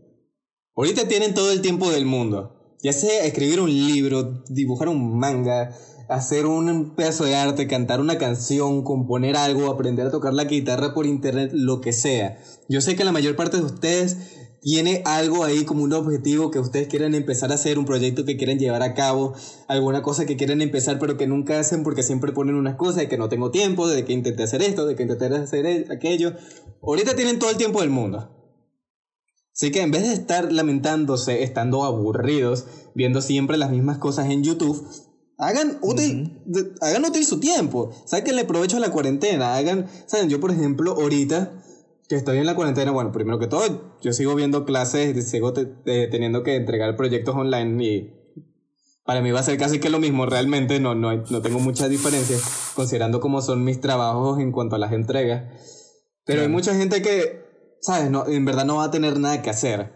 Ahorita 0.77 1.09
tienen 1.09 1.35
todo 1.35 1.51
el 1.51 1.63
tiempo 1.63 1.91
del 1.91 2.05
mundo. 2.05 2.77
Ya 2.83 2.93
sea 2.93 3.25
escribir 3.25 3.61
un 3.61 3.71
libro, 3.71 4.45
dibujar 4.49 4.89
un 4.89 5.19
manga, 5.19 5.77
hacer 6.09 6.47
un 6.47 6.95
pedazo 6.95 7.25
de 7.25 7.37
arte, 7.37 7.67
cantar 7.67 8.01
una 8.01 8.19
canción, 8.19 8.83
componer 8.83 9.37
algo, 9.37 9.71
aprender 9.71 10.07
a 10.07 10.11
tocar 10.11 10.33
la 10.33 10.45
guitarra 10.45 10.95
por 10.95 11.07
internet, 11.07 11.51
lo 11.53 11.81
que 11.81 11.93
sea. 11.93 12.39
Yo 12.69 12.81
sé 12.81 12.97
que 12.97 13.05
la 13.05 13.13
mayor 13.13 13.37
parte 13.37 13.59
de 13.59 13.65
ustedes 13.65 14.17
tiene 14.61 15.03
algo 15.05 15.45
ahí 15.45 15.65
como 15.65 15.85
un 15.85 15.93
objetivo 15.93 16.51
que 16.51 16.59
ustedes 16.59 16.89
quieren 16.89 17.15
empezar 17.15 17.53
a 17.53 17.55
hacer, 17.55 17.79
un 17.79 17.85
proyecto 17.85 18.25
que 18.25 18.37
quieren 18.37 18.59
llevar 18.59 18.83
a 18.83 18.95
cabo, 18.95 19.35
alguna 19.69 20.03
cosa 20.03 20.27
que 20.27 20.37
quieren 20.37 20.63
empezar 20.63 20.99
pero 20.99 21.17
que 21.17 21.27
nunca 21.27 21.61
hacen 21.61 21.85
porque 21.85 22.03
siempre 22.03 22.33
ponen 22.33 22.57
unas 22.57 22.77
cosas 22.77 22.97
de 22.97 23.09
que 23.09 23.19
no 23.19 23.29
tengo 23.29 23.51
tiempo, 23.51 23.87
de 23.87 24.05
que 24.05 24.13
intenté 24.13 24.43
hacer 24.43 24.63
esto, 24.63 24.87
de 24.87 24.97
que 24.97 25.03
intenté 25.05 25.27
hacer 25.27 25.67
e-, 25.67 25.87
aquello. 25.93 26.35
Ahorita 26.83 27.15
tienen 27.15 27.39
todo 27.39 27.51
el 27.51 27.57
tiempo 27.57 27.83
del 27.83 27.91
mundo. 27.91 28.35
Así 29.55 29.73
que 29.73 29.83
en 29.83 29.91
vez 29.91 30.03
de 30.03 30.13
estar 30.13 30.53
lamentándose, 30.53 31.43
estando 31.43 31.85
aburridos, 31.85 32.67
viendo 32.95 33.21
siempre 33.21 33.57
las 33.57 33.71
mismas 33.71 33.99
cosas 33.99 34.31
en 34.31 34.45
YouTube, 34.45 34.87
hagan 35.39 35.79
útil, 35.81 36.39
hagan 36.81 37.05
útil 37.05 37.25
su 37.25 37.41
tiempo. 37.41 37.93
Sáquenle 38.05 38.45
provecho 38.45 38.77
a 38.77 38.81
la 38.81 38.91
cuarentena. 38.91 39.57
Hagan, 39.57 39.87
saben, 40.07 40.29
yo 40.29 40.41
por 40.41 40.51
ejemplo, 40.51 40.93
ahorita 40.93 41.53
que 42.09 42.17
estoy 42.17 42.39
en 42.39 42.47
la 42.47 42.55
cuarentena, 42.55 42.91
bueno, 42.91 43.13
primero 43.13 43.39
que 43.39 43.47
todo, 43.47 43.99
yo 44.01 44.13
sigo 44.13 44.35
viendo 44.35 44.65
clases, 44.65 45.29
sigo 45.29 45.53
teniendo 45.53 46.43
que 46.43 46.57
entregar 46.57 46.97
proyectos 46.97 47.37
online 47.37 47.85
y 47.85 48.15
para 49.05 49.21
mí 49.21 49.31
va 49.31 49.41
a 49.41 49.43
ser 49.43 49.59
casi 49.59 49.79
que 49.79 49.91
lo 49.91 49.99
mismo, 49.99 50.27
realmente 50.27 50.81
no, 50.81 50.95
no, 50.95 51.15
no 51.15 51.43
tengo 51.43 51.61
mucha 51.61 51.89
diferencia, 51.89 52.37
considerando 52.75 53.21
cómo 53.21 53.43
son 53.43 53.63
mis 53.63 53.81
trabajos 53.81 54.39
en 54.39 54.53
cuanto 54.53 54.77
a 54.77 54.79
las 54.79 54.93
entregas. 54.93 55.45
Pero 56.25 56.43
hay 56.43 56.49
mucha 56.49 56.75
gente 56.75 57.01
que, 57.01 57.43
¿sabes? 57.81 58.11
No, 58.11 58.27
en 58.27 58.45
verdad 58.45 58.65
no 58.65 58.77
va 58.77 58.85
a 58.85 58.91
tener 58.91 59.19
nada 59.19 59.41
que 59.41 59.51
hacer. 59.51 59.93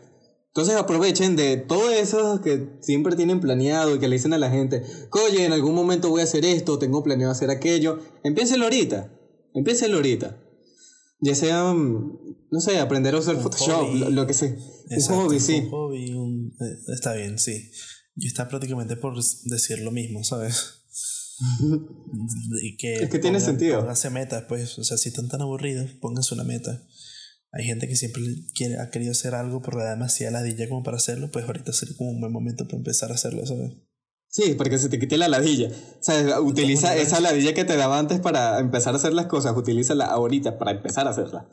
Entonces 0.54 0.76
aprovechen 0.76 1.34
de 1.34 1.56
todo 1.56 1.90
eso 1.90 2.42
que 2.42 2.76
siempre 2.82 3.16
tienen 3.16 3.40
planeado 3.40 3.96
y 3.96 3.98
que 3.98 4.06
le 4.06 4.16
dicen 4.16 4.34
a 4.34 4.38
la 4.38 4.50
gente, 4.50 4.82
oye, 5.10 5.46
en 5.46 5.52
algún 5.54 5.74
momento 5.74 6.10
voy 6.10 6.20
a 6.20 6.24
hacer 6.24 6.44
esto, 6.44 6.78
tengo 6.78 7.02
planeado 7.02 7.32
hacer 7.32 7.48
aquello. 7.48 8.00
Empiécenlo 8.22 8.66
ahorita, 8.66 9.10
empiécenlo 9.54 9.96
ahorita. 9.96 10.38
Ya 11.20 11.34
sea, 11.34 11.72
mm, 11.72 12.48
no 12.50 12.60
sé, 12.60 12.78
aprender 12.80 13.14
a 13.14 13.20
usar 13.20 13.40
Photoshop, 13.40 13.94
lo, 14.10 14.26
que 14.26 14.34
sea. 14.34 14.54
un 14.90 15.02
hobby, 15.02 15.40
sí. 15.40 15.54
Un 15.54 15.70
hobby, 15.70 16.10
eh, 16.10 16.78
está 16.88 17.14
bien, 17.14 17.38
sí. 17.38 17.70
Yo 18.14 18.28
está 18.28 18.46
prácticamente 18.48 18.96
por 18.96 19.14
decir 19.44 19.78
lo 19.78 19.90
mismo, 19.90 20.22
¿sabes? 20.22 20.82
y 22.62 22.76
que 22.76 22.96
es 22.96 23.08
que 23.08 23.18
tiene 23.18 23.40
sentido. 23.40 23.78
Pónganse 23.78 24.10
metas, 24.10 24.44
pues. 24.48 24.78
O 24.78 24.84
sea, 24.84 24.98
si 24.98 25.08
están 25.08 25.28
tan 25.28 25.40
aburridos, 25.40 25.92
pónganse 25.92 26.34
una 26.34 26.44
meta. 26.44 26.82
Hay 27.52 27.64
gente 27.64 27.86
que 27.86 27.96
siempre 27.96 28.22
quiere, 28.54 28.80
ha 28.80 28.88
querido 28.88 29.12
hacer 29.12 29.34
algo, 29.34 29.60
pero 29.60 29.78
además 29.78 30.18
demasiada 30.18 30.40
ladilla 30.40 30.68
como 30.68 30.82
para 30.82 30.96
hacerlo, 30.96 31.30
pues 31.30 31.44
ahorita 31.44 31.72
sería 31.72 31.96
como 31.96 32.10
un 32.10 32.20
buen 32.20 32.32
momento 32.32 32.64
para 32.64 32.78
empezar 32.78 33.12
a 33.12 33.14
hacerlo, 33.14 33.44
¿sabes? 33.44 33.72
Sí, 34.28 34.54
porque 34.56 34.78
se 34.78 34.88
te 34.88 34.98
quite 34.98 35.18
la 35.18 35.28
ladilla. 35.28 35.68
O 35.68 36.02
sea, 36.02 36.40
utiliza 36.40 36.96
esa 36.96 37.20
ladilla 37.20 37.52
que 37.52 37.66
te 37.66 37.76
daba 37.76 37.98
antes 37.98 38.20
para 38.20 38.58
empezar 38.58 38.94
a 38.94 38.96
hacer 38.96 39.12
las 39.12 39.26
cosas, 39.26 39.54
utilízala 39.54 40.06
ahorita 40.06 40.58
para 40.58 40.70
empezar 40.70 41.06
a 41.06 41.10
hacerla. 41.10 41.46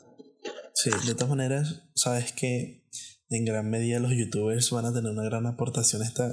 Sí, 0.72 0.90
de 1.06 1.14
todas 1.14 1.28
maneras, 1.28 1.82
sabes 1.94 2.32
que 2.32 2.88
en 3.28 3.44
gran 3.44 3.68
medida 3.68 4.00
los 4.00 4.12
youtubers 4.12 4.70
van 4.70 4.86
a 4.86 4.94
tener 4.94 5.12
una 5.12 5.24
gran 5.24 5.46
aportación 5.46 6.00
esta, 6.00 6.32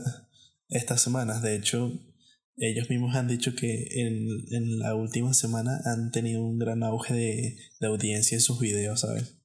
estas 0.69 1.01
semanas. 1.01 1.41
De 1.41 1.53
hecho, 1.55 1.91
ellos 2.55 2.89
mismos 2.89 3.17
han 3.17 3.27
dicho 3.27 3.53
que 3.53 3.87
en, 3.95 4.27
en 4.51 4.79
la 4.79 4.95
última 4.95 5.33
semana 5.33 5.81
han 5.83 6.11
tenido 6.11 6.45
un 6.45 6.57
gran 6.57 6.81
auge 6.83 7.13
de, 7.13 7.57
de 7.81 7.87
audiencia 7.87 8.35
en 8.35 8.41
sus 8.41 8.59
videos, 8.61 9.01
¿sabes? 9.01 9.36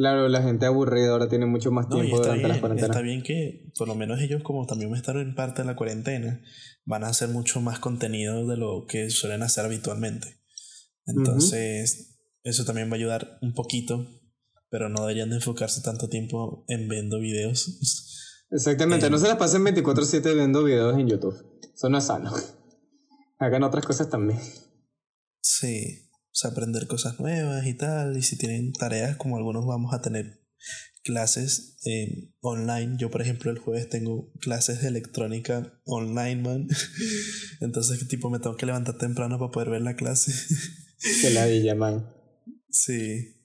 Claro, 0.00 0.30
la 0.30 0.40
gente 0.40 0.64
aburrida 0.64 1.10
ahora 1.10 1.28
tiene 1.28 1.44
mucho 1.44 1.70
más 1.72 1.86
tiempo 1.90 2.16
durante 2.16 2.48
las 2.48 2.58
cuarentenas. 2.60 2.88
Está 2.88 3.02
bien 3.02 3.22
que, 3.22 3.70
por 3.76 3.86
lo 3.86 3.94
menos 3.94 4.18
ellos, 4.22 4.42
como 4.42 4.64
también 4.64 4.94
estar 4.94 5.14
en 5.18 5.34
parte 5.34 5.60
de 5.60 5.66
la 5.66 5.76
cuarentena, 5.76 6.40
van 6.86 7.04
a 7.04 7.08
hacer 7.08 7.28
mucho 7.28 7.60
más 7.60 7.80
contenido 7.80 8.46
de 8.46 8.56
lo 8.56 8.86
que 8.88 9.10
suelen 9.10 9.42
hacer 9.42 9.66
habitualmente. 9.66 10.40
Entonces, 11.04 12.18
eso 12.44 12.64
también 12.64 12.88
va 12.88 12.92
a 12.92 12.96
ayudar 12.96 13.38
un 13.42 13.52
poquito, 13.52 14.06
pero 14.70 14.88
no 14.88 15.02
deberían 15.02 15.28
de 15.28 15.36
enfocarse 15.36 15.82
tanto 15.82 16.08
tiempo 16.08 16.64
en 16.68 16.88
viendo 16.88 17.20
videos. 17.20 18.46
Exactamente, 18.50 19.10
no 19.10 19.18
se 19.18 19.28
las 19.28 19.36
pasen 19.36 19.62
24/7 19.62 20.32
viendo 20.34 20.64
videos 20.64 20.98
en 20.98 21.08
YouTube. 21.08 21.36
Eso 21.74 21.90
no 21.90 21.98
es 21.98 22.04
sano. 22.04 22.32
Hagan 23.38 23.64
otras 23.64 23.84
cosas 23.84 24.08
también. 24.08 24.40
Sí 25.42 26.09
aprender 26.44 26.86
cosas 26.86 27.20
nuevas 27.20 27.66
y 27.66 27.74
tal. 27.74 28.16
Y 28.16 28.22
si 28.22 28.36
tienen 28.36 28.72
tareas, 28.72 29.16
como 29.16 29.36
algunos 29.36 29.66
vamos 29.66 29.92
a 29.94 30.00
tener 30.00 30.40
clases 31.02 31.78
eh, 31.84 32.30
online. 32.40 32.96
Yo, 32.98 33.10
por 33.10 33.22
ejemplo, 33.22 33.50
el 33.50 33.58
jueves 33.58 33.88
tengo 33.88 34.32
clases 34.40 34.82
de 34.82 34.88
electrónica 34.88 35.80
online, 35.84 36.42
man. 36.42 36.68
Entonces, 37.60 38.06
tipo, 38.08 38.30
me 38.30 38.38
tengo 38.38 38.56
que 38.56 38.66
levantar 38.66 38.98
temprano 38.98 39.38
para 39.38 39.50
poder 39.50 39.70
ver 39.70 39.82
la 39.82 39.96
clase. 39.96 40.32
que 41.22 41.30
la 41.30 41.46
villa, 41.46 41.74
man. 41.74 42.12
Sí. 42.70 43.36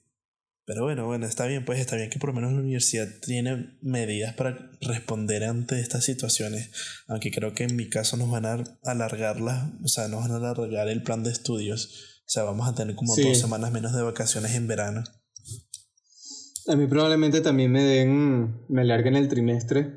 Pero 0.64 0.82
bueno, 0.82 1.06
bueno, 1.06 1.26
está 1.26 1.46
bien, 1.46 1.64
pues 1.64 1.78
está 1.78 1.94
bien 1.94 2.10
que 2.10 2.18
por 2.18 2.30
lo 2.30 2.34
menos 2.34 2.52
la 2.52 2.58
universidad 2.58 3.06
tiene 3.24 3.78
medidas 3.82 4.34
para 4.34 4.68
responder 4.80 5.44
ante 5.44 5.78
estas 5.78 6.04
situaciones. 6.04 6.70
Aunque 7.06 7.30
creo 7.30 7.54
que 7.54 7.64
en 7.64 7.76
mi 7.76 7.88
caso 7.88 8.16
nos 8.16 8.28
van 8.28 8.46
a 8.46 8.64
alargarlas, 8.82 9.70
o 9.84 9.86
sea, 9.86 10.08
nos 10.08 10.22
van 10.22 10.32
a 10.32 10.48
alargar 10.48 10.88
el 10.88 11.04
plan 11.04 11.22
de 11.22 11.30
estudios 11.30 12.15
o 12.26 12.28
sea, 12.28 12.42
vamos 12.42 12.68
a 12.68 12.74
tener 12.74 12.96
como 12.96 13.14
dos 13.14 13.38
semanas 13.38 13.70
menos 13.70 13.92
de 13.92 14.02
vacaciones 14.02 14.56
en 14.56 14.66
verano. 14.66 15.04
A 16.66 16.74
mí 16.74 16.88
probablemente 16.88 17.40
también 17.40 17.70
me 17.70 17.84
den, 17.84 18.64
me 18.68 18.84
larguen 18.84 19.14
el 19.14 19.28
trimestre. 19.28 19.92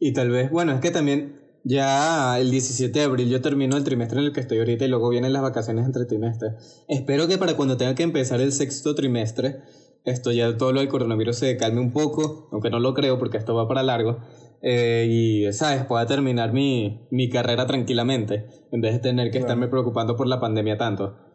Y 0.00 0.12
tal 0.12 0.30
vez, 0.30 0.50
bueno, 0.50 0.72
es 0.72 0.80
que 0.80 0.90
también 0.90 1.40
ya 1.62 2.40
el 2.40 2.50
17 2.50 2.98
de 2.98 3.04
abril 3.04 3.28
yo 3.28 3.40
termino 3.40 3.76
el 3.76 3.84
trimestre 3.84 4.18
en 4.18 4.26
el 4.26 4.32
que 4.32 4.40
estoy 4.40 4.58
ahorita 4.58 4.84
y 4.84 4.88
luego 4.88 5.10
vienen 5.10 5.32
las 5.32 5.42
vacaciones 5.42 5.86
entre 5.86 6.06
trimestres. 6.06 6.84
Espero 6.88 7.28
que 7.28 7.38
para 7.38 7.54
cuando 7.54 7.76
tenga 7.76 7.94
que 7.94 8.02
empezar 8.02 8.40
el 8.40 8.50
sexto 8.50 8.96
trimestre, 8.96 9.60
esto 10.04 10.32
ya 10.32 10.56
todo 10.56 10.72
lo 10.72 10.80
del 10.80 10.88
coronavirus 10.88 11.36
se 11.36 11.56
calme 11.56 11.80
un 11.80 11.92
poco, 11.92 12.48
aunque 12.50 12.70
no 12.70 12.80
lo 12.80 12.94
creo 12.94 13.16
porque 13.20 13.38
esto 13.38 13.54
va 13.54 13.68
para 13.68 13.84
largo. 13.84 14.18
Eh, 14.60 15.06
y, 15.08 15.52
¿sabes? 15.52 15.84
Pueda 15.84 16.04
terminar 16.06 16.52
mi, 16.52 17.06
mi 17.12 17.30
carrera 17.30 17.66
tranquilamente, 17.66 18.46
en 18.72 18.80
vez 18.80 18.94
de 18.94 18.98
tener 18.98 19.30
que 19.30 19.38
estarme 19.38 19.68
preocupando 19.68 20.16
por 20.16 20.26
la 20.26 20.40
pandemia 20.40 20.76
tanto. 20.76 21.29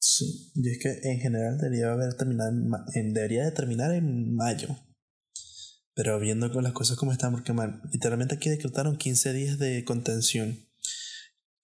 Sí, 0.00 0.52
y 0.54 0.70
es 0.70 0.78
que 0.78 1.10
en 1.10 1.18
general 1.18 1.58
debería 1.58 1.92
haber 1.92 2.14
terminado 2.14 2.52
en, 2.94 3.12
debería 3.12 3.44
de 3.44 3.52
terminar 3.52 3.92
en 3.92 4.34
mayo. 4.34 4.68
Pero 5.94 6.20
viendo 6.20 6.52
con 6.52 6.62
las 6.62 6.72
cosas 6.72 6.96
como 6.96 7.12
están, 7.12 7.32
porque 7.32 7.52
man, 7.52 7.82
literalmente 7.92 8.36
aquí 8.36 8.48
decretaron 8.48 8.96
15 8.96 9.32
días 9.32 9.58
de 9.58 9.84
contención, 9.84 10.68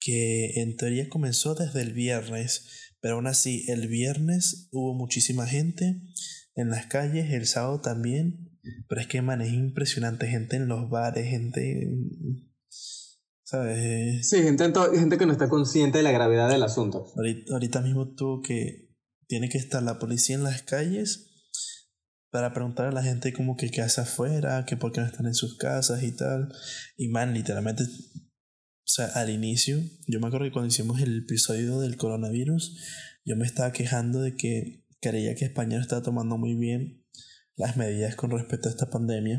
que 0.00 0.60
en 0.60 0.76
teoría 0.76 1.08
comenzó 1.08 1.54
desde 1.54 1.82
el 1.82 1.92
viernes, 1.92 2.92
pero 3.00 3.14
aún 3.14 3.28
así 3.28 3.64
el 3.68 3.86
viernes 3.86 4.68
hubo 4.72 4.94
muchísima 4.94 5.46
gente 5.46 6.02
en 6.56 6.70
las 6.70 6.86
calles, 6.86 7.32
el 7.32 7.46
sábado 7.46 7.80
también, 7.80 8.58
pero 8.88 9.00
es 9.00 9.06
que 9.06 9.22
man, 9.22 9.42
es 9.42 9.52
impresionante, 9.52 10.26
gente 10.26 10.56
en 10.56 10.68
los 10.68 10.90
bares, 10.90 11.28
gente... 11.28 11.88
¿Sabes? 13.44 14.28
Sí, 14.28 14.42
gente, 14.42 14.72
gente 14.94 15.18
que 15.18 15.26
no 15.26 15.32
está 15.32 15.48
consciente 15.48 15.98
de 15.98 16.04
la 16.04 16.12
gravedad 16.12 16.48
del 16.48 16.62
asunto. 16.62 17.12
Ahorita, 17.16 17.52
ahorita 17.52 17.80
mismo 17.82 18.14
tuvo 18.14 18.40
que... 18.42 18.90
Tiene 19.26 19.48
que 19.48 19.58
estar 19.58 19.82
la 19.82 19.98
policía 19.98 20.36
en 20.36 20.44
las 20.44 20.62
calles 20.62 21.30
para 22.30 22.52
preguntar 22.52 22.86
a 22.86 22.92
la 22.92 23.02
gente 23.02 23.32
como 23.32 23.56
que 23.56 23.70
qué 23.70 23.80
hace 23.80 24.00
afuera, 24.00 24.64
que 24.66 24.76
por 24.76 24.92
qué 24.92 25.00
no 25.00 25.06
están 25.06 25.26
en 25.26 25.34
sus 25.34 25.56
casas 25.56 26.02
y 26.02 26.10
tal. 26.10 26.52
Y 26.96 27.08
man, 27.08 27.32
literalmente, 27.32 27.84
o 27.84 28.86
sea, 28.86 29.06
al 29.14 29.30
inicio, 29.30 29.80
yo 30.08 30.18
me 30.20 30.26
acuerdo 30.26 30.46
que 30.46 30.52
cuando 30.52 30.66
hicimos 30.66 31.00
el 31.00 31.18
episodio 31.18 31.78
del 31.80 31.96
coronavirus, 31.96 32.76
yo 33.24 33.36
me 33.36 33.46
estaba 33.46 33.72
quejando 33.72 34.20
de 34.20 34.34
que 34.34 34.84
creía 35.00 35.34
que 35.36 35.44
España 35.44 35.76
no 35.76 35.82
estaba 35.82 36.02
tomando 36.02 36.36
muy 36.36 36.54
bien 36.54 37.06
las 37.56 37.76
medidas 37.76 38.16
con 38.16 38.30
respecto 38.30 38.68
a 38.68 38.72
esta 38.72 38.90
pandemia. 38.90 39.38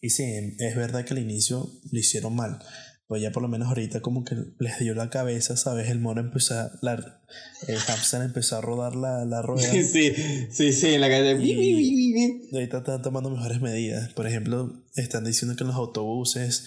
Y 0.00 0.10
sí, 0.10 0.24
es 0.58 0.76
verdad 0.76 1.04
que 1.04 1.14
al 1.14 1.20
inicio 1.20 1.70
lo 1.90 1.98
hicieron 1.98 2.34
mal, 2.34 2.58
pues 3.06 3.22
ya 3.22 3.32
por 3.32 3.42
lo 3.42 3.48
menos 3.48 3.68
ahorita 3.68 4.00
como 4.00 4.24
que 4.24 4.36
les 4.58 4.78
dio 4.78 4.94
la 4.94 5.10
cabeza, 5.10 5.56
¿sabes? 5.56 5.90
El 5.90 5.98
mono 5.98 6.20
empezó 6.20 6.54
a... 6.54 6.70
La, 6.80 7.20
el 7.66 7.76
hamster 7.76 8.22
empezó 8.22 8.56
a 8.56 8.60
rodar 8.60 8.94
la, 8.94 9.24
la 9.24 9.42
rueda. 9.42 9.68
Sí, 9.68 10.14
sí, 10.50 10.72
sí, 10.72 10.94
en 10.94 11.00
la 11.00 11.08
calle. 11.08 11.36
Y 11.42 12.54
ahorita 12.54 12.78
están 12.78 13.02
tomando 13.02 13.28
mejores 13.28 13.60
medidas. 13.60 14.12
Por 14.12 14.28
ejemplo, 14.28 14.84
están 14.94 15.24
diciendo 15.24 15.56
que 15.56 15.64
en 15.64 15.68
los 15.68 15.76
autobuses 15.76 16.66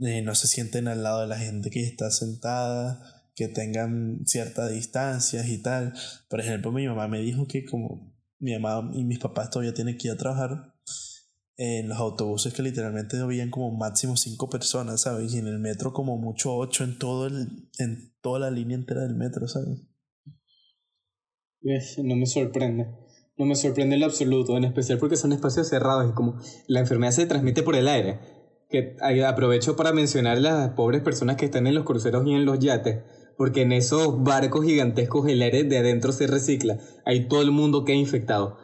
eh, 0.00 0.22
no 0.22 0.34
se 0.34 0.48
sienten 0.48 0.88
al 0.88 1.02
lado 1.02 1.20
de 1.20 1.26
la 1.26 1.38
gente 1.38 1.68
que 1.68 1.84
está 1.84 2.10
sentada, 2.10 3.28
que 3.34 3.48
tengan 3.48 4.22
cierta 4.24 4.66
distancia 4.66 5.46
y 5.46 5.58
tal. 5.58 5.92
Por 6.30 6.40
ejemplo, 6.40 6.72
mi 6.72 6.86
mamá 6.86 7.06
me 7.06 7.20
dijo 7.20 7.46
que 7.46 7.66
como 7.66 8.16
mi 8.38 8.58
mamá 8.58 8.90
y 8.94 9.04
mis 9.04 9.18
papás 9.18 9.50
todavía 9.50 9.74
tienen 9.74 9.98
que 9.98 10.08
ir 10.08 10.14
a 10.14 10.16
trabajar, 10.16 10.74
en 11.62 11.90
los 11.90 11.98
autobuses 11.98 12.54
que 12.54 12.62
literalmente 12.62 13.18
habían 13.18 13.50
como 13.50 13.70
máximo 13.70 14.16
cinco 14.16 14.48
personas, 14.48 15.02
¿sabes? 15.02 15.34
Y 15.34 15.38
en 15.40 15.46
el 15.46 15.58
metro 15.58 15.92
como 15.92 16.16
mucho 16.16 16.56
ocho 16.56 16.84
en 16.84 16.98
todo 16.98 17.26
el, 17.26 17.68
en 17.78 18.14
toda 18.22 18.38
la 18.38 18.50
línea 18.50 18.78
entera 18.78 19.02
del 19.02 19.14
metro, 19.14 19.46
¿sabes? 19.46 19.82
No 22.02 22.16
me 22.16 22.24
sorprende. 22.24 22.86
No 23.36 23.44
me 23.44 23.54
sorprende 23.56 23.96
en 23.96 24.00
lo 24.00 24.06
absoluto, 24.06 24.56
en 24.56 24.64
especial 24.64 24.98
porque 24.98 25.16
son 25.16 25.32
espacios 25.32 25.68
cerrados 25.68 26.10
y 26.10 26.14
como 26.14 26.40
la 26.66 26.80
enfermedad 26.80 27.12
se 27.12 27.26
transmite 27.26 27.62
por 27.62 27.76
el 27.76 27.88
aire. 27.88 28.20
Que 28.70 28.96
aprovecho 29.26 29.76
para 29.76 29.92
mencionar 29.92 30.38
las 30.38 30.70
pobres 30.70 31.02
personas 31.02 31.36
que 31.36 31.44
están 31.44 31.66
en 31.66 31.74
los 31.74 31.84
cruceros 31.84 32.26
y 32.26 32.32
en 32.32 32.46
los 32.46 32.58
yates, 32.58 33.02
porque 33.36 33.62
en 33.62 33.72
esos 33.72 34.22
barcos 34.22 34.64
gigantescos 34.64 35.28
el 35.28 35.42
aire 35.42 35.64
de 35.64 35.76
adentro 35.76 36.12
se 36.12 36.26
recicla. 36.26 36.78
Hay 37.04 37.28
todo 37.28 37.42
el 37.42 37.50
mundo 37.50 37.84
que 37.84 37.92
ha 37.92 37.96
infectado 37.96 38.56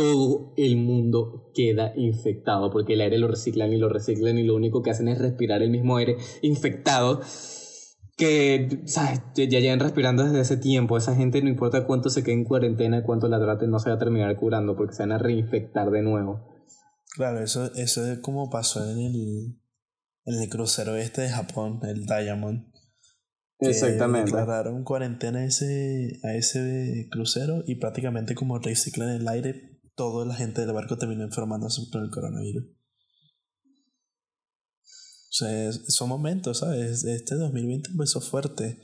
todo 0.00 0.54
el 0.56 0.78
mundo 0.78 1.50
queda 1.54 1.92
infectado 1.94 2.70
porque 2.70 2.94
el 2.94 3.02
aire 3.02 3.18
lo 3.18 3.28
reciclan 3.28 3.70
y 3.70 3.76
lo 3.76 3.90
reciclan 3.90 4.38
y 4.38 4.44
lo 4.44 4.54
único 4.54 4.80
que 4.80 4.88
hacen 4.88 5.08
es 5.08 5.18
respirar 5.18 5.60
el 5.60 5.68
mismo 5.68 5.98
aire 5.98 6.16
infectado 6.40 7.20
que 8.16 8.80
¿sabes? 8.86 9.20
ya 9.34 9.60
llevan 9.60 9.78
respirando 9.78 10.24
desde 10.24 10.40
ese 10.40 10.56
tiempo. 10.56 10.96
Esa 10.96 11.14
gente 11.14 11.42
no 11.42 11.50
importa 11.50 11.84
cuánto 11.84 12.08
se 12.08 12.22
quede 12.22 12.36
en 12.36 12.44
cuarentena, 12.44 13.02
cuánto 13.02 13.28
la 13.28 13.38
traten, 13.38 13.70
no 13.70 13.78
se 13.78 13.90
va 13.90 13.96
a 13.96 13.98
terminar 13.98 14.34
curando 14.36 14.74
porque 14.74 14.94
se 14.94 15.02
van 15.02 15.12
a 15.12 15.18
reinfectar 15.18 15.90
de 15.90 16.00
nuevo. 16.00 16.48
Claro, 17.14 17.40
eso, 17.40 17.70
eso 17.74 18.10
es 18.10 18.20
como 18.20 18.48
pasó 18.48 18.82
en 18.90 19.00
el, 19.00 19.60
en 20.24 20.42
el 20.42 20.48
crucero 20.48 20.96
este 20.96 21.20
de 21.22 21.28
Japón, 21.28 21.80
el 21.82 22.06
Diamond. 22.06 22.72
Exactamente. 23.58 24.30
Declararon 24.30 24.82
cuarentena 24.82 25.40
a 25.40 25.44
ese, 25.44 26.20
a 26.24 26.32
ese 26.32 27.06
crucero 27.10 27.62
y 27.66 27.74
prácticamente 27.74 28.34
como 28.34 28.58
reciclan 28.58 29.10
el 29.10 29.28
aire 29.28 29.69
toda 30.00 30.24
la 30.24 30.34
gente 30.34 30.62
del 30.62 30.72
barco 30.72 30.96
terminó 30.96 31.24
enfermándose 31.24 31.82
por 31.92 32.02
el 32.02 32.08
coronavirus. 32.08 32.64
O 32.64 35.32
sea, 35.32 35.70
son 35.72 36.08
momentos, 36.08 36.60
¿sabes? 36.60 37.04
Este 37.04 37.34
2020 37.34 37.90
empezó 37.90 38.22
fuerte 38.22 38.82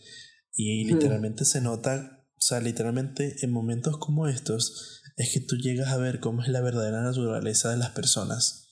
y 0.52 0.84
literalmente 0.84 1.46
se 1.46 1.62
nota, 1.62 2.22
o 2.36 2.40
sea, 2.40 2.60
literalmente 2.60 3.34
en 3.40 3.50
momentos 3.50 3.96
como 3.96 4.28
estos 4.28 5.00
es 5.16 5.32
que 5.32 5.40
tú 5.40 5.56
llegas 5.56 5.88
a 5.88 5.96
ver 5.96 6.20
cómo 6.20 6.42
es 6.42 6.48
la 6.48 6.60
verdadera 6.60 7.02
naturaleza 7.02 7.70
de 7.70 7.78
las 7.78 7.92
personas, 7.92 8.68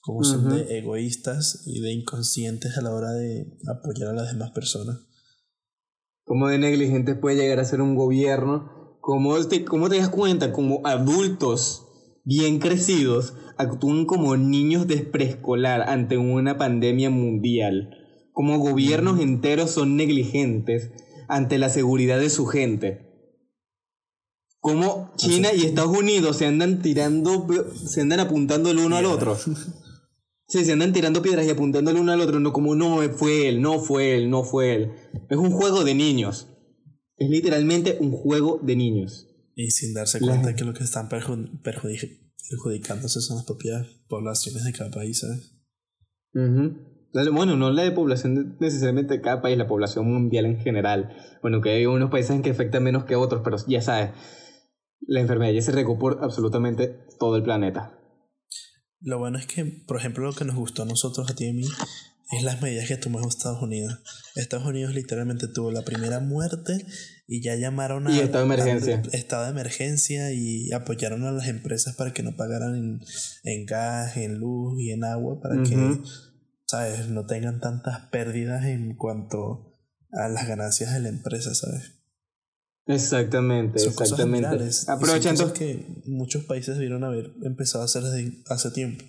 cómo 0.00 0.22
son 0.22 0.50
de 0.50 0.78
egoístas 0.78 1.64
y 1.66 1.80
de 1.80 1.92
inconscientes 1.92 2.78
a 2.78 2.80
la 2.80 2.94
hora 2.94 3.10
de 3.10 3.58
apoyar 3.66 4.10
a 4.10 4.14
las 4.14 4.28
demás 4.28 4.52
personas. 4.52 5.00
Cómo 6.22 6.46
de 6.46 6.58
negligente 6.58 7.16
puede 7.16 7.38
llegar 7.38 7.58
a 7.58 7.64
ser 7.64 7.80
un 7.80 7.96
gobierno 7.96 8.78
¿Cómo 9.08 9.42
te, 9.46 9.64
¿Cómo 9.64 9.88
te 9.88 9.96
das 9.96 10.10
cuenta? 10.10 10.52
Como 10.52 10.82
adultos 10.84 11.86
bien 12.28 12.58
crecidos 12.58 13.32
actúan 13.56 14.04
como 14.04 14.36
niños 14.36 14.86
de 14.86 14.98
preescolar 14.98 15.88
ante 15.88 16.18
una 16.18 16.58
pandemia 16.58 17.08
mundial. 17.08 17.88
Como 18.32 18.58
gobiernos 18.58 19.18
enteros 19.18 19.70
son 19.70 19.96
negligentes 19.96 20.92
ante 21.26 21.56
la 21.56 21.70
seguridad 21.70 22.20
de 22.20 22.28
su 22.28 22.44
gente. 22.44 23.06
Como 24.60 25.10
China 25.16 25.48
y 25.54 25.62
Estados 25.62 25.96
Unidos 25.96 26.36
se 26.36 26.44
andan 26.44 26.82
tirando, 26.82 27.46
se 27.74 28.02
andan 28.02 28.20
apuntando 28.20 28.70
el 28.70 28.78
uno 28.78 28.96
al 28.96 29.06
otro. 29.06 29.36
Sí, 30.50 30.64
se 30.64 30.72
andan 30.72 30.94
tirando 30.94 31.20
piedras 31.20 31.44
y 31.44 31.50
apuntando 31.50 31.90
el 31.90 31.98
uno 31.98 32.10
al 32.10 32.22
otro, 32.22 32.40
no 32.40 32.54
como 32.54 32.74
no 32.74 33.02
fue 33.10 33.50
él, 33.50 33.60
no 33.60 33.80
fue 33.80 34.16
él, 34.16 34.30
no 34.30 34.44
fue 34.44 34.74
él. 34.74 34.92
Es 35.28 35.36
un 35.36 35.50
juego 35.50 35.84
de 35.84 35.94
niños. 35.94 36.48
Es 37.18 37.28
literalmente 37.28 37.98
un 38.00 38.12
juego 38.12 38.58
de 38.62 38.74
niños. 38.74 39.27
Y 39.60 39.72
sin 39.72 39.92
darse 39.92 40.20
cuenta 40.20 40.54
que 40.54 40.64
lo 40.64 40.72
que 40.72 40.84
están 40.84 41.08
perjudicándose 41.08 43.20
son 43.20 43.38
las 43.38 43.44
propias 43.44 43.88
poblaciones 44.06 44.62
de 44.62 44.72
cada 44.72 44.92
país, 44.92 45.18
¿sabes? 45.18 45.52
Bueno, 46.32 47.56
no 47.56 47.72
la 47.72 47.82
de 47.82 47.90
población 47.90 48.56
necesariamente 48.60 49.14
de 49.14 49.20
cada 49.20 49.42
país, 49.42 49.58
la 49.58 49.66
población 49.66 50.06
mundial 50.06 50.46
en 50.46 50.60
general. 50.60 51.12
Bueno, 51.42 51.60
que 51.60 51.70
hay 51.70 51.86
unos 51.86 52.08
países 52.08 52.36
en 52.36 52.42
que 52.42 52.50
afecta 52.50 52.78
menos 52.78 53.04
que 53.04 53.16
otros, 53.16 53.40
pero 53.42 53.56
ya 53.66 53.82
sabes, 53.82 54.12
la 55.00 55.18
enfermedad 55.18 55.52
ya 55.52 55.62
se 55.62 55.72
regó 55.72 55.98
por 55.98 56.22
absolutamente 56.22 56.96
todo 57.18 57.34
el 57.34 57.42
planeta. 57.42 57.98
Lo 59.00 59.18
bueno 59.18 59.38
es 59.38 59.48
que, 59.48 59.64
por 59.88 59.96
ejemplo, 59.96 60.24
lo 60.24 60.34
que 60.34 60.44
nos 60.44 60.54
gustó 60.54 60.84
a 60.84 60.86
nosotros, 60.86 61.28
a 61.28 61.34
ti 61.34 61.46
y 61.46 61.50
a 61.50 61.54
mí, 61.54 61.64
es 62.30 62.42
las 62.42 62.60
medidas 62.60 62.86
que 62.88 62.96
tomó 62.96 63.26
Estados 63.26 63.62
Unidos. 63.62 64.00
Estados 64.34 64.66
Unidos 64.66 64.94
literalmente 64.94 65.48
tuvo 65.48 65.70
la 65.70 65.82
primera 65.82 66.20
muerte 66.20 66.84
y 67.26 67.42
ya 67.42 67.56
llamaron 67.56 68.06
a... 68.06 68.14
Y 68.14 68.20
estado 68.20 68.46
de 68.46 68.54
emergencia. 68.54 69.02
estado 69.12 69.44
de 69.44 69.50
emergencia 69.50 70.32
y 70.32 70.72
apoyaron 70.72 71.24
a 71.24 71.32
las 71.32 71.48
empresas 71.48 71.96
para 71.96 72.12
que 72.12 72.22
no 72.22 72.36
pagaran 72.36 72.76
en, 72.76 73.00
en 73.44 73.66
gas, 73.66 74.16
en 74.16 74.38
luz 74.38 74.80
y 74.80 74.90
en 74.90 75.04
agua 75.04 75.40
para 75.40 75.62
que, 75.62 76.00
¿sabes? 76.66 77.08
No 77.08 77.26
tengan 77.26 77.60
tantas 77.60 78.08
pérdidas 78.10 78.64
en 78.66 78.94
cuanto 78.94 79.78
a 80.12 80.28
las 80.28 80.46
ganancias 80.46 80.92
de 80.92 81.00
la 81.00 81.08
empresa, 81.08 81.54
¿sabes? 81.54 81.94
Exactamente, 82.86 83.82
exactamente. 83.82 84.70
Aprovechando 84.86 85.52
que 85.52 86.02
muchos 86.06 86.44
países 86.44 86.76
debieron 86.76 87.04
haber 87.04 87.32
empezado 87.42 87.82
a 87.82 87.84
hacer 87.84 88.02
desde 88.02 88.42
hace 88.48 88.70
tiempo. 88.70 89.04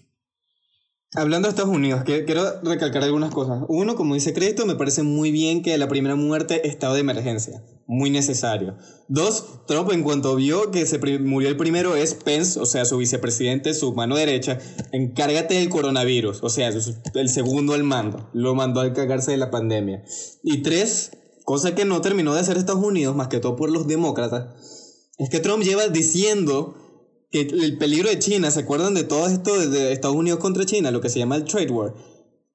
Hablando 1.16 1.48
de 1.48 1.54
Estados 1.54 1.76
Unidos, 1.76 2.04
quiero 2.06 2.62
recalcar 2.62 3.04
algunas 3.04 3.34
cosas. 3.34 3.64
Uno, 3.68 3.96
como 3.96 4.14
dice 4.14 4.32
Crédito, 4.32 4.68
me 4.68 4.76
parece 4.76 5.02
muy 5.02 5.32
bien 5.32 5.64
que 5.64 5.76
la 5.80 5.88
primera 5.88 6.16
muerte 6.16 6.68
estado 6.68 6.94
de 6.94 7.00
emergencia. 7.00 7.64
Muy 7.88 8.12
necesario. 8.12 8.78
Dos, 9.08 9.66
Trump 9.66 9.92
en 9.92 10.04
cuanto 10.04 10.36
vio 10.36 10.70
que 10.70 10.86
se 10.86 11.00
murió 11.18 11.50
el 11.50 11.58
primero 11.58 11.96
es 11.96 12.14
Pence, 12.14 12.60
o 12.60 12.68
sea, 12.68 12.86
su 12.86 12.98
vicepresidente, 12.98 13.74
su 13.74 13.96
mano 13.96 14.18
derecha, 14.18 14.60
encárgate 14.92 15.56
del 15.56 15.70
coronavirus, 15.70 16.44
o 16.44 16.50
sea, 16.50 16.70
el 16.70 17.30
segundo 17.30 17.74
al 17.74 17.84
mando. 17.84 18.30
Lo 18.34 18.54
mandó 18.54 18.82
a 18.82 18.94
cagarse 18.94 19.32
de 19.32 19.38
la 19.38 19.50
pandemia. 19.50 20.04
Y 20.44 20.62
tres, 20.62 21.10
cosa 21.44 21.74
que 21.74 21.86
no 21.86 22.02
terminó 22.02 22.36
de 22.36 22.42
hacer 22.42 22.56
Estados 22.56 22.84
Unidos, 22.84 23.16
más 23.16 23.30
que 23.30 23.40
todo 23.40 23.56
por 23.56 23.72
los 23.72 23.88
demócratas, 23.88 25.10
es 25.18 25.32
que 25.32 25.40
Trump 25.40 25.64
lleva 25.64 25.88
diciendo 25.88 26.89
el 27.32 27.78
peligro 27.78 28.10
de 28.10 28.20
China, 28.20 28.50
¿se 28.50 28.62
acuerdan 28.62 28.94
de 28.94 29.04
todo 29.04 29.28
esto 29.28 29.60
de 29.70 29.94
Estados 29.94 30.18
Unidos 30.18 30.40
contra 30.40 30.66
China? 30.66 30.92
Lo 30.92 31.02
que 31.02 31.10
se 31.10 31.20
llama 31.20 31.36
el 31.36 31.46
trade 31.46 31.72
war, 31.72 31.94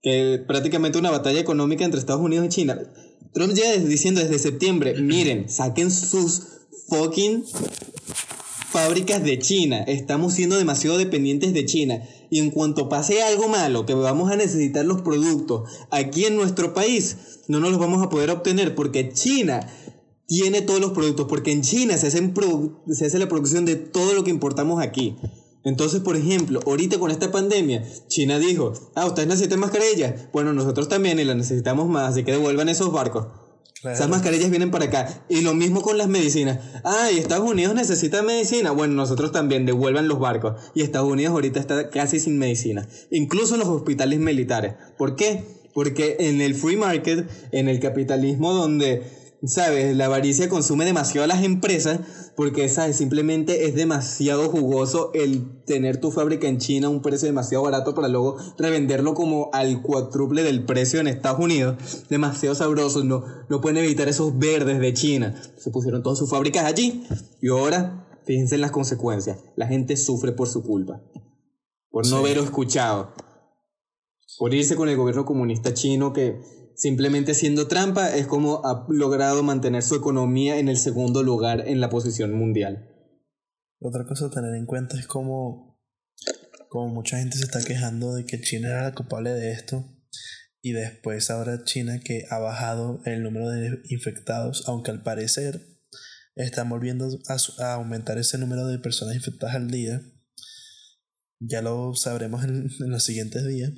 que 0.02 0.42
prácticamente 0.46 0.98
una 0.98 1.10
batalla 1.10 1.40
económica 1.40 1.84
entre 1.84 2.00
Estados 2.00 2.22
Unidos 2.22 2.46
y 2.46 2.48
China. 2.48 2.78
Trump 3.32 3.52
ya 3.54 3.72
diciendo 3.76 4.20
desde 4.20 4.38
septiembre, 4.38 4.94
miren, 5.00 5.48
saquen 5.48 5.90
sus 5.90 6.42
fucking 6.88 7.44
fábricas 8.70 9.22
de 9.22 9.38
China, 9.38 9.84
estamos 9.84 10.34
siendo 10.34 10.56
demasiado 10.56 10.98
dependientes 10.98 11.54
de 11.54 11.64
China. 11.64 12.02
Y 12.30 12.40
en 12.40 12.50
cuanto 12.50 12.88
pase 12.88 13.22
algo 13.22 13.46
malo, 13.46 13.86
que 13.86 13.94
vamos 13.94 14.32
a 14.32 14.36
necesitar 14.36 14.84
los 14.84 15.02
productos 15.02 15.70
aquí 15.92 16.24
en 16.24 16.34
nuestro 16.34 16.74
país, 16.74 17.16
no 17.46 17.60
nos 17.60 17.70
los 17.70 17.78
vamos 17.78 18.02
a 18.02 18.08
poder 18.08 18.30
obtener 18.30 18.74
porque 18.74 19.12
China 19.12 19.60
tiene 20.26 20.62
todos 20.62 20.80
los 20.80 20.92
productos, 20.92 21.26
porque 21.28 21.52
en 21.52 21.62
China 21.62 21.98
se, 21.98 22.06
hacen 22.06 22.34
se 22.90 23.06
hace 23.06 23.18
la 23.18 23.28
producción 23.28 23.64
de 23.64 23.76
todo 23.76 24.14
lo 24.14 24.24
que 24.24 24.30
importamos 24.30 24.82
aquí. 24.82 25.16
Entonces, 25.64 26.00
por 26.00 26.16
ejemplo, 26.16 26.60
ahorita 26.66 26.98
con 26.98 27.10
esta 27.10 27.32
pandemia, 27.32 27.82
China 28.08 28.38
dijo, 28.38 28.74
ah, 28.94 29.06
ustedes 29.06 29.28
necesitan 29.28 29.60
mascarillas. 29.60 30.30
Bueno, 30.32 30.52
nosotros 30.52 30.88
también 30.88 31.18
y 31.18 31.24
las 31.24 31.36
necesitamos 31.36 31.88
más, 31.88 32.10
así 32.10 32.22
que 32.22 32.32
devuelvan 32.32 32.68
esos 32.68 32.92
barcos. 32.92 33.26
Esas 33.92 34.08
mascarillas 34.08 34.50
vienen 34.50 34.70
para 34.70 34.86
acá. 34.86 35.24
Y 35.28 35.42
lo 35.42 35.52
mismo 35.52 35.82
con 35.82 35.98
las 35.98 36.08
medicinas. 36.08 36.58
Ah, 36.84 37.10
y 37.12 37.18
Estados 37.18 37.48
Unidos 37.48 37.74
necesita 37.74 38.22
medicina. 38.22 38.70
Bueno, 38.70 38.94
nosotros 38.94 39.30
también 39.30 39.66
devuelvan 39.66 40.08
los 40.08 40.18
barcos. 40.18 40.54
Y 40.74 40.82
Estados 40.82 41.10
Unidos 41.10 41.32
ahorita 41.32 41.60
está 41.60 41.90
casi 41.90 42.18
sin 42.18 42.38
medicina. 42.38 42.88
Incluso 43.10 43.58
los 43.58 43.68
hospitales 43.68 44.20
militares. 44.20 44.74
¿Por 44.96 45.16
qué? 45.16 45.44
Porque 45.74 46.16
en 46.20 46.40
el 46.40 46.54
free 46.54 46.76
market, 46.76 47.28
en 47.52 47.68
el 47.68 47.78
capitalismo 47.78 48.54
donde 48.54 49.02
¿sabes? 49.46 49.96
La 49.96 50.06
avaricia 50.06 50.48
consume 50.48 50.84
demasiado 50.84 51.24
a 51.24 51.28
las 51.28 51.42
empresas 51.42 52.00
porque, 52.36 52.68
¿sabes? 52.68 52.96
Simplemente 52.96 53.66
es 53.66 53.74
demasiado 53.74 54.48
jugoso 54.48 55.10
el 55.14 55.62
tener 55.64 56.00
tu 56.00 56.10
fábrica 56.10 56.48
en 56.48 56.58
China 56.58 56.88
a 56.88 56.90
un 56.90 57.02
precio 57.02 57.26
demasiado 57.26 57.64
barato 57.64 57.94
para 57.94 58.08
luego 58.08 58.36
revenderlo 58.58 59.14
como 59.14 59.50
al 59.52 59.82
cuádruple 59.82 60.42
del 60.42 60.64
precio 60.64 61.00
en 61.00 61.08
Estados 61.08 61.40
Unidos. 61.40 61.76
Demasiado 62.08 62.54
sabroso, 62.54 63.04
no, 63.04 63.24
no 63.48 63.60
pueden 63.60 63.78
evitar 63.78 64.08
esos 64.08 64.38
verdes 64.38 64.80
de 64.80 64.92
China. 64.92 65.40
Se 65.56 65.70
pusieron 65.70 66.02
todas 66.02 66.18
sus 66.18 66.30
fábricas 66.30 66.64
allí 66.64 67.04
y 67.40 67.48
ahora, 67.48 68.06
fíjense 68.24 68.56
en 68.56 68.60
las 68.60 68.70
consecuencias. 68.70 69.38
La 69.56 69.66
gente 69.66 69.96
sufre 69.96 70.32
por 70.32 70.48
su 70.48 70.62
culpa, 70.62 71.02
por 71.90 72.06
no 72.08 72.16
haberlo 72.16 72.42
escuchado, 72.42 73.12
por 74.38 74.54
irse 74.54 74.76
con 74.76 74.88
el 74.88 74.96
gobierno 74.96 75.24
comunista 75.24 75.74
chino 75.74 76.12
que 76.12 76.63
simplemente 76.76 77.34
siendo 77.34 77.68
trampa, 77.68 78.14
es 78.14 78.26
como 78.26 78.64
ha 78.64 78.86
logrado 78.88 79.42
mantener 79.42 79.82
su 79.82 79.94
economía 79.94 80.58
en 80.58 80.68
el 80.68 80.76
segundo 80.76 81.22
lugar 81.22 81.66
en 81.66 81.80
la 81.80 81.90
posición 81.90 82.32
mundial. 82.32 82.90
Otra 83.80 84.06
cosa 84.06 84.26
a 84.26 84.30
tener 84.30 84.54
en 84.54 84.66
cuenta 84.66 84.98
es 84.98 85.06
como, 85.06 85.80
como 86.68 86.88
mucha 86.88 87.18
gente 87.18 87.36
se 87.36 87.44
está 87.44 87.62
quejando 87.62 88.14
de 88.14 88.24
que 88.24 88.40
China 88.40 88.68
era 88.68 88.82
la 88.82 88.94
culpable 88.94 89.30
de 89.30 89.52
esto 89.52 89.84
y 90.62 90.72
después 90.72 91.30
ahora 91.30 91.64
China 91.64 92.00
que 92.00 92.24
ha 92.30 92.38
bajado 92.38 93.02
el 93.04 93.22
número 93.22 93.50
de 93.50 93.82
infectados, 93.90 94.64
aunque 94.66 94.90
al 94.90 95.02
parecer 95.02 95.60
están 96.34 96.70
volviendo 96.70 97.08
a, 97.28 97.74
aumentar 97.74 98.18
ese 98.18 98.38
número 98.38 98.66
de 98.66 98.78
personas 98.78 99.14
infectadas 99.14 99.56
al 99.56 99.70
día. 99.70 100.00
Ya 101.38 101.60
lo 101.60 101.94
sabremos 101.94 102.44
en 102.44 102.70
los 102.90 103.04
siguientes 103.04 103.46
días. 103.46 103.72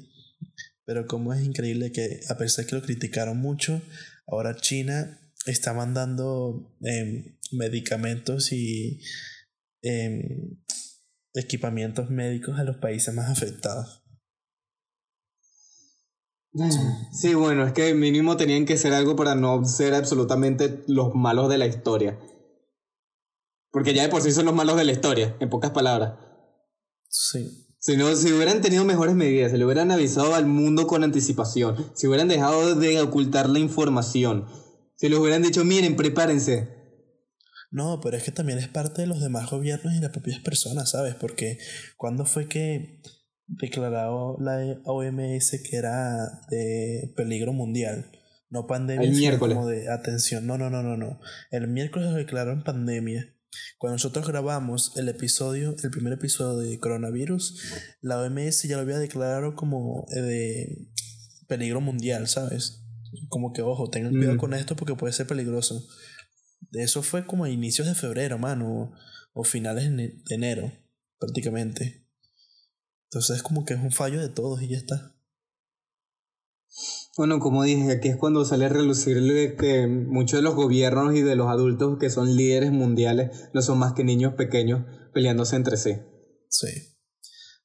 Pero 0.87 1.07
como 1.07 1.35
es 1.35 1.45
increíble 1.45 1.93
que 1.93 2.21
a 2.29 2.39
pesar 2.39 2.65
de 2.65 2.71
que 2.71 2.77
lo 2.77 2.83
criticaron 2.83 3.39
mucho, 3.39 3.83
ahora 4.27 4.57
China 4.57 5.21
está 5.45 5.75
mandando 5.75 6.75
em, 6.81 7.39
medicamentos 7.53 8.53
y 8.53 9.01
em, 9.83 10.59
equipamientos 11.35 12.09
médicos 12.09 12.59
a 12.59 12.65
los 12.65 12.77
países 12.79 13.13
más 13.13 13.31
afectados. 13.31 14.05
Sí, 17.13 17.35
bueno, 17.35 17.67
es 17.67 17.73
que 17.75 17.93
mínimo 17.95 18.37
tenían 18.39 18.65
que 18.65 18.79
ser 18.79 18.95
algo 18.95 19.15
para 19.15 19.35
no 19.35 19.65
ser 19.67 19.93
absolutamente 19.93 20.85
los 20.87 21.15
malos 21.15 21.51
de 21.51 21.59
la 21.59 21.67
historia. 21.67 22.19
Porque 23.71 23.93
ya 23.93 24.05
de 24.05 24.09
por 24.09 24.23
sí 24.23 24.33
son 24.33 24.47
los 24.47 24.55
malos 24.55 24.77
de 24.77 24.85
la 24.85 24.93
historia, 24.93 25.37
en 25.39 25.51
pocas 25.51 25.73
palabras. 25.73 26.15
Sí. 27.11 27.66
Si, 27.87 27.97
no, 27.97 28.17
si 28.17 28.33
hubieran 28.33 28.63
tenido 28.63 28.85
mejores 28.85 29.15
medidas, 29.15 29.53
si 29.53 29.59
le 29.59 29.65
hubieran 29.65 29.93
avisado 29.93 30.35
al 30.35 30.45
mundo 30.45 30.89
con 30.89 31.05
anticipación, 31.05 31.77
si 31.95 32.09
hubieran 32.09 32.27
dejado 32.27 32.75
de 32.75 33.01
ocultar 33.01 33.49
la 33.49 33.61
información, 33.61 34.45
si 34.97 35.09
les 35.09 35.17
hubieran 35.17 35.43
dicho, 35.43 35.65
miren, 35.65 35.95
prepárense. 35.95 36.69
No, 37.71 38.01
pero 38.03 38.17
es 38.17 38.25
que 38.25 38.33
también 38.33 38.59
es 38.59 38.67
parte 38.67 39.03
de 39.03 39.07
los 39.07 39.21
demás 39.21 39.49
gobiernos 39.49 39.95
y 39.95 40.01
las 40.01 40.11
propias 40.11 40.41
personas, 40.41 40.91
¿sabes? 40.91 41.15
Porque 41.15 41.59
cuando 41.97 42.27
fue 42.27 42.49
que 42.49 43.03
declaró 43.47 44.37
la 44.41 44.81
OMS 44.85 45.53
que 45.71 45.77
era 45.77 46.41
de 46.51 47.13
peligro 47.15 47.53
mundial? 47.53 48.11
No 48.51 48.67
pandemia, 48.67 49.15
sino 49.15 49.39
como 49.39 49.65
de 49.65 49.93
atención. 49.93 50.45
No, 50.45 50.59
no, 50.59 50.71
no, 50.71 50.83
no, 50.83 50.97
no. 50.97 51.21
El 51.53 51.69
miércoles 51.69 52.11
lo 52.11 52.17
declararon 52.17 52.65
pandemia 52.65 53.36
cuando 53.79 53.95
nosotros 53.95 54.27
grabamos 54.27 54.97
el 54.97 55.09
episodio, 55.09 55.77
el 55.83 55.91
primer 55.91 56.15
episodio 56.15 56.59
de 56.59 56.79
coronavirus, 56.79 57.61
la 58.01 58.21
OMS 58.21 58.63
ya 58.63 58.77
lo 58.77 58.83
había 58.83 58.99
declarado 58.99 59.55
como 59.55 60.07
eh, 60.15 60.21
de 60.21 60.89
peligro 61.47 61.81
mundial, 61.81 62.29
¿sabes? 62.29 62.85
Como 63.29 63.53
que, 63.53 63.63
ojo, 63.63 63.91
tengan 63.91 64.13
cuidado 64.13 64.35
mm. 64.35 64.39
con 64.39 64.55
esto 64.55 64.77
porque 64.77 64.95
puede 64.95 65.13
ser 65.13 65.27
peligroso. 65.27 65.87
Eso 66.73 67.03
fue 67.03 67.27
como 67.27 67.45
a 67.45 67.51
inicios 67.51 67.87
de 67.87 67.95
febrero, 67.95 68.39
mano, 68.39 68.93
o, 69.33 69.45
finales 69.45 69.95
de 69.95 70.35
enero, 70.35 70.73
prácticamente. 71.19 72.07
Entonces 73.11 73.37
es 73.37 73.43
como 73.43 73.65
que 73.65 73.75
es 73.75 73.81
un 73.81 73.93
fallo 73.93 74.21
de 74.21 74.29
todos 74.29 74.63
y 74.63 74.69
ya 74.69 74.79
está. 74.79 75.17
Bueno, 77.17 77.39
como 77.39 77.63
dije, 77.63 77.93
aquí 77.93 78.09
es 78.09 78.17
cuando 78.17 78.45
sale 78.45 78.67
a 78.67 78.69
relucir 78.69 79.57
que 79.57 79.87
muchos 79.87 80.39
de 80.39 80.43
los 80.43 80.55
gobiernos 80.55 81.15
y 81.15 81.23
de 81.23 81.35
los 81.35 81.49
adultos 81.49 81.97
que 81.99 82.11
son 82.11 82.37
líderes 82.37 82.73
mundiales 82.73 83.49
no 83.55 83.63
son 83.63 83.79
más 83.79 83.95
que 83.95 84.05
niños 84.05 84.35
pequeños 84.35 84.85
peleándose 85.15 85.57
entre 85.57 85.79
sí. 85.79 85.97
Sí. 86.51 86.69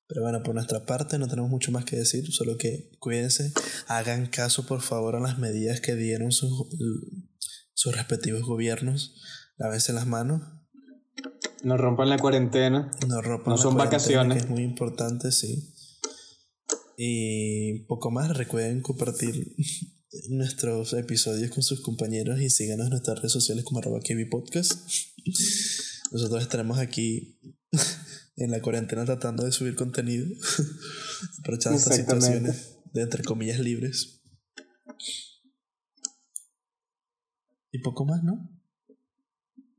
Pero 0.08 0.22
bueno, 0.22 0.42
por 0.42 0.56
nuestra 0.56 0.86
parte 0.86 1.18
no 1.18 1.28
tenemos 1.28 1.50
mucho 1.50 1.72
más 1.72 1.84
que 1.84 1.98
decir, 1.98 2.32
solo 2.32 2.58
que 2.58 2.92
cuídense, 3.00 3.52
hagan 3.88 4.28
caso 4.28 4.66
por 4.66 4.82
favor 4.82 5.18
a 5.18 5.20
las 5.20 5.38
medidas 5.38 5.82
que 5.82 5.96
dieron 5.96 6.32
sus, 6.32 6.70
sus 7.74 7.96
respectivos 7.96 8.44
gobiernos, 8.44 9.22
lávense 9.58 9.92
las 9.92 10.08
manos. 10.08 10.42
No 11.64 11.78
rompan 11.78 12.10
la 12.10 12.18
cuarentena. 12.18 12.92
No 13.08 13.22
rompan 13.22 13.52
no 13.52 13.58
son 13.58 13.76
vacaciones. 13.76 14.44
es 14.44 14.50
muy 14.50 14.64
importante, 14.64 15.32
sí. 15.32 15.71
Y 17.04 17.80
poco 17.86 18.12
más, 18.12 18.38
recuerden 18.38 18.84
compartir 18.84 19.56
nuestros 20.30 20.94
episodios 20.94 21.50
con 21.50 21.64
sus 21.64 21.82
compañeros 21.82 22.40
y 22.40 22.52
síganos 22.52 22.86
en 22.86 22.92
nuestras 22.92 23.18
redes 23.18 23.32
sociales 23.32 23.66
como 23.66 23.80
arroba 23.80 24.02
Podcast. 24.30 24.88
Nosotros 26.12 26.44
estaremos 26.44 26.78
aquí 26.78 27.40
en 28.36 28.52
la 28.52 28.62
cuarentena 28.62 29.04
tratando 29.04 29.44
de 29.44 29.52
subir 29.52 29.74
contenido, 29.74 30.28
aprovechando 31.40 31.80
estas 31.80 31.96
situaciones 31.96 32.78
de 32.94 33.02
entre 33.02 33.24
comillas 33.24 33.60
libres. 33.60 34.22
Y 37.72 37.80
poco 37.80 38.06
más, 38.06 38.22
¿no? 38.24 38.48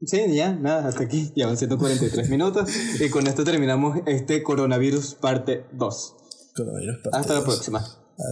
Sí, 0.04 0.18
ya, 0.34 0.56
nada, 0.56 0.88
hasta 0.88 1.04
aquí. 1.04 1.32
Ya 1.36 1.46
van 1.46 1.56
143 1.56 2.28
minutos. 2.30 2.68
Y 3.00 3.10
con 3.10 3.28
esto 3.28 3.44
terminamos 3.44 4.00
este 4.06 4.42
coronavirus 4.42 5.14
parte 5.14 5.66
2. 5.72 6.16
Hasta 7.12 7.34
la 7.34 7.44
próxima. 7.44 7.84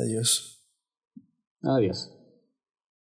Adiós. 0.02 0.62
Adiós. 1.62 2.19